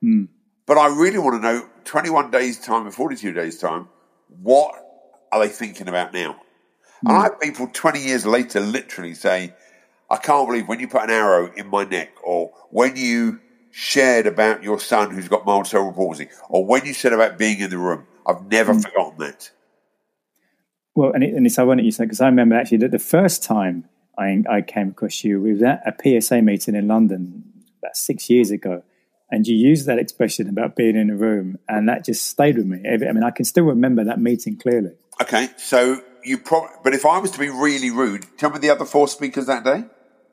Hmm. 0.00 0.24
But 0.66 0.76
I 0.76 0.88
really 0.88 1.18
want 1.18 1.40
to 1.40 1.40
know 1.40 1.66
21 1.84 2.30
days' 2.30 2.60
time 2.60 2.84
and 2.84 2.94
42 2.94 3.32
days' 3.32 3.58
time, 3.58 3.88
what 4.42 4.74
are 5.32 5.40
they 5.40 5.48
thinking 5.48 5.88
about 5.88 6.12
now? 6.12 6.40
And 7.06 7.12
hmm. 7.12 7.18
I 7.18 7.22
have 7.22 7.40
people 7.40 7.68
20 7.72 8.00
years 8.00 8.26
later 8.26 8.60
literally 8.60 9.14
say, 9.14 9.54
I 10.10 10.16
can't 10.16 10.48
believe 10.48 10.68
when 10.68 10.80
you 10.80 10.88
put 10.88 11.02
an 11.02 11.10
arrow 11.10 11.52
in 11.52 11.68
my 11.68 11.84
neck, 11.84 12.12
or 12.22 12.52
when 12.70 12.96
you 12.96 13.40
shared 13.70 14.26
about 14.26 14.62
your 14.62 14.80
son 14.80 15.10
who's 15.10 15.28
got 15.28 15.44
mild 15.44 15.66
cerebral 15.66 15.92
palsy, 15.94 16.28
or 16.48 16.64
when 16.64 16.84
you 16.84 16.94
said 16.94 17.12
about 17.12 17.38
being 17.38 17.60
in 17.60 17.70
the 17.70 17.78
room. 17.78 18.06
I've 18.26 18.46
never 18.50 18.74
mm. 18.74 18.82
forgotten 18.82 19.18
that. 19.18 19.50
Well, 20.94 21.12
and, 21.12 21.24
it, 21.24 21.34
and 21.34 21.46
it's 21.46 21.58
ironic 21.58 21.84
you 21.84 21.92
said 21.92 22.04
because 22.04 22.20
I 22.20 22.26
remember 22.26 22.56
actually 22.56 22.78
that 22.78 22.90
the 22.90 22.98
first 22.98 23.42
time 23.42 23.88
I, 24.18 24.42
I 24.50 24.60
came 24.62 24.90
across 24.90 25.22
you 25.22 25.40
we 25.40 25.52
was 25.52 25.62
at 25.62 25.82
a 25.86 26.20
PSA 26.20 26.42
meeting 26.42 26.74
in 26.74 26.88
London 26.88 27.44
about 27.78 27.96
six 27.96 28.28
years 28.28 28.50
ago, 28.50 28.82
and 29.30 29.46
you 29.46 29.56
used 29.56 29.86
that 29.86 29.98
expression 29.98 30.48
about 30.48 30.74
being 30.74 30.96
in 30.96 31.10
a 31.10 31.16
room, 31.16 31.58
and 31.68 31.88
that 31.88 32.04
just 32.04 32.26
stayed 32.26 32.56
with 32.56 32.66
me. 32.66 32.82
I 32.84 32.96
mean, 33.12 33.22
I 33.22 33.30
can 33.30 33.44
still 33.44 33.64
remember 33.64 34.04
that 34.04 34.20
meeting 34.20 34.56
clearly. 34.56 34.92
Okay, 35.22 35.48
so 35.56 36.00
you 36.24 36.38
probably, 36.38 36.70
but 36.82 36.94
if 36.94 37.06
I 37.06 37.18
was 37.18 37.30
to 37.32 37.38
be 37.38 37.48
really 37.48 37.90
rude, 37.90 38.26
tell 38.36 38.50
me 38.50 38.58
the 38.58 38.70
other 38.70 38.84
four 38.84 39.08
speakers 39.08 39.46
that 39.46 39.64
day. 39.64 39.84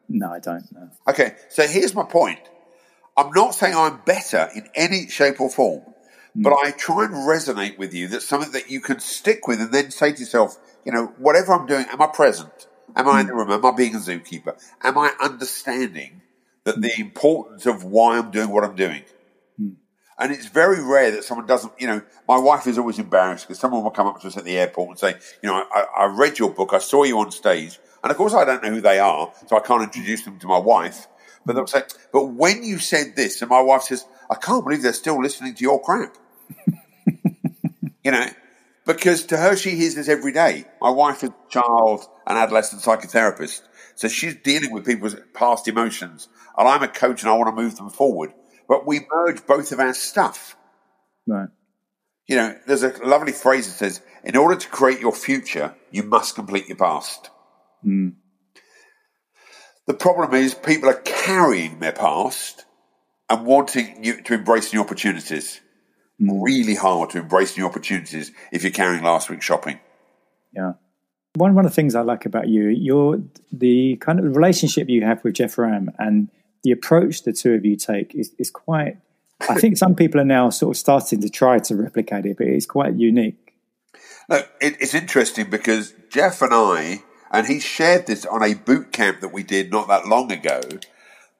No, 0.07 0.31
I 0.31 0.39
don't 0.39 0.71
know. 0.71 0.89
Okay, 1.07 1.35
so 1.49 1.67
here's 1.67 1.95
my 1.95 2.03
point. 2.03 2.39
I'm 3.17 3.31
not 3.31 3.55
saying 3.55 3.75
I'm 3.75 4.01
better 4.05 4.49
in 4.55 4.67
any 4.75 5.07
shape 5.07 5.39
or 5.39 5.49
form, 5.49 5.81
hmm. 6.33 6.41
but 6.41 6.53
I 6.53 6.71
try 6.71 7.05
and 7.05 7.13
resonate 7.13 7.77
with 7.77 7.93
you. 7.93 8.07
That's 8.07 8.25
something 8.25 8.51
that 8.51 8.69
you 8.69 8.81
can 8.81 8.99
stick 8.99 9.47
with 9.47 9.61
and 9.61 9.71
then 9.71 9.91
say 9.91 10.11
to 10.11 10.19
yourself, 10.19 10.57
you 10.85 10.91
know, 10.91 11.07
whatever 11.17 11.53
I'm 11.53 11.65
doing, 11.65 11.85
am 11.91 12.01
I 12.01 12.07
present? 12.07 12.67
Am 12.95 13.07
I 13.07 13.21
in 13.21 13.25
hmm. 13.25 13.29
the 13.29 13.35
room? 13.35 13.51
Am 13.51 13.65
I 13.65 13.71
being 13.71 13.95
a 13.95 13.99
zookeeper? 13.99 14.57
Am 14.83 14.97
I 14.97 15.13
understanding 15.21 16.21
that 16.65 16.75
hmm. 16.75 16.81
the 16.81 16.99
importance 16.99 17.65
of 17.65 17.83
why 17.83 18.17
I'm 18.17 18.31
doing 18.31 18.49
what 18.49 18.63
I'm 18.63 18.75
doing? 18.75 19.03
And 20.17 20.31
it's 20.31 20.47
very 20.47 20.81
rare 20.81 21.11
that 21.11 21.25
someone 21.25 21.45
doesn't, 21.45 21.73
you 21.77 21.87
know, 21.87 22.01
my 22.27 22.37
wife 22.37 22.67
is 22.67 22.77
always 22.77 22.99
embarrassed 22.99 23.47
because 23.47 23.59
someone 23.59 23.83
will 23.83 23.91
come 23.91 24.07
up 24.07 24.21
to 24.21 24.27
us 24.27 24.37
at 24.37 24.45
the 24.45 24.57
airport 24.57 24.89
and 24.89 24.99
say, 24.99 25.15
you 25.43 25.49
know, 25.49 25.65
I, 25.73 25.85
I 25.97 26.05
read 26.05 26.39
your 26.39 26.51
book, 26.51 26.69
I 26.71 26.77
saw 26.79 27.03
you 27.03 27.19
on 27.19 27.31
stage, 27.31 27.79
and 28.05 28.11
of 28.11 28.17
course 28.17 28.35
I 28.35 28.45
don't 28.45 28.61
know 28.61 28.69
who 28.69 28.81
they 28.81 28.99
are, 28.99 29.33
so 29.47 29.57
I 29.57 29.61
can't 29.61 29.81
introduce 29.81 30.25
them 30.25 30.37
to 30.37 30.47
my 30.47 30.59
wife. 30.59 31.07
But 31.43 31.55
they'll 31.55 31.65
say, 31.65 31.81
but 32.13 32.27
when 32.27 32.63
you 32.63 32.77
said 32.77 33.15
this, 33.15 33.41
and 33.41 33.49
my 33.49 33.61
wife 33.61 33.81
says, 33.81 34.05
I 34.29 34.35
can't 34.35 34.63
believe 34.63 34.83
they're 34.83 34.93
still 34.93 35.19
listening 35.19 35.55
to 35.55 35.63
your 35.63 35.81
crap. 35.81 36.15
you 38.03 38.11
know, 38.11 38.27
because 38.85 39.25
to 39.25 39.37
her, 39.37 39.55
she 39.55 39.71
hears 39.71 39.95
this 39.95 40.07
every 40.07 40.33
day. 40.33 40.65
My 40.79 40.91
wife 40.91 41.23
is 41.23 41.31
a 41.31 41.49
child 41.49 42.05
and 42.27 42.37
adolescent 42.37 42.83
psychotherapist. 42.83 43.61
So 43.95 44.07
she's 44.07 44.35
dealing 44.35 44.71
with 44.71 44.85
people's 44.85 45.15
past 45.33 45.67
emotions. 45.67 46.27
And 46.55 46.67
I'm 46.67 46.83
a 46.83 46.87
coach 46.87 47.23
and 47.23 47.31
I 47.31 47.33
want 47.33 47.55
to 47.55 47.59
move 47.59 47.75
them 47.75 47.89
forward. 47.89 48.33
But 48.67 48.85
we 48.85 48.99
merge 49.11 49.47
both 49.47 49.71
of 49.71 49.79
our 49.79 49.95
stuff. 49.95 50.55
Right. 51.25 51.49
You 52.27 52.35
know, 52.35 52.55
there's 52.67 52.83
a 52.83 52.93
lovely 53.03 53.31
phrase 53.31 53.65
that 53.65 53.73
says, 53.73 54.01
in 54.23 54.35
order 54.35 54.55
to 54.55 54.69
create 54.69 54.99
your 54.99 55.11
future, 55.11 55.73
you 55.89 56.03
must 56.03 56.35
complete 56.35 56.67
your 56.67 56.77
past. 56.77 57.31
Hmm. 57.85 58.09
The 59.85 59.93
problem 59.93 60.33
is 60.33 60.55
people 60.55 60.89
are 60.89 61.01
carrying 61.05 61.79
their 61.79 61.91
past 61.91 62.65
and 63.29 63.45
wanting 63.45 64.03
you 64.03 64.21
to 64.23 64.33
embrace 64.33 64.73
new 64.73 64.81
opportunities. 64.81 65.61
Hmm. 66.19 66.41
Really 66.41 66.75
hard 66.75 67.11
to 67.11 67.19
embrace 67.19 67.57
new 67.57 67.65
opportunities 67.65 68.31
if 68.51 68.63
you're 68.63 68.71
carrying 68.71 69.03
last 69.03 69.29
week's 69.29 69.45
shopping. 69.45 69.79
Yeah. 70.51 70.73
One 71.35 71.53
one 71.53 71.65
of 71.65 71.71
the 71.71 71.75
things 71.75 71.93
I 71.93 72.01
like 72.01 72.25
about 72.25 72.47
you, 72.47 72.69
you're 72.69 73.21
the 73.51 73.97
kind 73.97 74.19
of 74.19 74.35
relationship 74.35 74.89
you 74.89 75.03
have 75.03 75.23
with 75.23 75.35
Geoff 75.35 75.57
Ramm 75.57 75.91
and 75.99 76.29
the 76.63 76.71
approach 76.71 77.23
the 77.23 77.33
two 77.33 77.53
of 77.53 77.63
you 77.63 77.75
take 77.75 78.15
is, 78.15 78.33
is 78.39 78.49
quite. 78.49 78.97
I 79.47 79.55
think 79.59 79.77
some 79.77 79.95
people 79.95 80.19
are 80.19 80.25
now 80.25 80.49
sort 80.49 80.75
of 80.75 80.79
starting 80.79 81.21
to 81.21 81.29
try 81.29 81.59
to 81.59 81.75
replicate 81.75 82.25
it, 82.25 82.37
but 82.37 82.47
it's 82.47 82.65
quite 82.65 82.95
unique. 82.95 83.53
Look, 84.29 84.49
it, 84.59 84.77
it's 84.79 84.95
interesting 84.95 85.49
because 85.49 85.93
Geoff 86.09 86.41
and 86.41 86.53
I, 86.53 87.03
and 87.35 87.47
he 87.47 87.59
shared 87.59 88.07
this 88.07 88.25
on 88.25 88.41
a 88.41 88.53
boot 88.53 88.93
camp 88.93 89.19
that 89.19 89.33
we 89.33 89.43
did 89.43 89.69
not 89.69 89.89
that 89.89 90.07
long 90.07 90.31
ago, 90.31 90.61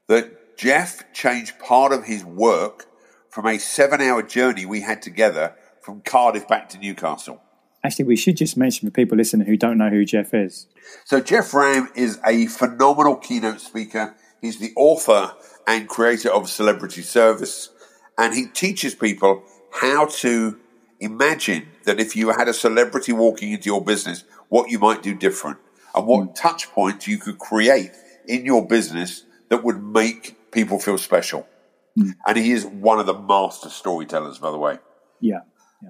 that 0.08 0.58
Geoff 0.58 1.02
changed 1.14 1.58
part 1.58 1.94
of 1.94 2.04
his 2.04 2.26
work 2.26 2.88
from 3.30 3.48
a 3.48 3.58
seven 3.58 4.02
hour 4.02 4.22
journey 4.22 4.66
we 4.66 4.82
had 4.82 5.02
together 5.02 5.56
from 5.82 6.02
Cardiff 6.02 6.50
back 6.50 6.68
to 6.70 6.78
Newcastle. 6.78 7.42
Actually, 7.82 8.06
we 8.06 8.18
should 8.18 8.36
just 8.36 8.58
mention 8.58 8.90
for 8.90 8.92
people 8.92 9.18
listening 9.18 9.48
who 9.48 9.56
don't 9.56 9.78
know 9.78 9.90
who 9.90 10.04
Geoff 10.04 10.34
is. 10.34 10.68
So 11.06 11.22
Geoff 11.22 11.54
Ram 11.54 11.88
is 11.96 12.20
a 12.26 12.48
phenomenal 12.48 13.16
keynote 13.16 13.62
speaker. 13.62 14.18
He's 14.42 14.60
the 14.60 14.74
author 14.76 15.34
and 15.66 15.88
creator 15.88 16.30
of 16.30 16.50
Celebrity 16.50 17.04
Service, 17.04 17.70
and 18.18 18.34
he 18.34 18.48
teaches 18.48 18.96
people 18.96 19.44
how 19.72 20.08
to 20.08 20.60
imagine 21.00 21.70
that 21.86 22.02
if 22.02 22.18
you 22.18 22.32
had 22.32 22.50
a 22.50 22.54
celebrity 22.54 23.14
walking 23.14 23.54
into 23.54 23.68
your 23.68 23.82
business, 23.82 24.26
what 24.50 24.70
you 24.70 24.78
might 24.78 25.02
do 25.02 25.14
different 25.16 25.60
and 25.96 26.06
what 26.06 26.26
hmm. 26.26 26.34
touch 26.34 26.70
points 26.72 27.08
you 27.08 27.18
could 27.18 27.40
create 27.40 27.92
in 28.28 28.46
your 28.46 28.68
business 28.68 29.24
that 29.50 29.64
would 29.64 29.82
make 29.82 30.52
people 30.52 30.80
feel 30.80 30.98
special. 30.98 31.48
Hmm. 31.96 32.12
And 32.26 32.38
he 32.38 32.52
is 32.52 32.66
one 32.66 33.00
of 33.00 33.06
the 33.06 33.18
master 33.18 33.70
storytellers, 33.70 34.38
by 34.38 34.52
the 34.52 34.58
way. 34.58 34.80
Yeah. 35.20 35.40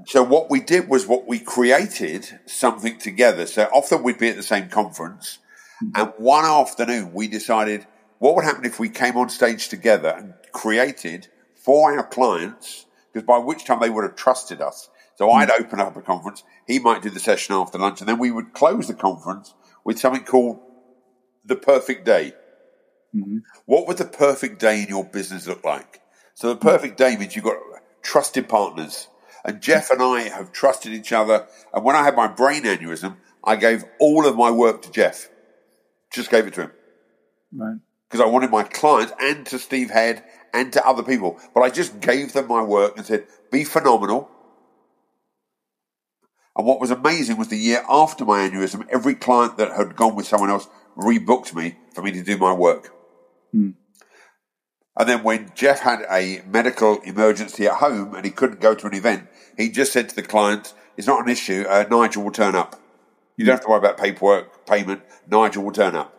So 0.07 0.23
what 0.23 0.49
we 0.49 0.59
did 0.59 0.89
was 0.89 1.07
what 1.07 1.27
we 1.27 1.39
created 1.39 2.39
something 2.45 2.97
together. 2.97 3.45
So 3.45 3.63
often 3.73 4.03
we'd 4.03 4.17
be 4.17 4.29
at 4.29 4.35
the 4.35 4.43
same 4.43 4.69
conference, 4.69 5.39
hmm. 5.79 5.89
and 5.95 6.13
one 6.17 6.45
afternoon 6.45 7.13
we 7.13 7.27
decided 7.27 7.87
what 8.19 8.35
would 8.35 8.45
happen 8.45 8.65
if 8.65 8.79
we 8.79 8.89
came 8.89 9.17
on 9.17 9.29
stage 9.29 9.69
together 9.69 10.09
and 10.09 10.33
created 10.51 11.27
for 11.55 11.97
our 11.97 12.05
clients, 12.05 12.85
because 13.11 13.25
by 13.25 13.37
which 13.37 13.65
time 13.65 13.79
they 13.79 13.89
would 13.89 14.03
have 14.03 14.15
trusted 14.15 14.61
us. 14.61 14.89
So 15.15 15.31
I'd 15.31 15.49
open 15.49 15.79
up 15.79 15.95
a 15.95 16.01
conference, 16.01 16.43
he 16.67 16.79
might 16.79 17.01
do 17.01 17.09
the 17.09 17.19
session 17.19 17.55
after 17.55 17.77
lunch, 17.77 18.01
and 18.01 18.09
then 18.09 18.19
we 18.19 18.31
would 18.31 18.53
close 18.53 18.87
the 18.87 18.93
conference 18.93 19.53
with 19.85 19.99
something 19.99 20.25
called 20.25 20.59
the 21.45 21.55
perfect 21.55 22.05
day. 22.05 22.33
Mm-hmm. 23.15 23.37
What 23.65 23.87
would 23.87 23.97
the 23.97 24.05
perfect 24.05 24.59
day 24.59 24.81
in 24.81 24.89
your 24.89 25.05
business 25.05 25.47
look 25.47 25.63
like? 25.63 26.01
So 26.33 26.49
the 26.49 26.57
perfect 26.57 26.97
day 26.97 27.15
means 27.15 27.35
you've 27.35 27.45
got 27.45 27.57
trusted 28.01 28.49
partners. 28.49 29.07
And 29.45 29.61
Geoff 29.61 29.91
and 29.91 30.01
I 30.01 30.21
have 30.21 30.51
trusted 30.51 30.91
each 30.91 31.13
other. 31.13 31.47
And 31.73 31.85
when 31.85 31.95
I 31.95 32.03
had 32.03 32.15
my 32.15 32.27
brain 32.27 32.63
aneurysm, 32.63 33.15
I 33.43 33.55
gave 33.55 33.85
all 33.99 34.27
of 34.27 34.35
my 34.35 34.51
work 34.51 34.81
to 34.81 34.91
Geoff. 34.91 35.29
Just 36.11 36.31
gave 36.31 36.47
it 36.47 36.55
to 36.55 36.63
him. 36.63 36.71
Right. 37.53 37.77
Because 38.09 38.25
I 38.25 38.29
wanted 38.29 38.49
my 38.49 38.63
clients 38.63 39.13
and 39.21 39.45
to 39.47 39.59
Steve 39.59 39.91
Head 39.91 40.23
and 40.53 40.73
to 40.73 40.85
other 40.85 41.03
people. 41.03 41.39
But 41.53 41.61
I 41.61 41.69
just 41.69 41.99
gave 41.99 42.33
them 42.33 42.47
my 42.47 42.63
work 42.63 42.97
and 42.97 43.05
said, 43.05 43.27
be 43.51 43.63
phenomenal. 43.63 44.29
And 46.55 46.65
what 46.65 46.79
was 46.79 46.91
amazing 46.91 47.37
was 47.37 47.49
the 47.49 47.57
year 47.57 47.83
after 47.89 48.23
my 48.23 48.47
aneurysm, 48.47 48.87
every 48.89 49.15
client 49.15 49.57
that 49.57 49.73
had 49.73 49.95
gone 49.95 50.15
with 50.15 50.27
someone 50.27 50.49
else 50.49 50.67
rebooked 50.97 51.53
me 51.53 51.75
for 51.93 52.01
me 52.01 52.11
to 52.11 52.23
do 52.23 52.37
my 52.37 52.53
work. 52.53 52.93
Hmm. 53.51 53.71
And 54.97 55.09
then 55.09 55.23
when 55.23 55.51
Geoff 55.55 55.79
had 55.81 56.05
a 56.09 56.41
medical 56.47 57.01
emergency 57.01 57.67
at 57.67 57.75
home 57.75 58.15
and 58.15 58.23
he 58.23 58.31
couldn't 58.31 58.61
go 58.61 58.73
to 58.73 58.87
an 58.87 58.93
event, 58.93 59.27
he 59.57 59.69
just 59.69 59.91
said 59.91 60.07
to 60.09 60.15
the 60.15 60.23
client, 60.23 60.73
it's 60.95 61.07
not 61.07 61.25
an 61.25 61.29
issue, 61.29 61.65
uh, 61.67 61.85
Nigel 61.89 62.23
will 62.23 62.31
turn 62.31 62.55
up. 62.55 62.81
You 63.35 63.45
don't 63.45 63.55
have 63.55 63.63
to 63.63 63.69
worry 63.69 63.79
about 63.79 63.97
paperwork, 63.97 64.65
payment, 64.65 65.01
Nigel 65.29 65.63
will 65.63 65.73
turn 65.73 65.95
up. 65.95 66.13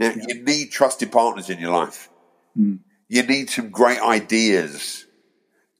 Now, 0.00 0.12
you 0.26 0.42
need 0.42 0.70
trusted 0.70 1.12
partners 1.12 1.50
in 1.50 1.58
your 1.58 1.70
life. 1.70 2.08
You 2.56 2.78
you 3.08 3.22
need 3.22 3.50
some 3.50 3.68
great 3.68 4.00
ideas. 4.00 5.06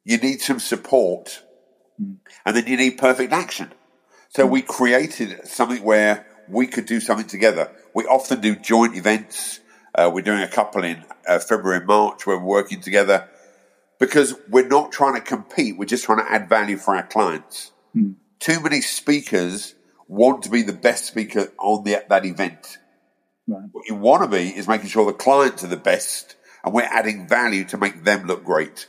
You 0.04 0.18
need 0.18 0.40
some 0.40 0.60
support. 0.60 1.42
Hmm. 1.98 2.14
And 2.44 2.54
then 2.56 2.66
you 2.66 2.76
need 2.76 2.98
perfect 2.98 3.32
action. 3.32 3.72
So 4.34 4.46
we 4.46 4.62
created 4.62 5.46
something 5.46 5.82
where 5.84 6.26
we 6.48 6.66
could 6.66 6.86
do 6.86 6.98
something 6.98 7.28
together. 7.28 7.70
We 7.94 8.04
often 8.04 8.40
do 8.40 8.56
joint 8.56 8.96
events. 8.96 9.60
Uh, 9.94 10.10
we're 10.12 10.22
doing 10.22 10.42
a 10.42 10.48
couple 10.48 10.82
in 10.82 11.04
uh, 11.28 11.38
February 11.38 11.78
and 11.78 11.86
March 11.86 12.26
where 12.26 12.36
we're 12.36 12.44
working 12.44 12.80
together 12.80 13.28
because 14.00 14.34
we're 14.50 14.66
not 14.66 14.90
trying 14.90 15.14
to 15.14 15.20
compete. 15.20 15.78
We're 15.78 15.84
just 15.84 16.04
trying 16.04 16.18
to 16.18 16.28
add 16.28 16.48
value 16.48 16.78
for 16.78 16.96
our 16.96 17.06
clients. 17.06 17.70
Mm. 17.94 18.16
Too 18.40 18.60
many 18.60 18.80
speakers 18.80 19.76
want 20.08 20.42
to 20.42 20.50
be 20.50 20.62
the 20.62 20.72
best 20.72 21.04
speaker 21.04 21.52
on 21.60 21.84
the, 21.84 22.04
that 22.08 22.24
event. 22.24 22.78
Right. 23.46 23.68
What 23.70 23.88
you 23.88 23.94
want 23.94 24.24
to 24.24 24.36
be 24.36 24.48
is 24.48 24.66
making 24.66 24.88
sure 24.88 25.06
the 25.06 25.12
clients 25.12 25.62
are 25.62 25.68
the 25.68 25.76
best 25.76 26.34
and 26.64 26.74
we're 26.74 26.82
adding 26.82 27.28
value 27.28 27.66
to 27.66 27.78
make 27.78 28.02
them 28.02 28.26
look 28.26 28.42
great. 28.42 28.88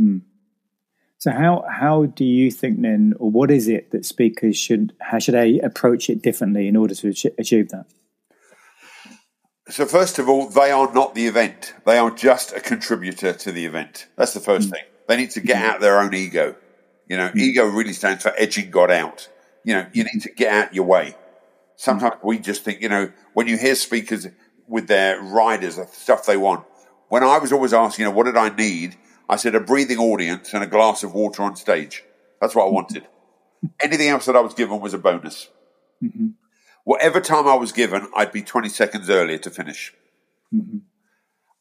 Mm. 0.00 0.22
So 1.22 1.30
how 1.30 1.64
how 1.70 2.06
do 2.06 2.24
you 2.24 2.50
think 2.50 2.82
then, 2.82 3.14
or 3.16 3.30
what 3.30 3.52
is 3.52 3.68
it 3.68 3.92
that 3.92 4.04
speakers 4.04 4.56
should 4.56 4.92
how 5.00 5.20
should 5.20 5.34
they 5.34 5.60
approach 5.60 6.10
it 6.10 6.20
differently 6.20 6.66
in 6.66 6.74
order 6.74 6.96
to 6.96 7.14
achieve 7.38 7.68
that? 7.68 7.86
So 9.68 9.86
first 9.86 10.18
of 10.18 10.28
all, 10.28 10.48
they 10.48 10.72
are 10.72 10.92
not 10.92 11.14
the 11.14 11.28
event; 11.28 11.74
they 11.86 11.96
are 11.96 12.10
just 12.10 12.52
a 12.52 12.58
contributor 12.58 13.32
to 13.34 13.52
the 13.52 13.64
event. 13.66 14.08
That's 14.16 14.34
the 14.34 14.40
first 14.40 14.66
mm. 14.66 14.72
thing. 14.72 14.82
They 15.06 15.16
need 15.16 15.30
to 15.30 15.40
get 15.40 15.62
mm. 15.62 15.68
out 15.68 15.80
their 15.80 16.00
own 16.00 16.12
ego. 16.12 16.56
You 17.08 17.18
know, 17.18 17.28
mm. 17.28 17.36
ego 17.36 17.66
really 17.66 17.92
stands 17.92 18.24
for 18.24 18.32
edging 18.36 18.72
God 18.72 18.90
out. 18.90 19.28
You 19.62 19.74
know, 19.74 19.86
you 19.92 20.02
need 20.02 20.22
to 20.22 20.32
get 20.32 20.52
out 20.52 20.74
your 20.74 20.86
way. 20.86 21.14
Sometimes 21.76 22.16
we 22.24 22.40
just 22.40 22.64
think, 22.64 22.80
you 22.82 22.88
know, 22.88 23.12
when 23.32 23.46
you 23.46 23.56
hear 23.56 23.76
speakers 23.76 24.26
with 24.66 24.88
their 24.88 25.22
riders, 25.22 25.76
the 25.76 25.86
stuff 25.86 26.26
they 26.26 26.36
want. 26.36 26.64
When 27.10 27.22
I 27.22 27.38
was 27.38 27.52
always 27.52 27.72
asking, 27.72 28.06
you 28.06 28.10
know, 28.10 28.16
what 28.16 28.24
did 28.24 28.36
I 28.36 28.48
need? 28.48 28.96
I 29.32 29.36
said 29.36 29.54
a 29.54 29.60
breathing 29.60 29.96
audience 29.96 30.52
and 30.52 30.62
a 30.62 30.66
glass 30.66 31.02
of 31.02 31.14
water 31.14 31.42
on 31.42 31.56
stage. 31.56 32.04
That's 32.38 32.54
what 32.54 32.66
I 32.66 32.70
wanted. 32.70 33.06
Anything 33.82 34.08
else 34.08 34.26
that 34.26 34.36
I 34.36 34.40
was 34.40 34.52
given 34.52 34.78
was 34.78 34.92
a 34.92 34.98
bonus. 34.98 35.48
Mm-hmm. 36.04 36.32
Whatever 36.84 37.18
time 37.22 37.48
I 37.48 37.54
was 37.54 37.72
given, 37.72 38.08
I'd 38.14 38.30
be 38.30 38.42
20 38.42 38.68
seconds 38.68 39.08
earlier 39.08 39.38
to 39.38 39.48
finish. 39.48 39.94
Mm-hmm. 40.54 40.78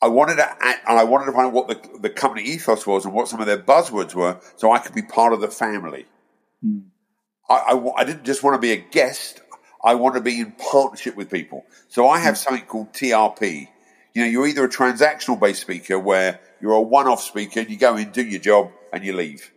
I 0.01 0.09
wanted 0.09 0.36
to, 0.36 0.49
and 0.61 0.99
I 0.99 1.05
wanted 1.05 1.28
to 1.28 1.32
find 1.32 1.47
out 1.47 1.53
what 1.53 1.69
the, 1.69 1.99
the 1.99 2.09
company 2.09 2.43
ethos 2.43 2.86
was 2.86 3.05
and 3.05 3.13
what 3.13 3.30
some 3.30 3.39
of 3.39 3.45
their 3.45 3.59
buzzwords 3.59 4.13
were, 4.13 4.41
so 4.57 4.74
I 4.74 4.80
could 4.80 4.93
be 4.93 5.03
part 5.03 5.32
of 5.32 5.39
the 5.39 5.47
family. 5.47 6.07
Mm. 6.65 6.88
I, 7.47 7.55
I, 7.55 8.01
I, 8.01 8.03
didn't 8.03 8.26
just 8.26 8.43
want 8.43 8.55
to 8.55 8.59
be 8.59 8.74
a 8.74 8.78
guest; 8.78 9.39
I 9.82 9.95
want 9.95 10.15
to 10.15 10.22
be 10.22 10.41
in 10.41 10.51
partnership 10.53 11.15
with 11.15 11.30
people. 11.30 11.63
So 11.88 12.09
I 12.09 12.19
have 12.19 12.34
mm. 12.34 12.38
something 12.38 12.65
called 12.65 12.91
TRP. 12.91 13.69
You 14.14 14.24
know, 14.24 14.28
you're 14.30 14.47
either 14.47 14.66
a 14.66 14.70
transactional 14.70 15.39
based 15.39 15.62
speaker 15.62 15.97
where 15.97 16.39
you're 16.62 16.74
a 16.74 16.82
one 16.82 17.07
off 17.07 17.22
speaker 17.22 17.62
and 17.62 17.70
you 17.70 17.78
go 17.78 17.95
in, 17.95 18.12
do 18.12 18.24
your 18.24 18.41
job, 18.41 18.72
and 18.91 19.03
you 19.03 19.14
leave. 19.14 19.51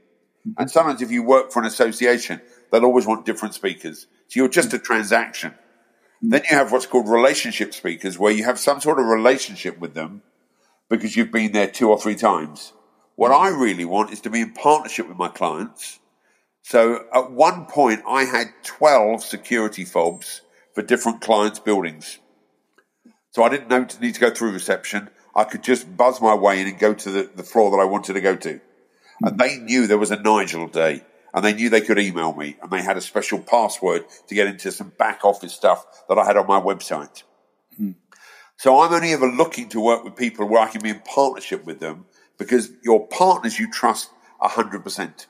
Mm-hmm. 0.46 0.61
And 0.61 0.70
sometimes 0.70 1.02
if 1.02 1.11
you 1.11 1.22
work 1.22 1.50
for 1.50 1.61
an 1.61 1.66
association, 1.66 2.40
they'll 2.70 2.84
always 2.84 3.07
want 3.07 3.26
different 3.26 3.55
speakers. 3.55 4.07
So 4.28 4.40
you're 4.40 4.48
just 4.48 4.72
a 4.72 4.78
transaction. 4.78 5.50
Mm-hmm. 5.50 6.28
Then 6.30 6.42
you 6.50 6.57
have 6.57 6.72
what's 6.72 6.86
called 6.86 7.09
relationship 7.09 7.74
speakers, 7.74 8.18
where 8.18 8.32
you 8.32 8.44
have 8.44 8.59
some 8.59 8.80
sort 8.80 8.98
of 8.98 9.07
relationship 9.07 9.78
with 9.78 9.94
them 9.94 10.22
because 10.88 11.16
you've 11.16 11.32
been 11.32 11.52
there 11.52 11.68
two 11.68 11.90
or 11.90 12.00
three 12.00 12.14
times. 12.14 12.72
What 13.16 13.32
I 13.32 13.48
really 13.48 13.84
want 13.84 14.12
is 14.12 14.20
to 14.22 14.30
be 14.30 14.40
in 14.40 14.52
partnership 14.52 15.09
with 15.09 15.16
my 15.16 15.28
clients. 15.28 16.00
So 16.62 17.05
at 17.12 17.30
one 17.30 17.66
point, 17.66 18.02
I 18.09 18.24
had 18.24 18.48
12 18.64 19.22
security 19.22 19.84
fobs 19.84 20.40
for 20.74 20.82
different 20.82 21.20
clients' 21.20 21.59
buildings. 21.59 22.18
So 23.35 23.43
I 23.43 23.49
didn't 23.49 23.68
know 23.68 23.85
need 24.01 24.14
to 24.14 24.20
go 24.20 24.30
through 24.30 24.53
reception. 24.53 25.11
I 25.35 25.43
could 25.43 25.64
just 25.64 25.97
buzz 25.97 26.20
my 26.20 26.37
way 26.37 26.61
in 26.61 26.68
and 26.68 26.78
go 26.78 26.95
to 26.95 27.11
the, 27.11 27.30
the 27.35 27.43
floor 27.43 27.72
that 27.72 27.82
I 27.82 27.85
wanted 27.85 28.12
to 28.12 28.20
go 28.20 28.37
to. 28.37 28.61
And 29.22 29.39
they 29.39 29.57
knew 29.57 29.89
there 29.89 29.99
was 29.99 30.12
a 30.12 30.22
Nigel 30.22 30.68
day 30.68 31.03
and 31.35 31.45
they 31.45 31.53
knew 31.53 31.68
they 31.68 31.80
could 31.80 31.99
email 31.99 32.32
me 32.32 32.57
and 32.62 32.70
they 32.70 32.80
had 32.80 32.97
a 32.97 33.01
special 33.01 33.41
password 33.41 34.05
to 34.28 34.35
get 34.37 34.47
into 34.47 34.70
some 34.70 34.91
back 34.91 35.24
office 35.24 35.53
stuff 35.53 35.85
that 36.09 36.16
I 36.16 36.24
had 36.24 36.37
on 36.37 36.47
my 36.47 36.61
website. 36.61 37.24
Hmm. 37.76 37.93
So 38.57 38.80
I'm 38.80 38.93
only 38.93 39.12
ever 39.12 39.26
looking 39.26 39.68
to 39.70 39.80
work 39.80 40.05
with 40.05 40.14
people 40.14 40.47
where 40.47 40.62
I 40.62 40.70
can 40.70 40.82
be 40.82 40.91
in 40.91 41.01
partnership 41.01 41.64
with 41.64 41.80
them 41.80 42.07
because 42.39 42.70
your 42.85 43.09
partners 43.09 43.59
you 43.59 43.68
trust 43.68 44.11
100%. 44.43 45.26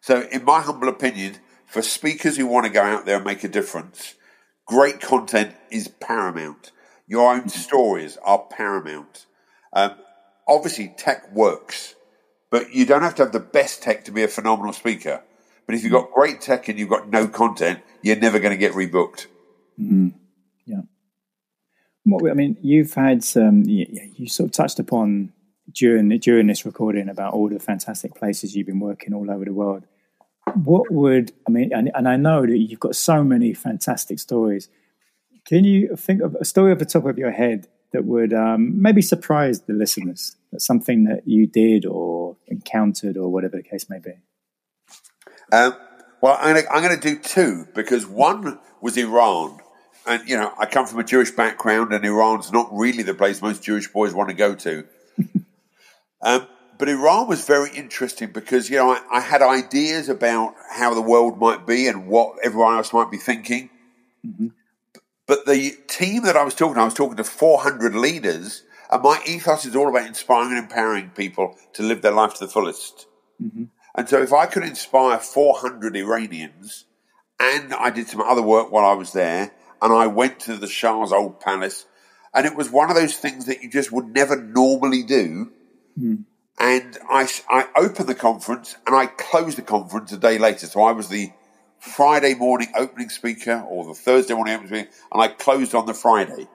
So 0.00 0.22
in 0.32 0.46
my 0.46 0.62
humble 0.62 0.88
opinion, 0.88 1.36
for 1.66 1.82
speakers 1.82 2.38
who 2.38 2.46
want 2.46 2.64
to 2.64 2.72
go 2.72 2.82
out 2.82 3.04
there 3.04 3.16
and 3.16 3.24
make 3.26 3.44
a 3.44 3.48
difference, 3.48 4.14
great 4.64 5.02
content 5.02 5.54
is 5.70 5.88
paramount. 5.88 6.72
Your 7.08 7.32
own 7.32 7.48
stories 7.48 8.18
are 8.22 8.46
paramount. 8.50 9.26
Um, 9.72 9.94
obviously, 10.46 10.94
tech 10.96 11.34
works, 11.34 11.94
but 12.50 12.72
you 12.74 12.84
don't 12.84 13.02
have 13.02 13.14
to 13.16 13.24
have 13.24 13.32
the 13.32 13.40
best 13.40 13.82
tech 13.82 14.04
to 14.04 14.12
be 14.12 14.22
a 14.22 14.28
phenomenal 14.28 14.74
speaker. 14.74 15.22
But 15.66 15.74
if 15.74 15.82
you've 15.82 15.92
got 15.92 16.12
great 16.12 16.40
tech 16.40 16.68
and 16.68 16.78
you've 16.78 16.88
got 16.88 17.08
no 17.08 17.26
content, 17.26 17.80
you're 18.02 18.16
never 18.16 18.38
going 18.38 18.52
to 18.52 18.58
get 18.58 18.72
rebooked. 18.72 19.26
Mm. 19.80 20.12
Yeah. 20.66 20.82
What, 22.04 22.30
I 22.30 22.34
mean, 22.34 22.58
you've 22.62 22.92
had 22.92 23.24
some. 23.24 23.64
You, 23.64 23.86
you 24.14 24.28
sort 24.28 24.48
of 24.48 24.52
touched 24.52 24.78
upon 24.78 25.32
during 25.72 26.08
during 26.18 26.46
this 26.46 26.64
recording 26.64 27.08
about 27.08 27.32
all 27.34 27.48
the 27.48 27.58
fantastic 27.58 28.14
places 28.14 28.54
you've 28.54 28.66
been 28.66 28.80
working 28.80 29.14
all 29.14 29.30
over 29.30 29.44
the 29.44 29.52
world. 29.52 29.84
What 30.54 30.90
would 30.90 31.32
I 31.46 31.50
mean? 31.50 31.72
And, 31.72 31.90
and 31.94 32.08
I 32.08 32.16
know 32.16 32.46
that 32.46 32.56
you've 32.56 32.80
got 32.80 32.96
so 32.96 33.22
many 33.22 33.52
fantastic 33.54 34.18
stories. 34.18 34.68
Can 35.48 35.64
you 35.64 35.96
think 35.96 36.20
of 36.20 36.34
a 36.34 36.44
story 36.44 36.72
off 36.72 36.78
the 36.78 36.84
top 36.84 37.06
of 37.06 37.16
your 37.16 37.30
head 37.30 37.68
that 37.94 38.04
would 38.04 38.34
um, 38.34 38.82
maybe 38.82 39.00
surprise 39.00 39.62
the 39.62 39.72
listeners? 39.72 40.36
That's 40.52 40.66
something 40.66 41.04
that 41.04 41.26
you 41.26 41.46
did 41.46 41.86
or 41.86 42.36
encountered 42.48 43.16
or 43.16 43.30
whatever 43.30 43.56
the 43.56 43.62
case 43.62 43.88
may 43.88 43.98
be. 43.98 44.12
Um, 45.50 45.74
well, 46.20 46.36
I'm 46.38 46.82
going 46.82 47.00
to 47.00 47.00
do 47.00 47.18
two 47.18 47.66
because 47.74 48.06
one 48.06 48.58
was 48.82 48.98
Iran. 48.98 49.60
And, 50.06 50.28
you 50.28 50.36
know, 50.36 50.52
I 50.58 50.66
come 50.66 50.86
from 50.86 51.00
a 51.00 51.04
Jewish 51.04 51.30
background 51.30 51.94
and 51.94 52.04
Iran's 52.04 52.52
not 52.52 52.68
really 52.70 53.02
the 53.02 53.14
place 53.14 53.40
most 53.40 53.62
Jewish 53.62 53.88
boys 53.88 54.12
want 54.12 54.28
to 54.28 54.34
go 54.34 54.54
to. 54.54 54.84
um, 56.22 56.46
but 56.76 56.90
Iran 56.90 57.26
was 57.26 57.46
very 57.46 57.70
interesting 57.70 58.32
because, 58.32 58.68
you 58.68 58.76
know, 58.76 58.90
I, 58.90 59.00
I, 59.10 59.20
had 59.20 59.40
ideas 59.40 60.10
about 60.10 60.54
how 60.70 60.92
the 60.92 61.02
world 61.02 61.38
might 61.38 61.66
be 61.66 61.88
and 61.88 62.06
what 62.06 62.36
everyone 62.44 62.76
else 62.76 62.92
might 62.92 63.10
be 63.10 63.16
thinking. 63.16 63.70
Mm-hmm. 64.26 64.48
But 65.28 65.44
the 65.44 65.76
team 65.86 66.24
that 66.24 66.36
I 66.36 66.42
was 66.42 66.54
talking 66.54 66.74
to, 66.74 66.80
I 66.80 66.84
was 66.84 66.94
talking 66.94 67.18
to 67.18 67.24
400 67.24 67.94
leaders, 67.94 68.64
and 68.90 69.02
my 69.02 69.20
ethos 69.26 69.66
is 69.66 69.76
all 69.76 69.88
about 69.88 70.06
inspiring 70.06 70.52
and 70.52 70.58
empowering 70.58 71.10
people 71.10 71.54
to 71.74 71.82
live 71.82 72.00
their 72.00 72.12
life 72.12 72.34
to 72.34 72.46
the 72.46 72.50
fullest. 72.50 73.06
Mm-hmm. 73.40 73.64
And 73.94 74.08
so 74.08 74.22
if 74.22 74.32
I 74.32 74.46
could 74.46 74.62
inspire 74.62 75.18
400 75.18 75.94
Iranians, 75.96 76.86
and 77.38 77.74
I 77.74 77.90
did 77.90 78.08
some 78.08 78.22
other 78.22 78.42
work 78.42 78.72
while 78.72 78.86
I 78.86 78.94
was 78.94 79.12
there, 79.12 79.52
and 79.82 79.92
I 79.92 80.06
went 80.06 80.40
to 80.40 80.56
the 80.56 80.66
Shah's 80.66 81.12
old 81.12 81.40
palace, 81.40 81.84
and 82.32 82.46
it 82.46 82.56
was 82.56 82.70
one 82.70 82.88
of 82.88 82.96
those 82.96 83.16
things 83.16 83.44
that 83.46 83.62
you 83.62 83.70
just 83.70 83.92
would 83.92 84.06
never 84.06 84.34
normally 84.34 85.02
do. 85.02 85.52
Mm. 86.00 86.24
And 86.58 86.98
I, 87.08 87.28
I 87.48 87.66
opened 87.76 88.08
the 88.08 88.14
conference 88.14 88.76
and 88.86 88.96
I 88.96 89.06
closed 89.06 89.58
the 89.58 89.62
conference 89.62 90.10
a 90.12 90.16
day 90.16 90.38
later. 90.38 90.66
So 90.66 90.82
I 90.82 90.92
was 90.92 91.08
the 91.08 91.30
Friday 91.80 92.34
morning 92.34 92.68
opening 92.76 93.08
speaker 93.08 93.64
or 93.68 93.84
the 93.84 93.94
Thursday 93.94 94.34
morning 94.34 94.54
opening 94.54 94.68
speaker, 94.68 94.90
and 95.12 95.22
I 95.22 95.28
closed 95.28 95.74
on 95.74 95.86
the 95.86 95.94
Friday. 95.94 96.48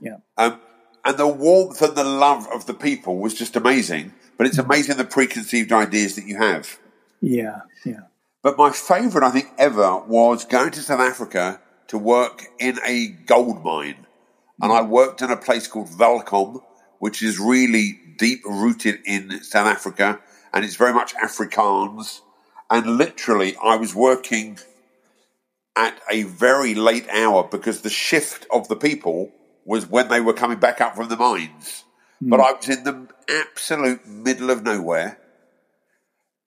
Yeah. 0.00 0.16
Um, 0.36 0.60
and 1.04 1.16
the 1.16 1.26
warmth 1.26 1.82
and 1.82 1.96
the 1.96 2.04
love 2.04 2.46
of 2.52 2.66
the 2.66 2.74
people 2.74 3.18
was 3.18 3.34
just 3.34 3.56
amazing. 3.56 4.12
But 4.38 4.46
it's 4.46 4.58
amazing 4.58 4.96
the 4.96 5.04
preconceived 5.04 5.72
ideas 5.72 6.16
that 6.16 6.26
you 6.26 6.36
have. 6.36 6.78
Yeah, 7.20 7.60
yeah. 7.84 8.00
But 8.42 8.58
my 8.58 8.70
favourite, 8.70 9.24
I 9.26 9.30
think, 9.30 9.50
ever 9.56 9.98
was 9.98 10.44
going 10.44 10.72
to 10.72 10.80
South 10.80 11.00
Africa 11.00 11.60
to 11.88 11.98
work 11.98 12.46
in 12.58 12.78
a 12.84 13.08
gold 13.26 13.62
mine. 13.62 14.06
And 14.60 14.72
I 14.72 14.82
worked 14.82 15.22
in 15.22 15.30
a 15.30 15.36
place 15.36 15.68
called 15.68 15.90
Welkom, 15.96 16.60
which 16.98 17.22
is 17.22 17.38
really 17.38 18.00
deep 18.18 18.40
rooted 18.44 19.00
in 19.04 19.42
South 19.42 19.66
Africa. 19.66 20.20
And 20.52 20.64
it's 20.64 20.76
very 20.76 20.92
much 20.92 21.14
Afrikaans. 21.14 22.20
And 22.72 22.96
literally, 22.96 23.54
I 23.62 23.76
was 23.76 23.94
working 23.94 24.58
at 25.76 26.00
a 26.10 26.22
very 26.22 26.74
late 26.74 27.06
hour 27.10 27.46
because 27.46 27.82
the 27.82 27.90
shift 27.90 28.46
of 28.50 28.66
the 28.68 28.76
people 28.76 29.30
was 29.66 29.86
when 29.86 30.08
they 30.08 30.22
were 30.22 30.32
coming 30.32 30.58
back 30.58 30.80
up 30.80 30.96
from 30.96 31.10
the 31.10 31.16
mines. 31.18 31.84
Mm. 32.24 32.30
But 32.30 32.40
I 32.40 32.52
was 32.52 32.68
in 32.70 32.84
the 32.84 33.08
absolute 33.28 34.06
middle 34.06 34.48
of 34.48 34.62
nowhere, 34.62 35.18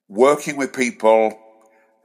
working 0.08 0.58
with 0.58 0.74
people 0.74 1.40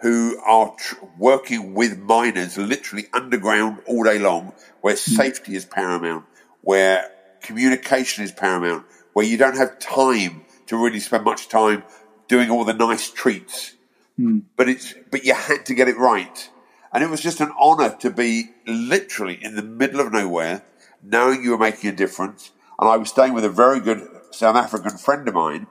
who 0.02 0.38
are 0.44 0.74
tr- 0.78 0.96
working 1.18 1.72
with 1.72 1.98
miners 1.98 2.58
literally 2.58 3.06
underground 3.14 3.78
all 3.86 4.04
day 4.04 4.18
long, 4.18 4.52
where 4.82 4.96
mm. 4.96 4.98
safety 4.98 5.56
is 5.56 5.64
paramount, 5.64 6.26
where 6.60 7.10
communication 7.40 8.22
is 8.22 8.32
paramount, 8.32 8.84
where 9.14 9.24
you 9.24 9.38
don't 9.38 9.56
have 9.56 9.78
time 9.78 10.42
to 10.66 10.76
really 10.76 11.00
spend 11.00 11.24
much 11.24 11.48
time 11.48 11.82
doing 12.28 12.50
all 12.50 12.66
the 12.66 12.74
nice 12.74 13.10
treats. 13.10 13.76
Mm. 14.20 14.42
But 14.56 14.68
it's 14.68 14.94
but 15.10 15.24
you 15.24 15.34
had 15.34 15.64
to 15.66 15.74
get 15.74 15.88
it 15.88 15.96
right. 15.96 16.50
And 16.92 17.04
it 17.04 17.10
was 17.10 17.20
just 17.20 17.40
an 17.40 17.52
honor 17.58 17.96
to 18.00 18.10
be 18.10 18.50
literally 18.66 19.38
in 19.42 19.54
the 19.54 19.62
middle 19.62 20.00
of 20.00 20.12
nowhere, 20.12 20.62
knowing 21.02 21.42
you 21.42 21.52
were 21.52 21.58
making 21.58 21.90
a 21.90 21.96
difference. 21.96 22.50
And 22.78 22.88
I 22.88 22.96
was 22.96 23.08
staying 23.10 23.32
with 23.32 23.44
a 23.44 23.50
very 23.50 23.80
good 23.80 24.06
South 24.30 24.56
African 24.56 24.98
friend 24.98 25.26
of 25.28 25.34
mine. 25.34 25.66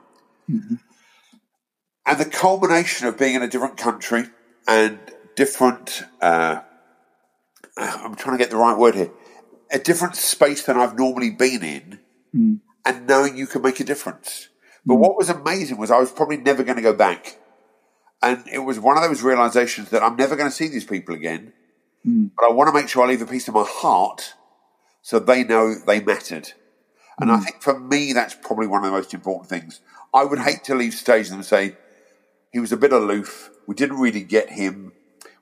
Mm-hmm. 0.50 0.76
And 2.06 2.18
the 2.18 2.24
culmination 2.24 3.06
of 3.06 3.18
being 3.18 3.34
in 3.34 3.42
a 3.42 3.48
different 3.48 3.76
country 3.76 4.24
and 4.66 4.98
different, 5.36 6.02
uh, 6.20 6.62
I'm 7.76 8.14
trying 8.14 8.36
to 8.36 8.42
get 8.42 8.50
the 8.50 8.56
right 8.56 8.76
word 8.76 8.94
here, 8.94 9.10
a 9.70 9.78
different 9.78 10.16
space 10.16 10.64
than 10.64 10.76
I've 10.76 10.98
normally 10.98 11.30
been 11.30 11.62
in, 11.62 12.00
mm. 12.34 12.60
and 12.84 13.06
knowing 13.06 13.36
you 13.36 13.46
can 13.46 13.62
make 13.62 13.78
a 13.80 13.84
difference. 13.84 14.48
But 14.84 14.94
mm. 14.94 14.98
what 14.98 15.16
was 15.16 15.28
amazing 15.28 15.76
was 15.76 15.90
I 15.90 15.98
was 15.98 16.10
probably 16.10 16.38
never 16.38 16.64
going 16.64 16.76
to 16.76 16.82
go 16.82 16.94
back. 16.94 17.38
And 18.22 18.44
it 18.52 18.58
was 18.58 18.78
one 18.78 18.96
of 18.96 19.02
those 19.02 19.22
realizations 19.22 19.90
that 19.90 20.02
I'm 20.02 20.16
never 20.16 20.36
going 20.36 20.50
to 20.50 20.54
see 20.54 20.68
these 20.68 20.84
people 20.84 21.14
again. 21.14 21.52
Mm. 22.06 22.30
But 22.36 22.46
I 22.46 22.52
want 22.52 22.68
to 22.68 22.74
make 22.74 22.88
sure 22.88 23.04
I 23.04 23.08
leave 23.08 23.22
a 23.22 23.26
piece 23.26 23.48
of 23.48 23.54
my 23.54 23.64
heart 23.66 24.34
so 25.02 25.18
they 25.18 25.44
know 25.44 25.74
they 25.74 26.00
mattered. 26.00 26.52
And 27.20 27.30
I 27.30 27.36
hmm. 27.36 27.42
think 27.42 27.62
for 27.62 27.78
me, 27.78 28.12
that's 28.12 28.34
probably 28.34 28.66
one 28.66 28.82
of 28.82 28.90
the 28.90 28.96
most 28.96 29.12
important 29.12 29.48
things. 29.48 29.80
I 30.14 30.24
would 30.24 30.38
hate 30.38 30.64
to 30.64 30.74
leave 30.74 30.94
stage 30.94 31.28
and 31.28 31.44
say, 31.44 31.76
he 32.52 32.58
was 32.58 32.72
a 32.72 32.76
bit 32.76 32.92
aloof. 32.92 33.50
We 33.66 33.74
didn't 33.74 33.98
really 33.98 34.22
get 34.22 34.50
him. 34.50 34.92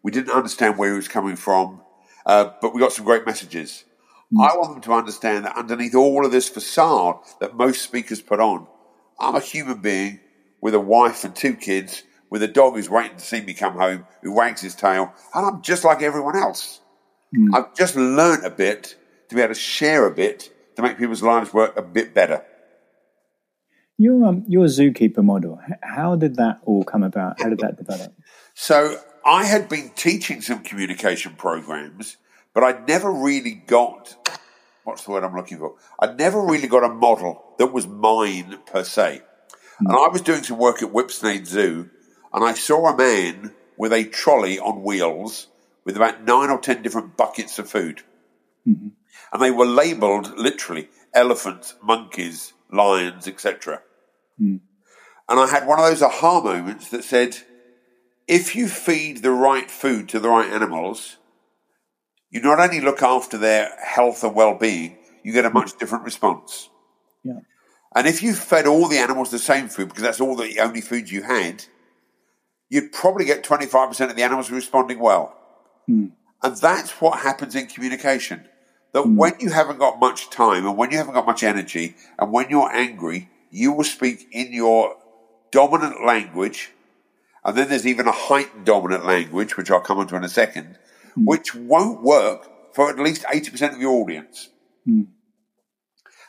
We 0.03 0.11
didn't 0.11 0.33
understand 0.33 0.77
where 0.77 0.91
he 0.91 0.97
was 0.97 1.09
coming 1.09 1.37
from. 1.37 1.81
Uh, 2.27 2.51
but 2.61 2.75
we 2.75 2.81
got 2.81 2.93
some 2.93 3.05
great 3.05 3.25
messages. 3.27 3.85
Mm. 4.33 4.49
I 4.49 4.57
want 4.57 4.73
them 4.73 4.83
to 4.83 4.93
understand 4.93 5.45
that 5.45 5.57
underneath 5.57 5.95
all 5.95 6.27
of 6.27 6.33
this 6.33 6.49
facade 6.49 7.17
that 7.41 7.57
most 7.57 7.83
speakers 7.83 8.21
put 8.21 8.41
on, 8.41 8.67
I'm 9.19 9.37
a 9.37 9.41
human 9.41 9.81
being 9.81 10.21
with 10.61 10.75
a 10.75 10.81
wife 10.81 11.25
and 11.25 11.35
two 11.35 11.55
kids, 11.55 12.03
with 12.31 12.43
a 12.43 12.49
dog 12.49 12.75
who's 12.75 12.91
waiting 12.91 13.17
to 13.17 13.25
see 13.25 13.41
me 13.41 13.55
come 13.55 13.75
home, 13.75 14.07
who 14.23 14.33
wags 14.33 14.61
his 14.61 14.75
tail, 14.75 15.13
and 15.35 15.47
I'm 15.47 15.63
just 15.63 15.85
like 15.85 16.03
everyone 16.03 16.37
else. 16.37 16.81
Mm. 17.37 17.55
I've 17.55 17.75
just 17.75 17.97
learnt 17.97 18.45
a 18.45 18.51
bit 18.51 18.97
to 19.29 19.35
be 19.35 19.41
able 19.41 19.55
to 19.55 19.61
share 19.61 20.07
a 20.07 20.15
bit 20.15 20.51
to 20.77 20.83
make 20.83 20.99
people's 20.99 21.23
lives 21.23 21.53
work 21.53 21.77
a 21.77 21.83
bit 21.83 22.15
better. 22.15 22.45
Your 23.97 24.25
um, 24.27 24.45
your 24.47 24.67
zookeeper 24.67 25.25
model, 25.25 25.61
how 25.83 26.15
did 26.15 26.37
that 26.37 26.61
all 26.65 26.85
come 26.85 27.03
about? 27.03 27.41
How 27.41 27.49
did 27.49 27.59
that 27.59 27.77
develop? 27.77 28.15
So 28.55 29.01
I 29.25 29.45
had 29.45 29.69
been 29.69 29.91
teaching 29.97 30.41
some 30.41 30.61
communication 30.61 31.35
programs, 31.35 32.17
but 32.55 32.63
I'd 32.63 32.87
never 32.87 33.11
really 33.11 33.55
got 33.55 34.17
what's 34.89 35.05
the 35.05 35.11
word 35.11 35.23
I'm 35.23 35.37
looking 35.37 35.59
for? 35.59 35.75
I'd 35.99 36.19
never 36.19 36.41
really 36.41 36.67
got 36.67 36.83
a 36.83 36.89
model 36.89 37.55
that 37.59 37.73
was 37.73 37.87
mine 37.87 38.59
per 38.67 38.85
se. 38.85 39.21
Mm. 39.83 39.91
And 39.91 39.93
I 39.93 40.09
was 40.09 40.23
doing 40.23 40.43
some 40.43 40.59
work 40.59 40.83
at 40.83 40.93
Whipsnade 40.93 41.47
Zoo, 41.47 41.91
and 42.33 42.45
I 42.45 42.55
saw 42.55 42.87
a 42.89 42.97
man 42.97 43.55
with 43.77 43.93
a 43.93 44.05
trolley 44.05 44.59
on 44.59 44.83
wheels 44.83 45.49
with 45.85 45.97
about 45.97 46.25
nine 46.25 46.51
or 46.51 46.59
ten 46.59 46.83
different 46.83 47.17
buckets 47.17 47.59
of 47.59 47.71
food. 47.71 48.03
Mm-hmm. 48.67 48.89
And 49.33 49.43
they 49.43 49.51
were 49.51 49.67
labeled 49.67 50.37
literally 50.39 50.89
elephants, 51.15 51.75
monkeys, 51.83 52.53
lions, 52.71 53.27
etc. 53.27 53.83
Mm. 54.41 54.61
And 55.29 55.41
I 55.41 55.47
had 55.47 55.67
one 55.67 55.79
of 55.79 55.87
those 55.87 56.03
aha 56.03 56.41
moments 56.43 56.91
that 56.91 57.05
said, 57.05 57.39
if 58.27 58.55
you 58.55 58.69
feed 58.69 59.23
the 59.23 59.31
right 59.31 59.71
food 59.71 60.09
to 60.11 60.21
the 60.21 60.29
right 60.29 60.51
animals, 60.51 61.17
you 62.31 62.41
not 62.43 62.61
only 62.61 62.81
look 62.81 63.03
after 63.03 63.39
their 63.39 63.75
health 63.83 64.23
and 64.23 64.35
well-being, 64.35 64.99
you 65.23 65.33
get 65.33 65.47
a 65.47 65.51
much 65.51 65.79
different 65.79 66.05
response. 66.05 66.69
Yeah. 67.25 67.41
And 67.95 68.07
if 68.07 68.23
you 68.23 68.35
fed 68.35 68.67
all 68.67 68.89
the 68.89 68.99
animals 68.99 69.31
the 69.31 69.39
same 69.39 69.69
food, 69.69 69.89
because 69.89 70.03
that's 70.03 70.21
all 70.21 70.37
the 70.37 70.61
only 70.61 70.83
food 70.83 71.11
you 71.11 71.23
had, 71.23 71.65
you'd 72.69 72.93
probably 72.93 73.25
get 73.25 73.43
25% 73.45 74.11
of 74.11 74.17
the 74.17 74.23
animals 74.23 74.51
responding 74.51 74.99
well. 74.99 75.37
Mm. 75.89 76.13
And 76.43 76.57
that's 76.57 76.93
what 77.01 77.21
happens 77.21 77.55
in 77.55 77.67
communication. 77.67 78.47
That 78.93 79.05
mm. 79.05 79.17
when 79.17 79.35
you 79.41 79.51
haven't 79.51 79.79
got 79.79 79.99
much 79.99 80.31
time 80.31 80.67
and 80.67 80.77
when 80.77 80.91
you 80.91 80.99
haven't 80.99 81.15
got 81.15 81.27
much 81.27 81.43
energy 81.43 81.97
and 82.19 82.33
when 82.33 82.51
you're 82.51 82.71
angry, 82.71 83.29
you 83.51 83.73
will 83.73 83.85
speak 83.85 84.29
in 84.33 84.53
your 84.53 84.97
dominant 85.51 86.05
language. 86.05 86.71
And 87.45 87.57
then 87.57 87.69
there's 87.69 87.87
even 87.87 88.07
a 88.07 88.13
heightened 88.13 88.67
dominant 88.67 89.07
language, 89.07 89.57
which 89.57 89.71
I'll 89.71 89.81
come 89.81 89.99
on 89.99 90.07
to 90.09 90.17
in 90.17 90.25
a 90.25 90.29
second, 90.29 90.79
mm. 91.17 91.25
which 91.25 91.55
won't 91.55 92.03
work 92.03 92.75
for 92.75 92.91
at 92.91 92.99
least 92.99 93.23
80% 93.23 93.75
of 93.75 93.81
your 93.81 94.03
audience. 94.03 94.51
Mm. 94.87 95.09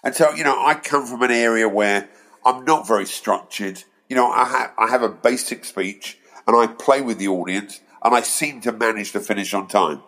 And 0.04 0.16
so, 0.16 0.34
you 0.34 0.46
know, 0.46 0.56
I 0.58 0.76
come 0.76 1.06
from 1.06 1.22
an 1.24 1.32
area 1.32 1.68
where 1.68 2.10
I'm 2.46 2.64
not 2.64 2.88
very 2.88 3.06
structured. 3.06 3.84
You 4.08 4.16
know, 4.16 4.32
I 4.32 4.46
have, 4.46 4.72
I 4.78 4.88
have 4.88 5.04
a 5.04 5.10
basic 5.10 5.66
speech 5.66 6.18
and 6.50 6.58
I 6.58 6.66
play 6.66 7.02
with 7.02 7.20
the 7.20 7.28
audience 7.28 7.80
and 8.04 8.16
I 8.16 8.22
seem 8.22 8.60
to 8.62 8.72
manage 8.72 9.12
to 9.12 9.20
finish 9.20 9.54
on 9.54 9.68
time. 9.68 10.02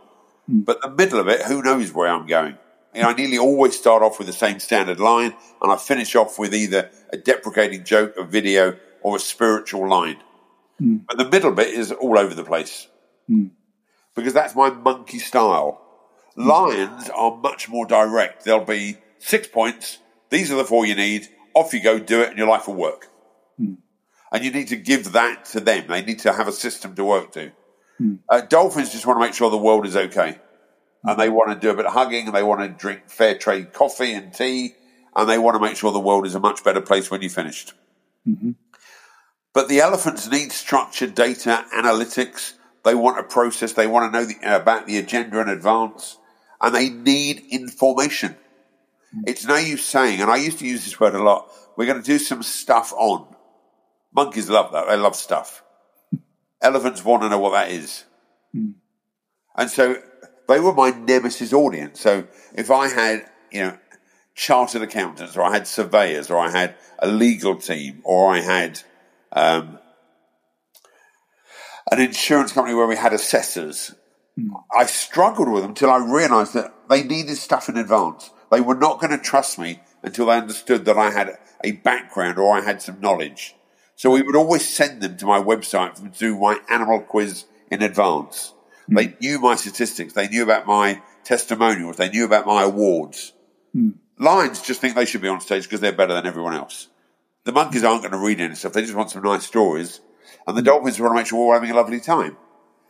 Mm. 0.49 0.65
But 0.65 0.81
the 0.81 0.89
middle 0.89 1.19
of 1.19 1.27
it, 1.27 1.43
who 1.43 1.61
knows 1.61 1.93
where 1.93 2.07
I'm 2.07 2.25
going? 2.25 2.57
You 2.95 3.03
know, 3.03 3.09
I 3.09 3.13
nearly 3.13 3.37
always 3.37 3.77
start 3.77 4.01
off 4.01 4.17
with 4.17 4.25
the 4.25 4.33
same 4.33 4.59
standard 4.59 4.99
line 4.99 5.35
and 5.61 5.71
I 5.71 5.77
finish 5.77 6.15
off 6.15 6.39
with 6.39 6.55
either 6.55 6.89
a 7.13 7.17
deprecating 7.17 7.83
joke, 7.83 8.17
a 8.17 8.23
video, 8.23 8.75
or 9.03 9.17
a 9.17 9.19
spiritual 9.19 9.87
line. 9.87 10.17
Mm. 10.81 11.05
But 11.07 11.19
the 11.19 11.29
middle 11.29 11.51
bit 11.51 11.67
is 11.67 11.91
all 11.91 12.17
over 12.17 12.33
the 12.33 12.43
place. 12.43 12.87
Mm. 13.29 13.51
Because 14.15 14.33
that's 14.33 14.55
my 14.55 14.71
monkey 14.71 15.19
style. 15.19 15.79
Lions 16.35 17.07
are 17.09 17.37
much 17.37 17.69
more 17.69 17.85
direct. 17.85 18.45
They'll 18.45 18.65
be 18.65 18.97
six 19.19 19.47
points. 19.47 19.99
These 20.31 20.51
are 20.51 20.55
the 20.55 20.65
four 20.65 20.87
you 20.87 20.95
need. 20.95 21.27
Off 21.53 21.71
you 21.71 21.83
go, 21.83 21.99
do 21.99 22.21
it, 22.21 22.29
and 22.29 22.37
your 22.39 22.47
life 22.47 22.67
will 22.67 22.73
work. 22.73 23.09
And 24.31 24.43
you 24.43 24.51
need 24.51 24.69
to 24.69 24.77
give 24.77 25.11
that 25.13 25.45
to 25.45 25.59
them. 25.59 25.87
They 25.87 26.03
need 26.03 26.19
to 26.19 26.33
have 26.33 26.47
a 26.47 26.51
system 26.51 26.95
to 26.95 27.03
work 27.03 27.33
to. 27.33 27.51
Mm. 27.99 28.19
Uh, 28.29 28.41
dolphins 28.41 28.91
just 28.91 29.05
want 29.05 29.17
to 29.19 29.25
make 29.25 29.33
sure 29.33 29.49
the 29.49 29.57
world 29.57 29.85
is 29.85 29.95
okay. 29.95 30.39
And 31.03 31.19
they 31.19 31.29
want 31.29 31.51
to 31.51 31.59
do 31.59 31.71
a 31.71 31.75
bit 31.75 31.85
of 31.85 31.93
hugging 31.93 32.27
and 32.27 32.35
they 32.35 32.43
want 32.43 32.61
to 32.61 32.69
drink 32.69 33.09
fair 33.09 33.37
trade 33.37 33.73
coffee 33.73 34.13
and 34.13 34.33
tea. 34.33 34.75
And 35.15 35.29
they 35.29 35.37
want 35.37 35.55
to 35.55 35.61
make 35.61 35.75
sure 35.75 35.91
the 35.91 35.99
world 35.99 36.25
is 36.25 36.35
a 36.35 36.39
much 36.39 36.63
better 36.63 36.81
place 36.81 37.11
when 37.11 37.21
you're 37.21 37.29
finished. 37.29 37.73
Mm-hmm. 38.27 38.51
But 39.53 39.67
the 39.67 39.81
elephants 39.81 40.29
need 40.31 40.51
structured 40.51 41.15
data, 41.15 41.65
analytics. 41.75 42.53
They 42.83 42.95
want 42.95 43.19
a 43.19 43.23
process. 43.23 43.73
They 43.73 43.87
want 43.87 44.11
to 44.11 44.19
know 44.19 44.25
the, 44.25 44.55
about 44.55 44.85
the 44.87 44.97
agenda 44.97 45.41
in 45.41 45.49
advance. 45.49 46.17
And 46.61 46.73
they 46.73 46.89
need 46.89 47.43
information. 47.49 48.37
It's 49.25 49.45
no 49.45 49.57
use 49.57 49.83
saying, 49.83 50.21
and 50.21 50.31
I 50.31 50.37
used 50.37 50.59
to 50.59 50.67
use 50.67 50.85
this 50.85 50.99
word 50.99 51.15
a 51.15 51.21
lot, 51.21 51.49
we're 51.75 51.85
going 51.85 52.01
to 52.01 52.05
do 52.05 52.17
some 52.17 52.43
stuff 52.43 52.93
on. 52.93 53.27
Monkeys 54.13 54.49
love 54.49 54.71
that. 54.73 54.87
They 54.87 54.97
love 54.97 55.15
stuff. 55.15 55.63
Elephants 56.61 57.03
want 57.03 57.23
to 57.23 57.29
know 57.29 57.39
what 57.39 57.51
that 57.51 57.71
is. 57.71 58.05
Mm. 58.55 58.73
And 59.55 59.69
so 59.69 59.95
they 60.47 60.59
were 60.59 60.73
my 60.73 60.91
nemesis 60.91 61.53
audience. 61.53 61.99
So 61.99 62.27
if 62.53 62.71
I 62.71 62.87
had, 62.87 63.25
you 63.51 63.61
know, 63.61 63.77
chartered 64.35 64.81
accountants 64.81 65.35
or 65.35 65.43
I 65.43 65.51
had 65.51 65.67
surveyors 65.67 66.29
or 66.29 66.37
I 66.37 66.49
had 66.49 66.75
a 66.99 67.07
legal 67.07 67.55
team 67.55 68.01
or 68.03 68.33
I 68.33 68.39
had 68.39 68.81
um, 69.31 69.79
an 71.91 71.99
insurance 71.99 72.51
company 72.51 72.75
where 72.75 72.87
we 72.87 72.95
had 72.95 73.13
assessors, 73.13 73.93
mm. 74.37 74.49
I 74.75 74.85
struggled 74.85 75.49
with 75.49 75.61
them 75.61 75.71
until 75.71 75.89
I 75.89 75.97
realized 75.97 76.53
that 76.53 76.73
they 76.89 77.03
needed 77.03 77.37
stuff 77.37 77.69
in 77.69 77.77
advance. 77.77 78.31
They 78.51 78.61
were 78.61 78.75
not 78.75 78.99
going 78.99 79.11
to 79.11 79.23
trust 79.23 79.57
me 79.57 79.81
until 80.03 80.25
they 80.25 80.37
understood 80.37 80.85
that 80.85 80.97
I 80.97 81.11
had 81.11 81.37
a 81.63 81.71
background 81.71 82.37
or 82.37 82.57
I 82.57 82.61
had 82.61 82.81
some 82.81 82.99
knowledge. 82.99 83.55
So 84.01 84.09
we 84.09 84.23
would 84.23 84.35
always 84.35 84.67
send 84.67 84.99
them 85.01 85.15
to 85.17 85.27
my 85.27 85.39
website 85.39 85.93
to 85.93 86.09
do 86.17 86.35
my 86.35 86.59
animal 86.71 87.01
quiz 87.01 87.45
in 87.69 87.83
advance. 87.83 88.51
Mm. 88.89 88.95
They 88.95 89.15
knew 89.21 89.39
my 89.39 89.55
statistics. 89.55 90.13
They 90.13 90.27
knew 90.27 90.41
about 90.41 90.65
my 90.65 91.03
testimonials. 91.23 91.97
They 91.97 92.09
knew 92.09 92.25
about 92.25 92.47
my 92.47 92.63
awards. 92.63 93.33
Mm. 93.75 93.93
Lions 94.17 94.63
just 94.63 94.81
think 94.81 94.95
they 94.95 95.05
should 95.05 95.21
be 95.21 95.27
on 95.27 95.39
stage 95.39 95.65
because 95.65 95.81
they're 95.81 95.91
better 95.91 96.15
than 96.15 96.25
everyone 96.25 96.55
else. 96.55 96.87
The 97.43 97.51
monkeys 97.51 97.83
aren't 97.83 98.01
going 98.01 98.13
to 98.13 98.17
read 98.17 98.41
any 98.41 98.55
stuff. 98.55 98.73
They 98.73 98.81
just 98.81 98.95
want 98.95 99.11
some 99.11 99.21
nice 99.21 99.45
stories. 99.45 100.01
And 100.47 100.57
the 100.57 100.61
hmm. 100.61 100.65
dolphins 100.65 100.99
want 100.99 101.11
to 101.11 101.15
make 101.15 101.27
sure 101.27 101.45
we're 101.45 101.53
having 101.53 101.69
a 101.69 101.75
lovely 101.75 101.99
time. 101.99 102.37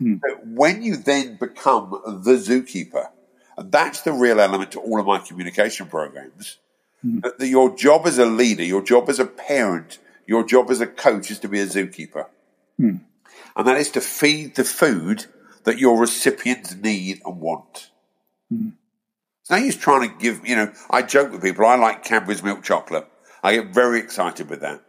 Mm. 0.01 0.21
when 0.45 0.81
you 0.81 0.95
then 0.95 1.35
become 1.35 1.91
the 2.23 2.37
zookeeper, 2.37 3.09
and 3.57 3.69
that's 3.69 4.01
the 4.03 4.13
real 4.13 4.39
element 4.39 4.71
to 4.71 4.79
all 4.79 4.97
of 4.97 5.05
my 5.05 5.19
communication 5.19 5.87
programs. 5.87 6.57
Mm. 7.05 7.21
That 7.37 7.45
your 7.45 7.75
job 7.75 8.07
as 8.07 8.17
a 8.17 8.25
leader, 8.25 8.63
your 8.63 8.81
job 8.81 9.09
as 9.09 9.19
a 9.19 9.25
parent, 9.25 9.99
your 10.31 10.45
job 10.45 10.71
as 10.71 10.79
a 10.79 10.87
coach 10.87 11.29
is 11.29 11.39
to 11.39 11.49
be 11.49 11.59
a 11.59 11.65
zookeeper. 11.65 12.25
Mm. 12.79 13.01
And 13.53 13.67
that 13.67 13.75
is 13.75 13.91
to 13.91 14.01
feed 14.01 14.55
the 14.55 14.63
food 14.63 15.25
that 15.65 15.77
your 15.77 15.99
recipients 15.99 16.73
need 16.73 17.21
and 17.25 17.41
want. 17.41 17.91
Mm. 18.51 18.71
It's 19.41 19.51
no 19.51 19.57
use 19.57 19.75
trying 19.75 20.09
to 20.09 20.17
give, 20.17 20.47
you 20.47 20.55
know, 20.55 20.71
I 20.89 21.01
joke 21.01 21.33
with 21.33 21.41
people, 21.41 21.65
I 21.65 21.75
like 21.75 22.05
Cadbury's 22.05 22.41
milk 22.41 22.63
chocolate. 22.63 23.07
I 23.43 23.55
get 23.55 23.73
very 23.73 23.99
excited 23.99 24.49
with 24.49 24.61
that. 24.61 24.81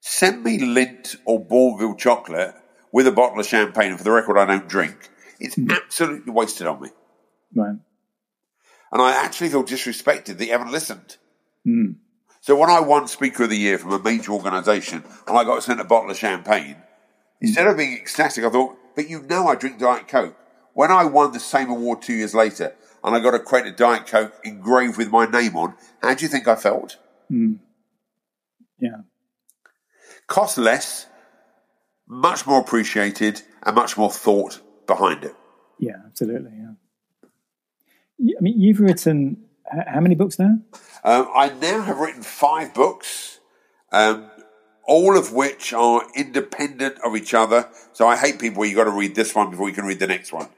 Send 0.00 0.42
me 0.42 0.58
Lindt 0.58 1.16
or 1.24 1.44
Bournville 1.44 1.96
chocolate 1.96 2.56
with 2.90 3.06
a 3.06 3.12
bottle 3.12 3.38
of 3.38 3.46
champagne, 3.46 3.90
and 3.90 3.98
for 3.98 4.04
the 4.04 4.10
record, 4.10 4.38
I 4.38 4.46
don't 4.46 4.68
drink. 4.68 5.08
It's 5.38 5.54
mm. 5.54 5.70
absolutely 5.70 6.32
wasted 6.32 6.66
on 6.66 6.80
me. 6.80 6.88
Right. 7.54 7.76
And 8.90 9.02
I 9.02 9.24
actually 9.24 9.50
feel 9.50 9.62
disrespected 9.62 10.38
that 10.38 10.46
you 10.46 10.52
haven't 10.52 10.72
listened. 10.72 11.16
Mm. 11.64 11.96
So 12.46 12.54
when 12.54 12.70
I 12.70 12.78
won 12.78 13.08
Speaker 13.08 13.42
of 13.42 13.50
the 13.50 13.56
Year 13.56 13.76
from 13.76 13.92
a 13.92 13.98
major 13.98 14.30
organisation 14.30 15.02
and 15.26 15.36
I 15.36 15.42
got 15.42 15.64
sent 15.64 15.80
a 15.80 15.84
bottle 15.84 16.12
of 16.12 16.16
champagne, 16.16 16.76
instead 17.40 17.66
of 17.66 17.76
being 17.76 17.94
ecstatic, 17.94 18.44
I 18.44 18.50
thought, 18.50 18.76
but 18.94 19.10
you 19.10 19.22
know 19.22 19.48
I 19.48 19.56
drink 19.56 19.80
Diet 19.80 20.06
Coke. 20.06 20.36
When 20.72 20.92
I 20.92 21.06
won 21.06 21.32
the 21.32 21.40
same 21.40 21.70
award 21.70 22.02
two 22.02 22.12
years 22.12 22.36
later 22.36 22.76
and 23.02 23.16
I 23.16 23.18
got 23.18 23.34
a 23.34 23.40
crate 23.40 23.66
of 23.66 23.74
Diet 23.74 24.06
Coke 24.06 24.32
engraved 24.44 24.96
with 24.96 25.10
my 25.10 25.26
name 25.26 25.56
on, 25.56 25.74
how 26.00 26.14
do 26.14 26.24
you 26.24 26.28
think 26.28 26.46
I 26.46 26.54
felt? 26.54 26.98
Mm. 27.32 27.58
Yeah. 28.78 29.00
Cost 30.28 30.56
less, 30.56 31.08
much 32.06 32.46
more 32.46 32.60
appreciated, 32.60 33.42
and 33.64 33.74
much 33.74 33.96
more 33.98 34.12
thought 34.12 34.60
behind 34.86 35.24
it. 35.24 35.34
Yeah, 35.80 35.96
absolutely. 36.06 36.52
Yeah. 36.54 38.36
I 38.38 38.40
mean, 38.40 38.60
you've 38.60 38.78
written 38.78 39.45
how 39.86 40.00
many 40.00 40.14
books 40.14 40.38
now? 40.38 40.58
Um, 41.04 41.28
I 41.34 41.48
now 41.60 41.82
have 41.82 41.98
written 41.98 42.22
five 42.22 42.74
books, 42.74 43.40
um, 43.92 44.30
all 44.84 45.16
of 45.16 45.32
which 45.32 45.72
are 45.72 46.02
independent 46.14 46.98
of 47.04 47.16
each 47.16 47.34
other. 47.34 47.68
So 47.92 48.06
I 48.06 48.16
hate 48.16 48.38
people 48.38 48.60
where 48.60 48.68
you 48.68 48.74
got 48.74 48.84
to 48.84 48.90
read 48.90 49.14
this 49.14 49.34
one 49.34 49.50
before 49.50 49.68
you 49.68 49.74
can 49.74 49.84
read 49.84 49.98
the 49.98 50.06
next 50.06 50.32
one. 50.32 50.48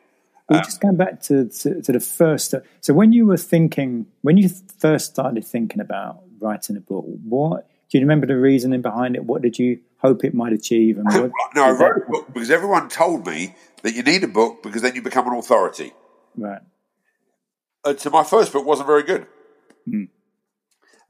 Well, 0.48 0.58
um, 0.58 0.64
just 0.64 0.80
going 0.80 0.96
back 0.96 1.20
to, 1.22 1.48
to, 1.48 1.82
to 1.82 1.92
the 1.92 2.00
first. 2.00 2.54
So 2.80 2.94
when 2.94 3.12
you 3.12 3.26
were 3.26 3.36
thinking, 3.36 4.06
when 4.22 4.36
you 4.36 4.48
first 4.78 5.06
started 5.06 5.44
thinking 5.44 5.80
about 5.80 6.22
writing 6.40 6.76
a 6.76 6.80
book, 6.80 7.04
what 7.24 7.68
do 7.90 7.98
you 7.98 8.04
remember 8.04 8.26
the 8.26 8.36
reasoning 8.36 8.82
behind 8.82 9.16
it? 9.16 9.24
What 9.24 9.42
did 9.42 9.58
you 9.58 9.80
hope 9.98 10.24
it 10.24 10.34
might 10.34 10.52
achieve? 10.52 10.98
And 10.98 11.06
what, 11.06 11.30
no, 11.54 11.64
I 11.64 11.70
wrote 11.70 12.02
a 12.06 12.10
book 12.10 12.32
because 12.32 12.50
everyone 12.50 12.88
told 12.88 13.26
me 13.26 13.54
that 13.82 13.94
you 13.94 14.02
need 14.02 14.24
a 14.24 14.28
book 14.28 14.62
because 14.62 14.82
then 14.82 14.94
you 14.94 15.02
become 15.02 15.26
an 15.26 15.38
authority. 15.38 15.92
Right. 16.36 16.62
And 17.88 18.00
so 18.00 18.10
my 18.10 18.24
first 18.24 18.52
book 18.52 18.66
wasn't 18.66 18.86
very 18.86 19.02
good. 19.02 19.26
Hmm. 19.88 20.04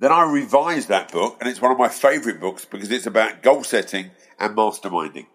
Then 0.00 0.12
I 0.12 0.30
revised 0.30 0.88
that 0.88 1.10
book, 1.10 1.36
and 1.40 1.48
it's 1.48 1.60
one 1.60 1.72
of 1.72 1.78
my 1.78 1.88
favourite 1.88 2.40
books 2.40 2.64
because 2.64 2.90
it's 2.90 3.06
about 3.06 3.42
goal 3.42 3.64
setting 3.64 4.12
and 4.38 4.56
masterminding. 4.56 5.26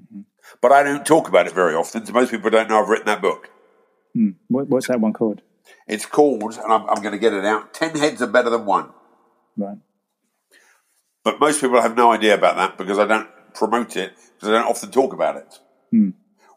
Mm-hmm. 0.00 0.20
But 0.60 0.72
I 0.72 0.82
don't 0.82 1.06
talk 1.06 1.28
about 1.28 1.46
it 1.46 1.52
very 1.52 1.74
often, 1.74 2.04
so 2.04 2.12
most 2.12 2.32
people 2.32 2.50
don't 2.50 2.68
know 2.68 2.82
I've 2.82 2.88
written 2.88 3.06
that 3.06 3.22
book. 3.22 3.48
Hmm. 4.12 4.30
What, 4.48 4.68
what's 4.68 4.88
that 4.88 5.00
one 5.00 5.12
called? 5.12 5.42
It's 5.86 6.06
called, 6.06 6.42
and 6.42 6.72
I'm, 6.72 6.88
I'm 6.88 7.02
going 7.02 7.12
to 7.12 7.18
get 7.18 7.32
it 7.32 7.44
out. 7.44 7.72
Ten 7.72 7.96
heads 7.96 8.20
are 8.22 8.26
better 8.26 8.50
than 8.50 8.66
one. 8.66 8.90
Right. 9.56 9.78
But 11.22 11.40
most 11.40 11.60
people 11.60 11.80
have 11.80 11.96
no 11.96 12.12
idea 12.12 12.34
about 12.34 12.56
that 12.56 12.76
because 12.76 12.98
I 12.98 13.06
don't 13.06 13.28
promote 13.54 13.96
it 13.96 14.12
because 14.34 14.48
I 14.48 14.52
don't 14.52 14.68
often 14.68 14.90
talk 14.90 15.12
about 15.12 15.36
it. 15.36 15.58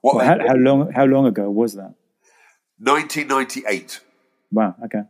What 0.01 0.15
well, 0.15 0.25
how, 0.25 0.47
how, 0.47 0.55
long? 0.55 0.91
How 0.91 1.05
long 1.05 1.25
ago 1.25 1.49
was 1.49 1.75
that? 1.75 1.93
1998. 2.79 4.01
Wow. 4.51 4.75
Okay. 4.85 5.01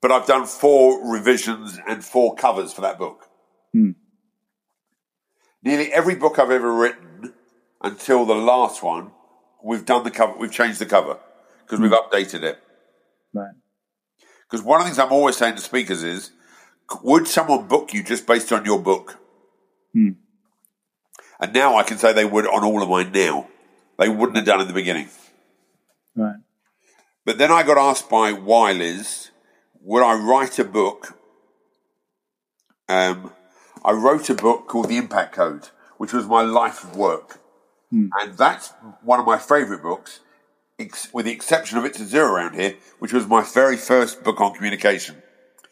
But 0.00 0.12
I've 0.12 0.26
done 0.26 0.46
four 0.46 1.10
revisions 1.12 1.78
and 1.86 2.04
four 2.04 2.34
covers 2.34 2.72
for 2.72 2.80
that 2.80 2.98
book. 2.98 3.28
Hmm. 3.72 3.90
Nearly 5.62 5.92
every 5.92 6.14
book 6.14 6.38
I've 6.38 6.50
ever 6.50 6.72
written 6.72 7.34
until 7.82 8.24
the 8.24 8.34
last 8.34 8.82
one, 8.82 9.12
we've 9.62 9.84
done 9.84 10.04
the 10.04 10.10
cover, 10.10 10.36
we've 10.38 10.52
changed 10.52 10.78
the 10.78 10.86
cover 10.86 11.18
because 11.62 11.78
hmm. 11.78 11.84
we've 11.84 11.92
updated 11.92 12.42
it. 12.42 12.58
Right. 13.32 13.54
Because 14.48 14.64
one 14.64 14.80
of 14.80 14.84
the 14.84 14.90
things 14.90 14.98
I'm 14.98 15.12
always 15.12 15.36
saying 15.36 15.56
to 15.56 15.60
speakers 15.60 16.02
is, 16.02 16.32
would 17.02 17.28
someone 17.28 17.68
book 17.68 17.92
you 17.94 18.02
just 18.02 18.26
based 18.26 18.52
on 18.52 18.64
your 18.64 18.80
book? 18.80 19.18
Hmm. 19.92 20.10
And 21.38 21.52
now 21.54 21.76
I 21.76 21.84
can 21.84 21.98
say 21.98 22.12
they 22.12 22.24
would 22.24 22.46
on 22.46 22.64
all 22.64 22.82
of 22.82 22.88
mine 22.88 23.12
now. 23.12 23.48
They 23.98 24.08
wouldn't 24.08 24.36
have 24.36 24.46
done 24.46 24.60
in 24.60 24.66
the 24.66 24.74
beginning. 24.74 25.08
Right. 26.16 26.36
But 27.24 27.38
then 27.38 27.50
I 27.50 27.62
got 27.62 27.78
asked 27.78 28.08
by 28.08 28.32
Wiley's, 28.32 29.30
would 29.82 30.02
I 30.02 30.14
write 30.14 30.58
a 30.58 30.64
book? 30.64 31.18
Um, 32.88 33.32
I 33.84 33.92
wrote 33.92 34.28
a 34.30 34.34
book 34.34 34.66
called 34.66 34.88
The 34.88 34.96
Impact 34.96 35.34
Code, 35.34 35.68
which 35.96 36.12
was 36.12 36.26
my 36.26 36.42
life 36.42 36.94
work. 36.94 37.40
Hmm. 37.90 38.08
And 38.20 38.36
that's 38.36 38.72
one 39.02 39.20
of 39.20 39.26
my 39.26 39.38
favourite 39.38 39.82
books, 39.82 40.20
ex- 40.78 41.12
with 41.12 41.26
the 41.26 41.32
exception 41.32 41.78
of 41.78 41.84
It's 41.84 42.00
a 42.00 42.06
Zoo 42.06 42.22
around 42.22 42.54
here, 42.54 42.76
which 42.98 43.12
was 43.12 43.26
my 43.26 43.42
very 43.42 43.76
first 43.76 44.24
book 44.24 44.40
on 44.40 44.54
communication. 44.54 45.22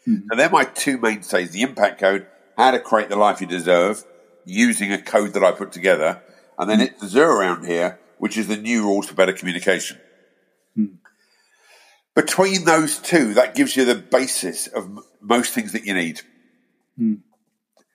Hmm. 0.05 0.17
And 0.29 0.39
they're 0.39 0.49
my 0.49 0.65
two 0.65 0.97
mainstays 0.97 1.51
The 1.51 1.61
Impact 1.61 1.99
Code, 1.99 2.27
How 2.57 2.71
to 2.71 2.79
Create 2.79 3.09
the 3.09 3.15
Life 3.15 3.41
You 3.41 3.47
Deserve, 3.47 4.05
using 4.45 4.91
a 4.91 5.01
code 5.01 5.33
that 5.33 5.43
I 5.43 5.51
put 5.51 5.71
together. 5.71 6.21
And 6.57 6.69
then 6.69 6.81
It's 6.81 7.03
a 7.03 7.07
Zoo 7.07 7.21
around 7.21 7.65
here, 7.65 7.99
which 8.17 8.37
is 8.37 8.47
the 8.47 8.57
new 8.57 8.83
rules 8.83 9.07
for 9.07 9.13
better 9.15 9.33
communication. 9.33 9.99
Between 12.15 12.65
those 12.65 12.99
two, 12.99 13.33
that 13.35 13.55
gives 13.55 13.75
you 13.75 13.85
the 13.85 13.95
basis 13.95 14.67
of 14.67 14.85
m- 14.85 14.99
most 15.21 15.53
things 15.53 15.71
that 15.73 15.85
you 15.85 15.93
need. 15.93 16.21
Hmm. 16.97 17.15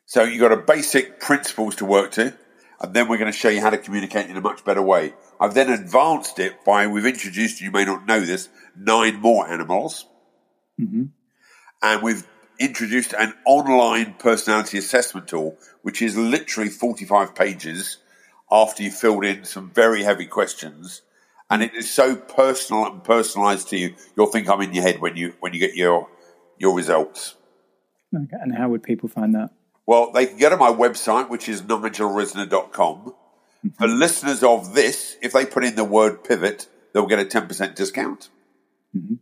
So 0.06 0.22
you've 0.22 0.40
got 0.40 0.52
a 0.52 0.56
basic 0.56 1.20
principles 1.20 1.76
to 1.76 1.84
work 1.84 2.12
to, 2.12 2.34
and 2.80 2.94
then 2.94 3.08
we're 3.08 3.18
going 3.18 3.32
to 3.32 3.36
show 3.36 3.48
you 3.48 3.60
how 3.60 3.70
to 3.70 3.78
communicate 3.78 4.30
in 4.30 4.36
a 4.36 4.40
much 4.40 4.64
better 4.64 4.82
way. 4.82 5.14
I've 5.40 5.54
then 5.54 5.70
advanced 5.70 6.38
it 6.38 6.64
by, 6.64 6.86
we've 6.86 7.06
introduced, 7.06 7.60
you 7.60 7.70
may 7.70 7.84
not 7.84 8.06
know 8.06 8.20
this, 8.20 8.48
nine 8.76 9.20
more 9.20 9.48
animals. 9.48 10.06
Mm-hmm. 10.80 11.04
And 11.82 12.02
we've 12.02 12.26
introduced 12.58 13.12
an 13.14 13.34
online 13.44 14.14
personality 14.18 14.78
assessment 14.78 15.28
tool, 15.28 15.58
which 15.82 16.00
is 16.00 16.16
literally 16.16 16.70
45 16.70 17.34
pages 17.34 17.98
after 18.50 18.82
you've 18.82 18.94
filled 18.94 19.24
in 19.24 19.44
some 19.44 19.70
very 19.70 20.02
heavy 20.02 20.26
questions. 20.26 21.02
And 21.50 21.62
it 21.62 21.74
is 21.74 21.90
so 21.90 22.16
personal 22.16 22.86
and 22.86 23.04
personalized 23.04 23.68
to 23.68 23.76
you, 23.76 23.94
you'll 24.16 24.26
think 24.26 24.48
I'm 24.48 24.60
in 24.62 24.72
your 24.72 24.82
head 24.82 25.00
when 25.00 25.16
you, 25.16 25.34
when 25.40 25.52
you 25.52 25.60
get 25.60 25.74
your, 25.74 26.08
your 26.58 26.74
results. 26.74 27.34
Okay. 28.14 28.36
And 28.40 28.54
how 28.56 28.68
would 28.70 28.82
people 28.82 29.08
find 29.08 29.34
that? 29.34 29.50
Well, 29.86 30.10
they 30.12 30.26
can 30.26 30.38
go 30.38 30.48
to 30.50 30.56
my 30.56 30.70
website, 30.70 31.28
which 31.28 31.48
is 31.48 31.62
nigelrisner.com. 31.62 33.14
For 33.78 33.86
listeners 33.86 34.42
of 34.42 34.74
this, 34.74 35.16
if 35.22 35.32
they 35.32 35.44
put 35.46 35.64
in 35.64 35.74
the 35.74 35.84
word 35.84 36.24
pivot, 36.24 36.66
they'll 36.92 37.06
get 37.06 37.18
a 37.18 37.24
10% 37.24 37.74
discount. 37.74 38.28
Mhm. 38.96 39.18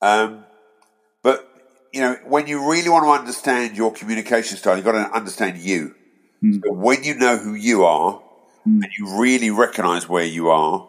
Um, 0.00 0.44
but, 1.22 1.48
you 1.92 2.00
know, 2.00 2.16
when 2.26 2.46
you 2.46 2.70
really 2.70 2.88
want 2.88 3.04
to 3.04 3.10
understand 3.10 3.76
your 3.76 3.92
communication 3.92 4.56
style, 4.56 4.76
you've 4.76 4.84
got 4.84 4.92
to 4.92 5.10
understand 5.12 5.58
you. 5.58 5.94
Mm. 6.42 6.60
So 6.64 6.72
when 6.72 7.02
you 7.02 7.14
know 7.16 7.36
who 7.36 7.54
you 7.54 7.84
are 7.84 8.22
Mm. 8.66 8.82
and 8.82 8.88
you 8.98 9.18
really 9.20 9.50
recognize 9.50 10.08
where 10.08 10.24
you 10.24 10.50
are, 10.50 10.88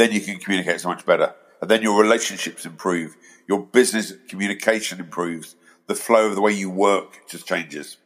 then 0.00 0.12
you 0.12 0.20
can 0.20 0.38
communicate 0.38 0.80
so 0.80 0.88
much 0.88 1.04
better. 1.04 1.34
And 1.60 1.70
then 1.70 1.82
your 1.82 2.00
relationships 2.00 2.64
improve, 2.64 3.16
your 3.46 3.60
business 3.66 4.14
communication 4.28 4.98
improves, 4.98 5.56
the 5.86 5.94
flow 5.94 6.28
of 6.28 6.34
the 6.34 6.40
way 6.40 6.52
you 6.52 6.70
work 6.70 7.28
just 7.28 7.46
changes. 7.46 7.98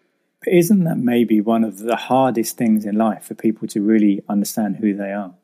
But 0.44 0.54
isn't 0.54 0.84
that 0.84 0.96
maybe 0.96 1.40
one 1.40 1.62
of 1.62 1.78
the 1.78 1.96
hardest 1.96 2.56
things 2.56 2.84
in 2.84 2.96
life 2.96 3.24
for 3.24 3.34
people 3.34 3.68
to 3.68 3.80
really 3.80 4.22
understand 4.28 4.76
who 4.76 4.94
they 4.94 5.12
are? 5.12 5.34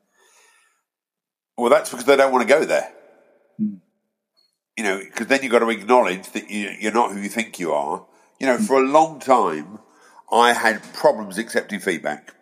Well, 1.57 1.69
that's 1.69 1.89
because 1.89 2.05
they 2.05 2.17
don't 2.17 2.31
want 2.31 2.47
to 2.47 2.53
go 2.53 2.65
there. 2.65 2.91
Mm. 3.59 3.79
You 4.77 4.83
know, 4.83 4.99
because 4.99 5.27
then 5.27 5.41
you've 5.43 5.51
got 5.51 5.59
to 5.59 5.69
acknowledge 5.69 6.31
that 6.31 6.49
you, 6.49 6.75
you're 6.79 6.91
not 6.91 7.11
who 7.11 7.19
you 7.19 7.29
think 7.29 7.59
you 7.59 7.71
are. 7.71 8.05
You 8.39 8.47
know, 8.47 8.57
for 8.57 8.83
a 8.83 8.87
long 8.87 9.19
time, 9.19 9.79
I 10.31 10.53
had 10.53 10.81
problems 10.93 11.37
accepting 11.37 11.79
feedback. 11.79 12.33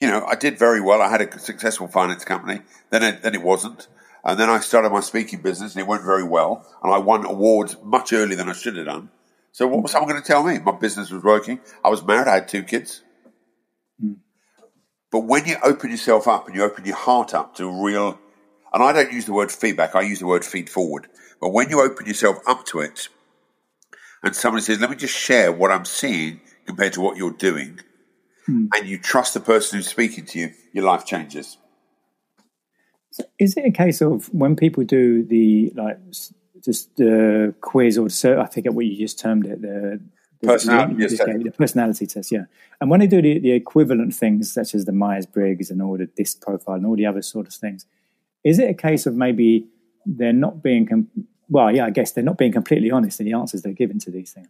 You 0.00 0.08
know, 0.08 0.24
I 0.26 0.36
did 0.36 0.58
very 0.58 0.80
well. 0.80 1.02
I 1.02 1.08
had 1.08 1.20
a 1.20 1.38
successful 1.38 1.88
finance 1.88 2.24
company. 2.24 2.60
Then 2.90 3.02
it, 3.02 3.22
then 3.22 3.34
it 3.34 3.42
wasn't. 3.42 3.88
And 4.24 4.38
then 4.38 4.48
I 4.48 4.60
started 4.60 4.90
my 4.90 5.00
speaking 5.00 5.40
business 5.40 5.74
and 5.74 5.80
it 5.80 5.88
went 5.88 6.04
very 6.04 6.22
well. 6.22 6.66
And 6.82 6.92
I 6.92 6.98
won 6.98 7.24
awards 7.24 7.76
much 7.82 8.12
earlier 8.12 8.36
than 8.36 8.48
I 8.48 8.52
should 8.52 8.76
have 8.76 8.86
done. 8.86 9.10
So 9.52 9.66
what 9.66 9.82
was 9.82 9.92
someone 9.92 10.10
going 10.10 10.22
to 10.22 10.26
tell 10.26 10.44
me? 10.44 10.58
My 10.58 10.72
business 10.72 11.10
was 11.10 11.24
working. 11.24 11.60
I 11.84 11.88
was 11.88 12.04
married. 12.04 12.28
I 12.28 12.34
had 12.34 12.48
two 12.48 12.62
kids. 12.62 13.02
Mm. 14.02 14.16
But 15.10 15.20
when 15.20 15.46
you 15.46 15.56
open 15.64 15.90
yourself 15.90 16.28
up 16.28 16.46
and 16.46 16.54
you 16.54 16.62
open 16.62 16.84
your 16.84 16.96
heart 16.96 17.34
up 17.34 17.56
to 17.56 17.84
real, 17.84 18.18
and 18.72 18.82
I 18.82 18.92
don't 18.92 19.12
use 19.12 19.24
the 19.24 19.32
word 19.32 19.50
feedback, 19.50 19.94
I 19.94 20.02
use 20.02 20.20
the 20.20 20.26
word 20.26 20.44
feed 20.44 20.68
forward. 20.68 21.08
But 21.40 21.50
when 21.50 21.70
you 21.70 21.80
open 21.80 22.06
yourself 22.06 22.38
up 22.46 22.66
to 22.66 22.80
it 22.80 23.08
and 24.22 24.36
somebody 24.36 24.62
says, 24.62 24.80
let 24.80 24.90
me 24.90 24.96
just 24.96 25.16
share 25.16 25.50
what 25.50 25.70
I'm 25.70 25.86
seeing 25.86 26.40
compared 26.66 26.92
to 26.94 27.00
what 27.00 27.16
you're 27.16 27.30
doing, 27.30 27.80
Mm. 28.48 28.68
and 28.76 28.88
you 28.88 28.98
trust 28.98 29.34
the 29.34 29.40
person 29.40 29.78
who's 29.78 29.88
speaking 29.88 30.24
to 30.26 30.38
you, 30.38 30.52
your 30.72 30.84
life 30.84 31.04
changes. 31.04 31.58
So 33.10 33.24
is 33.38 33.56
it 33.56 33.64
a 33.66 33.70
case 33.70 34.00
of 34.00 34.32
when 34.32 34.56
people 34.56 34.84
do 34.84 35.22
the 35.24 35.72
like 35.74 35.98
just 36.64 36.96
the 36.96 37.54
quiz 37.60 37.98
or 37.98 38.08
so 38.10 38.40
I 38.40 38.46
forget 38.46 38.74
what 38.74 38.86
you 38.86 38.96
just 38.96 39.18
termed 39.18 39.46
it 39.46 39.60
the 39.62 40.00
the- 40.40 40.46
Personality 40.46 40.94
just 41.02 41.16
test. 41.16 41.42
the 41.44 41.50
personality 41.50 42.06
test, 42.06 42.30
yeah. 42.30 42.44
And 42.80 42.88
when 42.90 43.00
they 43.00 43.08
do 43.08 43.20
the, 43.20 43.40
the 43.40 43.50
equivalent 43.52 44.14
things 44.14 44.52
such 44.52 44.72
as 44.74 44.84
the 44.84 44.92
Myers 44.92 45.26
Briggs 45.26 45.68
and 45.68 45.82
all 45.82 45.98
the 45.98 46.06
disc 46.06 46.40
profile 46.40 46.76
and 46.76 46.86
all 46.86 46.94
the 46.96 47.06
other 47.06 47.22
sort 47.22 47.48
of 47.48 47.54
things, 47.54 47.86
is 48.44 48.60
it 48.60 48.70
a 48.70 48.74
case 48.74 49.04
of 49.04 49.14
maybe 49.16 49.66
they're 50.06 50.32
not 50.32 50.62
being 50.62 50.86
com- 50.86 51.08
well, 51.48 51.74
yeah, 51.74 51.86
I 51.86 51.90
guess 51.90 52.12
they're 52.12 52.22
not 52.22 52.38
being 52.38 52.52
completely 52.52 52.90
honest 52.90 53.18
in 53.20 53.26
the 53.26 53.32
answers 53.32 53.62
they're 53.62 53.72
giving 53.72 53.98
to 54.00 54.10
these 54.12 54.32
things. 54.32 54.46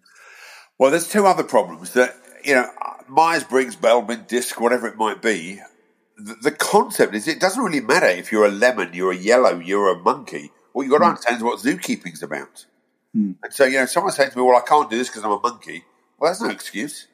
Well, 0.78 0.90
there's 0.90 1.09
two 1.09 1.24
other 1.26 1.42
problems 1.42 1.94
that, 1.94 2.14
you 2.49 2.55
know, 2.55 2.70
Myers 3.09 3.44
Briggs, 3.44 3.76
Belbin, 3.76 4.26
disc, 4.26 4.59
whatever 4.59 4.86
it 4.86 4.96
might 4.96 5.20
be. 5.20 5.61
The, 6.16 6.34
the 6.34 6.51
concept 6.51 7.14
is 7.14 7.28
it 7.28 7.40
doesn't 7.40 7.62
really 7.62 7.80
matter 7.80 8.07
if 8.07 8.32
you're 8.32 8.46
a 8.46 8.51
lemon, 8.51 8.90
you're 8.94 9.12
a 9.12 9.16
yellow, 9.16 9.59
you're 9.59 9.90
a 9.90 9.99
monkey. 9.99 10.51
What 10.72 10.82
you've 10.82 10.92
got 10.92 10.99
to 10.99 11.05
understand 11.05 11.36
is 11.36 11.42
what 11.42 11.61
zookeeping's 11.61 12.22
about. 12.22 12.64
Mm. 13.14 13.36
And 13.42 13.53
so, 13.53 13.64
you 13.66 13.78
know, 13.78 13.86
someone 13.86 14.12
saying 14.12 14.30
to 14.30 14.38
me, 14.38 14.42
well, 14.42 14.57
I 14.57 14.66
can't 14.66 14.88
do 14.88 14.96
this 14.96 15.09
because 15.09 15.24
I'm 15.24 15.32
a 15.32 15.40
monkey. 15.40 15.84
Well, 16.18 16.30
that's 16.30 16.40
no 16.40 16.49
excuse. 16.49 17.07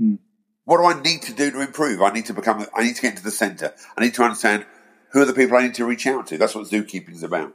Mm. 0.00 0.18
What 0.64 0.78
do 0.78 0.84
I 0.84 1.02
need 1.02 1.22
to 1.22 1.34
do 1.34 1.50
to 1.50 1.60
improve? 1.60 2.00
I 2.00 2.10
need 2.10 2.26
to 2.26 2.34
become, 2.34 2.66
I 2.74 2.82
need 2.82 2.96
to 2.96 3.02
get 3.02 3.10
into 3.12 3.22
the 3.22 3.30
center. 3.30 3.74
I 3.96 4.02
need 4.02 4.14
to 4.14 4.22
understand 4.22 4.64
who 5.12 5.20
are 5.20 5.26
the 5.26 5.34
people 5.34 5.56
I 5.56 5.62
need 5.62 5.74
to 5.74 5.84
reach 5.84 6.06
out 6.06 6.26
to. 6.28 6.38
That's 6.38 6.54
what 6.54 6.66
zookeeping's 6.68 7.22
about. 7.22 7.54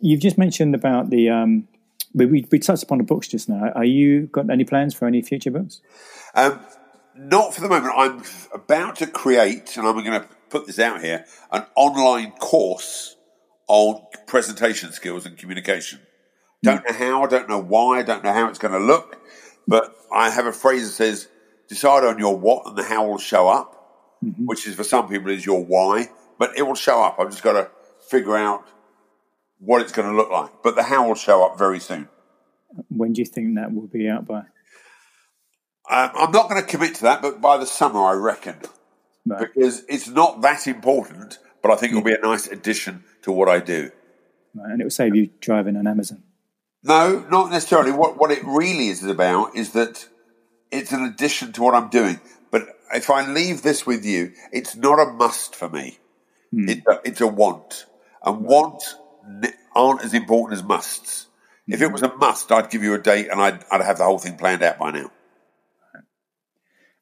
You've 0.00 0.20
just 0.20 0.36
mentioned 0.36 0.74
about 0.74 1.10
the 1.10 1.30
um, 1.30 1.68
we, 2.14 2.26
we, 2.26 2.46
we 2.50 2.58
touched 2.58 2.82
upon 2.82 2.98
the 2.98 3.04
books 3.04 3.28
just 3.28 3.48
now. 3.48 3.70
Are 3.74 3.84
you 3.84 4.26
got 4.26 4.50
any 4.50 4.64
plans 4.64 4.94
for 4.94 5.06
any 5.06 5.22
future 5.22 5.50
books? 5.50 5.80
Um, 6.34 6.60
not 7.14 7.54
for 7.54 7.60
the 7.60 7.68
moment. 7.68 7.92
I'm 7.96 8.22
about 8.54 8.96
to 8.96 9.06
create, 9.06 9.76
and 9.76 9.86
I'm 9.86 9.94
going 10.04 10.20
to 10.20 10.28
put 10.48 10.66
this 10.66 10.78
out 10.78 11.00
here, 11.00 11.24
an 11.52 11.64
online 11.76 12.32
course 12.32 13.16
on 13.68 14.02
presentation 14.26 14.92
skills 14.92 15.26
and 15.26 15.36
communication. 15.36 16.00
Don't 16.62 16.84
know 16.86 16.94
how, 16.94 17.22
I 17.22 17.26
don't 17.26 17.48
know 17.48 17.62
why, 17.62 18.00
I 18.00 18.02
don't 18.02 18.22
know 18.22 18.32
how 18.32 18.48
it's 18.48 18.58
going 18.58 18.74
to 18.74 18.84
look, 18.84 19.18
but 19.66 19.94
I 20.12 20.28
have 20.30 20.46
a 20.46 20.52
phrase 20.52 20.82
that 20.82 20.92
says, 20.92 21.28
decide 21.68 22.04
on 22.04 22.18
your 22.18 22.36
what 22.36 22.66
and 22.66 22.76
the 22.76 22.82
how 22.82 23.06
will 23.06 23.18
show 23.18 23.48
up, 23.48 24.18
mm-hmm. 24.22 24.44
which 24.44 24.66
is 24.66 24.74
for 24.74 24.84
some 24.84 25.08
people 25.08 25.30
is 25.30 25.46
your 25.46 25.64
why, 25.64 26.10
but 26.38 26.56
it 26.58 26.62
will 26.62 26.74
show 26.74 27.02
up. 27.02 27.16
I've 27.18 27.30
just 27.30 27.42
got 27.42 27.52
to 27.52 27.70
figure 28.08 28.36
out 28.36 28.66
what 29.60 29.82
it's 29.82 29.92
going 29.92 30.10
to 30.10 30.16
look 30.16 30.30
like. 30.30 30.50
But 30.62 30.74
the 30.74 30.82
how 30.82 31.06
will 31.06 31.14
show 31.14 31.44
up 31.44 31.58
very 31.58 31.78
soon. 31.78 32.08
When 32.88 33.12
do 33.12 33.20
you 33.20 33.26
think 33.26 33.56
that 33.56 33.72
will 33.72 33.86
be 33.86 34.08
out 34.08 34.26
by? 34.26 34.38
Um, 35.88 36.10
I'm 36.14 36.32
not 36.32 36.48
going 36.48 36.60
to 36.60 36.66
commit 36.66 36.96
to 36.96 37.02
that, 37.02 37.22
but 37.22 37.40
by 37.40 37.56
the 37.58 37.66
summer, 37.66 38.00
I 38.00 38.12
reckon. 38.12 38.56
Right. 39.26 39.40
Because 39.40 39.84
it's 39.88 40.08
not 40.08 40.40
that 40.42 40.66
important, 40.66 41.38
but 41.62 41.70
I 41.70 41.76
think 41.76 41.92
it'll 41.92 42.04
be 42.04 42.14
a 42.14 42.20
nice 42.20 42.46
addition 42.46 43.04
to 43.22 43.32
what 43.32 43.48
I 43.48 43.58
do. 43.58 43.90
Right. 44.54 44.70
And 44.70 44.80
it 44.80 44.84
will 44.84 44.90
save 44.90 45.14
you 45.14 45.30
driving 45.40 45.76
on 45.76 45.86
Amazon. 45.86 46.22
No, 46.82 47.26
not 47.30 47.50
necessarily. 47.50 47.92
What 47.92 48.18
what 48.18 48.30
it 48.30 48.42
really 48.44 48.88
is 48.88 49.04
about 49.04 49.54
is 49.54 49.72
that 49.72 50.08
it's 50.70 50.92
an 50.92 51.04
addition 51.04 51.52
to 51.52 51.62
what 51.62 51.74
I'm 51.74 51.90
doing. 51.90 52.20
But 52.50 52.68
if 52.94 53.10
I 53.10 53.30
leave 53.30 53.62
this 53.62 53.86
with 53.86 54.04
you, 54.04 54.32
it's 54.52 54.76
not 54.76 54.98
a 54.98 55.12
must 55.12 55.54
for 55.54 55.68
me. 55.68 55.98
Hmm. 56.52 56.68
It's, 56.68 56.86
a, 56.86 57.00
it's 57.04 57.20
a 57.20 57.26
want, 57.26 57.86
and 58.24 58.42
wants 58.42 58.96
aren't 59.74 60.02
as 60.02 60.14
important 60.14 60.58
as 60.58 60.64
musts. 60.64 61.26
If 61.68 61.80
it 61.80 61.86
hmm. 61.86 61.92
was 61.92 62.02
a 62.02 62.14
must, 62.16 62.50
I'd 62.50 62.70
give 62.70 62.82
you 62.82 62.94
a 62.94 62.98
date 62.98 63.28
and 63.30 63.40
I'd, 63.40 63.64
I'd 63.70 63.82
have 63.82 63.98
the 63.98 64.04
whole 64.04 64.18
thing 64.18 64.36
planned 64.36 64.62
out 64.62 64.78
by 64.78 64.90
now. 64.90 65.10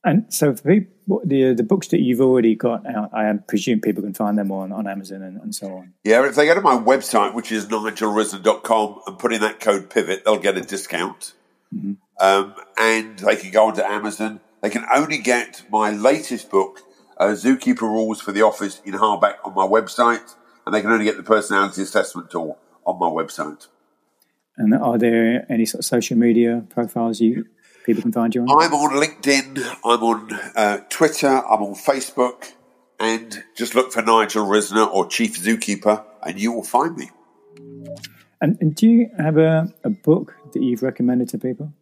And 0.04 0.32
so, 0.32 0.54
for 0.54 0.62
people, 0.62 1.20
the 1.24 1.54
the 1.54 1.64
books 1.64 1.88
that 1.88 2.00
you've 2.00 2.20
already 2.20 2.54
got 2.54 2.86
out, 2.86 3.12
I 3.12 3.32
presume 3.48 3.80
people 3.80 4.02
can 4.02 4.14
find 4.14 4.38
them 4.38 4.52
on, 4.52 4.72
on 4.72 4.86
Amazon 4.86 5.22
and, 5.22 5.40
and 5.40 5.54
so 5.54 5.66
on. 5.66 5.92
Yeah, 6.04 6.24
if 6.26 6.36
they 6.36 6.46
go 6.46 6.54
to 6.54 6.60
my 6.60 6.76
website, 6.76 7.34
which 7.34 7.50
is 7.50 7.66
nigelrisner.com, 7.66 9.00
and 9.06 9.18
put 9.18 9.32
in 9.32 9.40
that 9.40 9.58
code 9.58 9.90
pivot, 9.90 10.24
they'll 10.24 10.38
get 10.38 10.56
a 10.56 10.60
discount. 10.60 11.34
Mm-hmm. 11.74 11.94
Um, 12.20 12.54
and 12.78 13.18
they 13.18 13.36
can 13.36 13.50
go 13.50 13.66
onto 13.66 13.82
Amazon. 13.82 14.40
They 14.62 14.70
can 14.70 14.86
only 14.94 15.18
get 15.18 15.62
my 15.70 15.90
latest 15.90 16.50
book, 16.50 16.80
uh, 17.16 17.28
Zookeeper 17.28 17.82
Rules 17.82 18.20
for 18.20 18.32
the 18.32 18.42
Office 18.42 18.80
in 18.84 18.94
hardback, 18.94 19.34
on 19.44 19.54
my 19.54 19.66
website, 19.66 20.34
and 20.68 20.74
they 20.74 20.82
can 20.82 20.90
only 20.90 21.06
get 21.06 21.16
the 21.16 21.22
personality 21.22 21.80
assessment 21.80 22.30
tool 22.30 22.58
on 22.84 22.98
my 22.98 23.06
website. 23.06 23.68
And 24.58 24.74
are 24.74 24.98
there 24.98 25.46
any 25.50 25.64
sort 25.64 25.78
of 25.78 25.86
social 25.86 26.18
media 26.18 26.62
profiles 26.68 27.22
you 27.22 27.46
people 27.86 28.02
can 28.02 28.12
find 28.12 28.34
you 28.34 28.42
on? 28.42 28.48
I'm 28.50 28.74
on 28.74 29.02
LinkedIn, 29.02 29.64
I'm 29.82 30.02
on 30.02 30.32
uh, 30.54 30.80
Twitter, 30.90 31.26
I'm 31.26 31.62
on 31.62 31.74
Facebook, 31.74 32.52
and 33.00 33.44
just 33.56 33.74
look 33.74 33.92
for 33.92 34.02
Nigel 34.02 34.44
Risner 34.44 34.86
or 34.92 35.06
Chief 35.06 35.38
Zookeeper, 35.38 36.04
and 36.22 36.38
you 36.38 36.52
will 36.52 36.64
find 36.64 36.94
me. 36.98 37.08
And, 38.42 38.58
and 38.60 38.74
do 38.74 38.86
you 38.86 39.08
have 39.16 39.38
a, 39.38 39.72
a, 39.84 39.88
book 39.88 40.34
that 40.52 40.62
you've 40.62 40.82
recommended 40.82 41.30
to 41.30 41.38
people? 41.38 41.72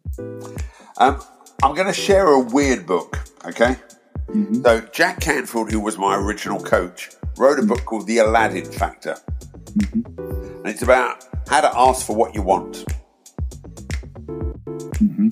Um, 0.97 1.21
I'm 1.61 1.75
going 1.75 1.87
to 1.87 1.93
share 1.93 2.27
a 2.27 2.39
weird 2.39 2.85
book, 2.85 3.19
okay? 3.43 3.75
Mm-hmm. 4.29 4.63
So, 4.63 4.79
Jack 4.93 5.19
Canfield, 5.19 5.73
who 5.73 5.81
was 5.81 5.97
my 5.97 6.15
original 6.15 6.63
coach, 6.63 7.09
wrote 7.37 7.59
a 7.59 7.63
book 7.63 7.85
called 7.85 8.07
The 8.07 8.17
Aladdin 8.19 8.65
Factor. 8.65 9.15
Mm-hmm. 9.77 10.57
And 10.57 10.67
it's 10.67 10.81
about 10.81 11.23
how 11.47 11.61
to 11.61 11.71
ask 11.77 12.05
for 12.05 12.15
what 12.15 12.33
you 12.33 12.41
want. 12.41 12.85
Mm-hmm. 14.99 15.29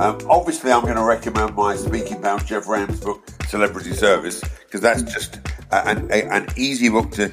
Um, 0.00 0.18
obviously, 0.28 0.72
I'm 0.72 0.82
going 0.82 0.96
to 0.96 1.04
recommend 1.04 1.54
my 1.54 1.76
speaking 1.76 2.20
pal 2.22 2.38
Geoff 2.38 2.66
Ramm's 2.66 3.00
book, 3.00 3.28
Celebrity 3.48 3.92
Service, 3.92 4.40
because 4.40 4.80
that's 4.80 5.02
just 5.02 5.36
a, 5.70 5.90
a, 6.10 6.32
an 6.32 6.46
easy 6.56 6.88
book 6.88 7.10
to 7.12 7.30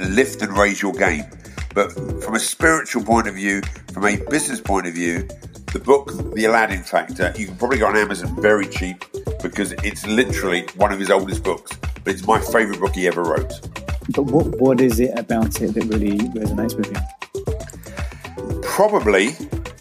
lift 0.00 0.42
and 0.42 0.56
raise 0.56 0.82
your 0.82 0.92
game. 0.92 1.24
But 1.72 1.92
from 2.22 2.34
a 2.34 2.40
spiritual 2.40 3.04
point 3.04 3.28
of 3.28 3.34
view, 3.34 3.62
from 3.92 4.04
a 4.04 4.16
business 4.28 4.60
point 4.60 4.86
of 4.86 4.94
view, 4.94 5.28
the 5.74 5.80
book, 5.80 6.12
The 6.34 6.44
Aladdin 6.44 6.84
Factor, 6.84 7.34
you 7.36 7.46
can 7.46 7.56
probably 7.56 7.78
go 7.78 7.88
on 7.88 7.96
Amazon 7.96 8.40
very 8.40 8.66
cheap 8.66 9.04
because 9.42 9.72
it's 9.82 10.06
literally 10.06 10.68
one 10.76 10.92
of 10.92 11.00
his 11.00 11.10
oldest 11.10 11.42
books. 11.42 11.76
But 12.04 12.14
it's 12.14 12.24
my 12.24 12.38
favourite 12.38 12.78
book 12.78 12.94
he 12.94 13.08
ever 13.08 13.24
wrote. 13.24 13.52
But 14.14 14.22
what, 14.22 14.46
what 14.60 14.80
is 14.80 15.00
it 15.00 15.18
about 15.18 15.60
it 15.60 15.74
that 15.74 15.84
really 15.86 16.18
resonates 16.18 16.76
with 16.76 16.92
you? 16.92 18.62
Probably, 18.62 19.30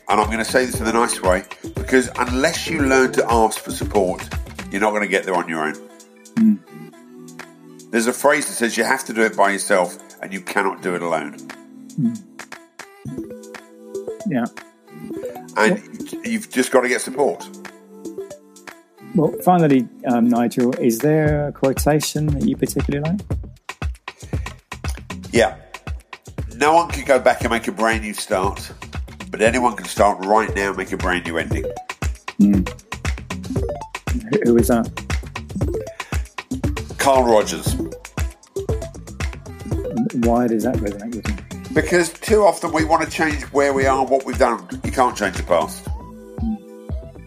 and 0.10 0.20
I'm 0.20 0.26
going 0.26 0.40
to 0.40 0.46
say 0.46 0.66
this 0.66 0.82
in 0.82 0.88
a 0.88 0.94
nice 0.94 1.22
way, 1.22 1.44
because 1.76 2.10
unless 2.18 2.68
you 2.68 2.82
learn 2.82 3.12
to 3.14 3.32
ask 3.32 3.60
for 3.60 3.70
support, 3.70 4.28
you're 4.72 4.82
not 4.82 4.92
going 4.92 5.04
to 5.04 5.08
get 5.08 5.26
there 5.26 5.36
on 5.36 5.48
your 5.48 5.64
own. 5.64 5.76
Mm. 6.36 7.92
There's 7.92 8.08
a 8.08 8.14
phrase 8.14 8.48
that 8.48 8.54
says 8.54 8.78
you 8.78 8.84
have 8.84 9.06
to 9.06 9.14
do 9.14 9.22
it 9.22 9.38
by 9.38 9.52
yourself 9.52 9.96
and 10.24 10.34
you 10.34 10.42
cannot 10.42 10.82
do 10.82 10.96
it 10.96 11.04
alone. 11.04 11.38
Mm. 12.00 12.20
Yeah. 14.28 14.46
And 15.58 15.82
you've 16.26 16.50
just 16.50 16.72
got 16.72 16.82
to 16.82 16.90
get 16.90 17.02
support. 17.02 17.48
Well, 19.16 19.34
finally, 19.44 19.88
um, 20.08 20.28
Nigel, 20.28 20.74
is 20.80 21.00
there 21.00 21.48
a 21.48 21.52
quotation 21.52 22.28
that 22.28 22.48
you 22.48 22.58
particularly 22.58 23.10
like? 23.10 23.22
Yeah. 25.32 25.58
No 26.56 26.74
one 26.74 26.90
can 26.90 27.06
go 27.06 27.20
back 27.20 27.42
and 27.42 27.52
make 27.52 27.68
a 27.68 27.72
brand 27.72 28.02
new 28.02 28.14
start 28.14 28.72
but 29.34 29.42
anyone 29.42 29.76
can 29.76 29.88
start 29.88 30.24
right 30.28 30.56
now 30.56 30.68
and 30.68 30.78
make 30.78 30.92
a 30.92 30.98
brand 30.98 31.26
new 31.26 31.40
ending. 31.40 31.66
Mm. 32.40 32.70
Who 34.46 34.58
is 34.58 34.68
that? 34.68 34.88
Carl 37.00 37.24
Rogers. 37.24 37.74
Why 40.24 40.46
does 40.46 40.66
that 40.66 40.76
resonate 40.76 41.16
with 41.16 41.28
you? 41.28 41.43
Because 41.74 42.14
too 42.14 42.44
often 42.44 42.72
we 42.72 42.86
want 42.86 43.04
to 43.04 43.10
change 43.10 43.44
where 43.46 43.74
we 43.74 43.86
are, 43.88 44.06
what 44.06 44.26
we've 44.26 44.38
done. 44.38 44.68
You 44.84 44.92
can't 44.92 45.18
change 45.18 45.38
the 45.38 45.44
past. 45.44 45.88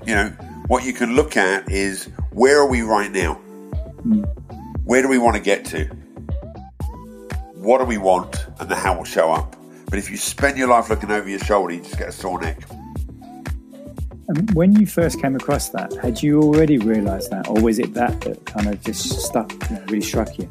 You 0.06 0.14
know, 0.14 0.28
what 0.68 0.84
you 0.84 0.92
can 0.92 1.16
look 1.16 1.36
at 1.36 1.68
is 1.70 2.04
where 2.30 2.60
are 2.60 2.68
we 2.68 2.82
right 2.82 3.10
now? 3.10 3.34
Where 4.84 5.02
do 5.02 5.08
we 5.08 5.18
want 5.18 5.34
to 5.34 5.42
get 5.42 5.64
to? 5.66 5.86
What 7.54 7.78
do 7.78 7.84
we 7.84 7.98
want? 7.98 8.46
And 8.60 8.68
the 8.68 8.76
how 8.76 8.96
will 8.96 9.04
show 9.04 9.32
up. 9.32 9.56
But 9.86 9.98
if 9.98 10.10
you 10.10 10.16
spend 10.16 10.56
your 10.56 10.68
life 10.68 10.90
looking 10.90 11.10
over 11.10 11.28
your 11.28 11.40
shoulder, 11.40 11.74
you 11.74 11.80
just 11.80 11.98
get 11.98 12.08
a 12.08 12.12
sore 12.12 12.40
neck. 12.40 12.60
And 14.28 14.52
when 14.54 14.78
you 14.78 14.86
first 14.86 15.20
came 15.20 15.34
across 15.34 15.70
that, 15.70 15.92
had 15.94 16.22
you 16.22 16.40
already 16.40 16.78
realised 16.78 17.30
that, 17.30 17.48
or 17.48 17.60
was 17.60 17.78
it 17.78 17.94
that 17.94 18.20
that 18.22 18.44
kind 18.46 18.68
of 18.68 18.80
just 18.82 19.20
stuck, 19.22 19.52
you 19.52 19.76
know, 19.76 19.84
really 19.86 20.00
struck 20.00 20.38
you? 20.38 20.48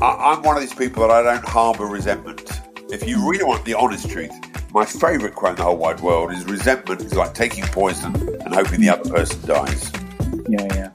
I, 0.00 0.32
I'm 0.32 0.42
one 0.42 0.56
of 0.56 0.62
these 0.62 0.74
people 0.74 1.06
that 1.06 1.10
I 1.10 1.22
don't 1.22 1.44
harbour 1.44 1.86
resentment. 1.86 2.50
If 2.90 3.08
you 3.08 3.28
really 3.28 3.44
want 3.44 3.64
the 3.64 3.74
honest 3.74 4.10
truth, 4.10 4.32
my 4.72 4.84
favourite 4.84 5.34
quote 5.34 5.52
in 5.52 5.56
the 5.56 5.62
whole 5.62 5.76
wide 5.76 6.00
world 6.00 6.32
is 6.32 6.44
resentment 6.44 7.00
is 7.00 7.14
like 7.14 7.32
taking 7.32 7.64
poison 7.64 8.14
and 8.14 8.54
hoping 8.54 8.80
the 8.80 8.90
other 8.90 9.08
person 9.08 9.40
dies. 9.46 9.90
Yeah, 10.48 10.66
yeah. 10.74 10.90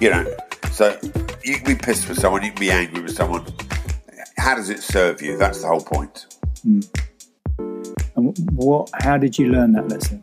You 0.00 0.10
know, 0.10 0.36
so 0.70 0.98
you 1.44 1.56
can 1.56 1.64
be 1.64 1.74
pissed 1.74 2.08
with 2.08 2.18
someone, 2.18 2.42
you 2.42 2.50
can 2.50 2.60
be 2.60 2.70
angry 2.70 3.02
with 3.02 3.14
someone. 3.14 3.44
How 4.38 4.54
does 4.54 4.70
it 4.70 4.80
serve 4.80 5.20
you? 5.20 5.36
That's 5.36 5.60
the 5.60 5.68
whole 5.68 5.82
point. 5.82 6.26
Mm. 6.66 6.88
And 8.16 8.36
what? 8.52 8.90
How 9.00 9.18
did 9.18 9.38
you 9.38 9.48
learn 9.48 9.72
that 9.72 9.88
lesson? 9.88 10.22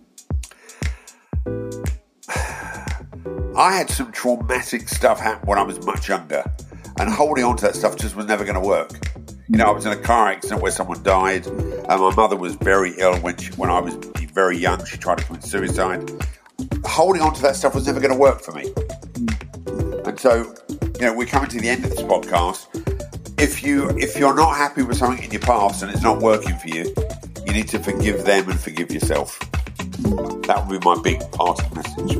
I 3.56 3.76
had 3.76 3.90
some 3.90 4.12
traumatic 4.12 4.90
stuff 4.90 5.20
happen 5.20 5.48
when 5.48 5.58
I 5.60 5.64
was 5.64 5.86
much 5.86 6.10
younger, 6.10 6.44
and 7.00 7.10
holding 7.10 7.44
on 7.44 7.58
to 7.58 7.66
that 7.66 7.76
stuff 7.76 7.98
just 7.98 8.16
was 8.16 8.26
never 8.26 8.44
going 8.44 8.62
to 8.62 8.68
work. 8.68 8.92
You 9.50 9.58
know, 9.58 9.66
I 9.66 9.72
was 9.72 9.86
in 9.86 9.92
a 9.92 9.98
car 9.98 10.28
accident 10.28 10.62
where 10.62 10.72
someone 10.72 11.02
died. 11.04 11.48
my 11.88 12.14
mother 12.16 12.36
was 12.36 12.56
very 12.56 12.94
ill 12.98 13.18
when 13.18 13.36
she, 13.38 13.52
when 13.54 13.70
I 13.70 13.80
was 13.80 13.96
very 14.34 14.58
young. 14.58 14.86
She 14.86 14.98
tried 14.98 15.18
to 15.18 15.24
commit 15.24 15.44
suicide. 15.44 16.10
Holding 16.86 17.22
on 17.22 17.34
to 17.34 17.42
that 17.42 17.56
stuff 17.56 17.74
was 17.76 17.88
never 17.88 18.00
going 18.00 18.14
to 18.14 18.20
work 18.20 18.42
for 18.42 18.52
me. 18.52 18.72
And 20.06 20.20
so, 20.20 20.56
you 21.00 21.06
know, 21.06 21.14
we're 21.14 21.26
coming 21.26 21.50
to 21.50 21.60
the 21.60 21.70
end 21.70 21.84
of 21.84 21.92
this 21.92 22.02
podcast 22.02 22.68
if 23.40 23.64
you 23.64 23.90
if 23.98 24.18
you're 24.18 24.36
not 24.36 24.56
happy 24.58 24.84
with 24.84 24.98
something 24.98 25.24
in 25.24 25.32
your 25.32 25.42
past 25.42 25.82
and 25.82 25.92
it's 25.92 26.04
not 26.04 26.20
working 26.20 26.56
for 26.58 26.68
you, 26.68 26.94
you 27.46 27.54
need 27.54 27.68
to 27.70 27.80
forgive 27.80 28.26
them 28.26 28.50
and 28.50 28.60
forgive 28.60 28.92
yourself. 28.92 29.40
That 30.48 30.66
would 30.68 30.80
be 30.80 30.86
my 30.86 31.02
big 31.02 31.20
parting 31.32 31.74
message. 31.74 32.18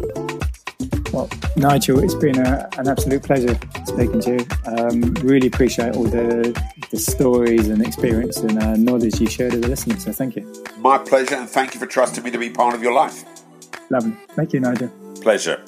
Well, 1.12 1.30
Nigel, 1.56 2.00
it's 2.00 2.16
been 2.16 2.38
a, 2.40 2.70
an 2.78 2.88
absolute 2.88 3.24
pleasure 3.24 3.60
speaking 3.86 4.22
to 4.22 4.32
you. 4.38 4.48
Um, 4.66 5.02
really 5.16 5.48
appreciate 5.48 5.96
all 5.96 6.04
the, 6.04 6.54
the 6.90 6.98
stories 6.98 7.68
and 7.68 7.86
experience 7.86 8.38
and 8.38 8.58
uh, 8.58 8.76
knowledge 8.76 9.20
you 9.20 9.28
shared 9.28 9.54
with 9.54 9.62
the 9.62 9.68
listeners. 9.68 10.04
So 10.04 10.12
thank 10.12 10.36
you. 10.36 10.66
My 10.78 10.98
pleasure, 10.98 11.36
and 11.36 11.50
thank 11.50 11.74
you 11.74 11.80
for 11.80 11.86
trusting 11.86 12.24
me 12.24 12.32
to 12.32 12.38
be 12.38 12.50
part 12.50 12.76
of 12.76 12.82
your 12.82 12.94
life. 12.94 13.24
Lovely. 13.90 14.16
Thank 14.30 14.54
you, 14.54 14.60
Nigel. 14.60 14.90
Pleasure. 15.22 15.64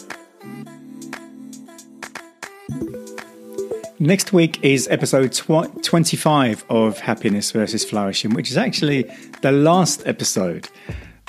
Next 3.99 4.33
week 4.33 4.63
is 4.63 4.87
episode 4.87 5.31
tw- 5.31 5.83
25 5.83 6.65
of 6.69 6.99
Happiness 6.99 7.51
versus 7.51 7.85
Flourishing, 7.85 8.33
which 8.33 8.49
is 8.49 8.57
actually 8.57 9.03
the 9.41 9.51
last 9.51 10.01
episode. 10.07 10.69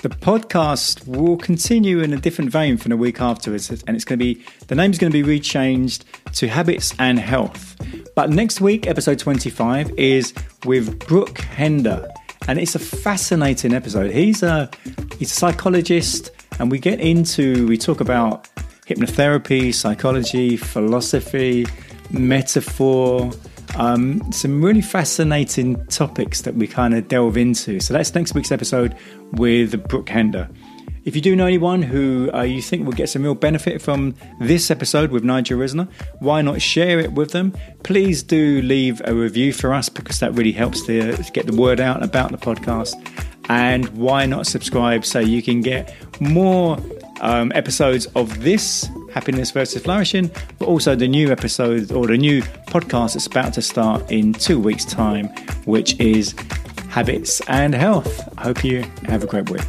The 0.02 0.08
podcast 0.08 1.06
will 1.06 1.36
continue 1.36 2.00
in 2.00 2.12
a 2.12 2.16
different 2.16 2.50
vein 2.50 2.76
from 2.76 2.90
the 2.90 2.96
week 2.96 3.20
afterwards, 3.20 3.70
and 3.70 3.94
it's 3.94 4.04
going 4.04 4.18
to 4.18 4.24
be 4.24 4.44
the 4.66 4.74
name's 4.74 4.98
going 4.98 5.12
to 5.12 5.22
be 5.22 5.38
rechanged 5.38 6.02
to 6.32 6.48
Habits 6.48 6.92
and 6.98 7.20
Health. 7.20 7.76
But 8.16 8.30
next 8.30 8.60
week, 8.60 8.88
episode 8.88 9.20
25, 9.20 9.92
is 9.96 10.34
with 10.64 10.98
Brooke 11.06 11.38
Hender, 11.38 12.08
and 12.48 12.58
it's 12.58 12.74
a 12.74 12.80
fascinating 12.80 13.72
episode. 13.72 14.10
He's 14.10 14.42
a 14.42 14.68
he's 15.20 15.30
a 15.30 15.34
psychologist, 15.36 16.32
and 16.58 16.68
we 16.68 16.80
get 16.80 16.98
into 16.98 17.68
we 17.68 17.78
talk 17.78 18.00
about 18.00 18.48
hypnotherapy, 18.86 19.72
psychology, 19.72 20.56
philosophy, 20.56 21.64
metaphor. 22.10 23.30
Um, 23.76 24.30
some 24.32 24.62
really 24.62 24.82
fascinating 24.82 25.84
topics 25.86 26.42
that 26.42 26.54
we 26.54 26.66
kind 26.66 26.94
of 26.94 27.08
delve 27.08 27.36
into. 27.36 27.80
So 27.80 27.94
that's 27.94 28.14
next 28.14 28.34
week's 28.34 28.52
episode 28.52 28.96
with 29.32 29.88
Brooke 29.88 30.08
Hender. 30.08 30.48
If 31.04 31.16
you 31.16 31.22
do 31.22 31.34
know 31.34 31.46
anyone 31.46 31.82
who 31.82 32.30
uh, 32.32 32.42
you 32.42 32.62
think 32.62 32.84
will 32.84 32.92
get 32.92 33.08
some 33.08 33.24
real 33.24 33.34
benefit 33.34 33.82
from 33.82 34.14
this 34.40 34.70
episode 34.70 35.10
with 35.10 35.24
Nigel 35.24 35.58
Risner, 35.58 35.88
why 36.20 36.42
not 36.42 36.62
share 36.62 37.00
it 37.00 37.12
with 37.12 37.32
them? 37.32 37.54
Please 37.82 38.22
do 38.22 38.62
leave 38.62 39.02
a 39.04 39.12
review 39.12 39.52
for 39.52 39.74
us 39.74 39.88
because 39.88 40.20
that 40.20 40.32
really 40.34 40.52
helps 40.52 40.86
to 40.86 41.16
get 41.32 41.46
the 41.46 41.56
word 41.56 41.80
out 41.80 42.04
about 42.04 42.30
the 42.30 42.38
podcast. 42.38 42.94
And 43.48 43.88
why 43.88 44.26
not 44.26 44.46
subscribe 44.46 45.04
so 45.04 45.18
you 45.18 45.42
can 45.42 45.60
get 45.60 45.92
more 46.20 46.78
um, 47.22 47.50
episodes 47.54 48.06
of 48.14 48.42
this 48.42 48.88
Happiness 49.12 49.50
versus 49.50 49.82
Flourishing, 49.82 50.30
but 50.58 50.68
also 50.68 50.94
the 50.94 51.08
new 51.08 51.30
episode 51.30 51.90
or 51.92 52.06
the 52.06 52.18
new 52.18 52.42
podcast 52.42 53.14
that's 53.14 53.26
about 53.26 53.54
to 53.54 53.62
start 53.62 54.10
in 54.10 54.32
two 54.32 54.60
weeks' 54.60 54.84
time, 54.84 55.28
which 55.64 55.98
is 55.98 56.34
Habits 56.88 57.40
and 57.48 57.74
Health. 57.74 58.28
I 58.38 58.42
hope 58.42 58.64
you 58.64 58.84
have 59.04 59.22
a 59.22 59.26
great 59.26 59.48
week. 59.50 59.62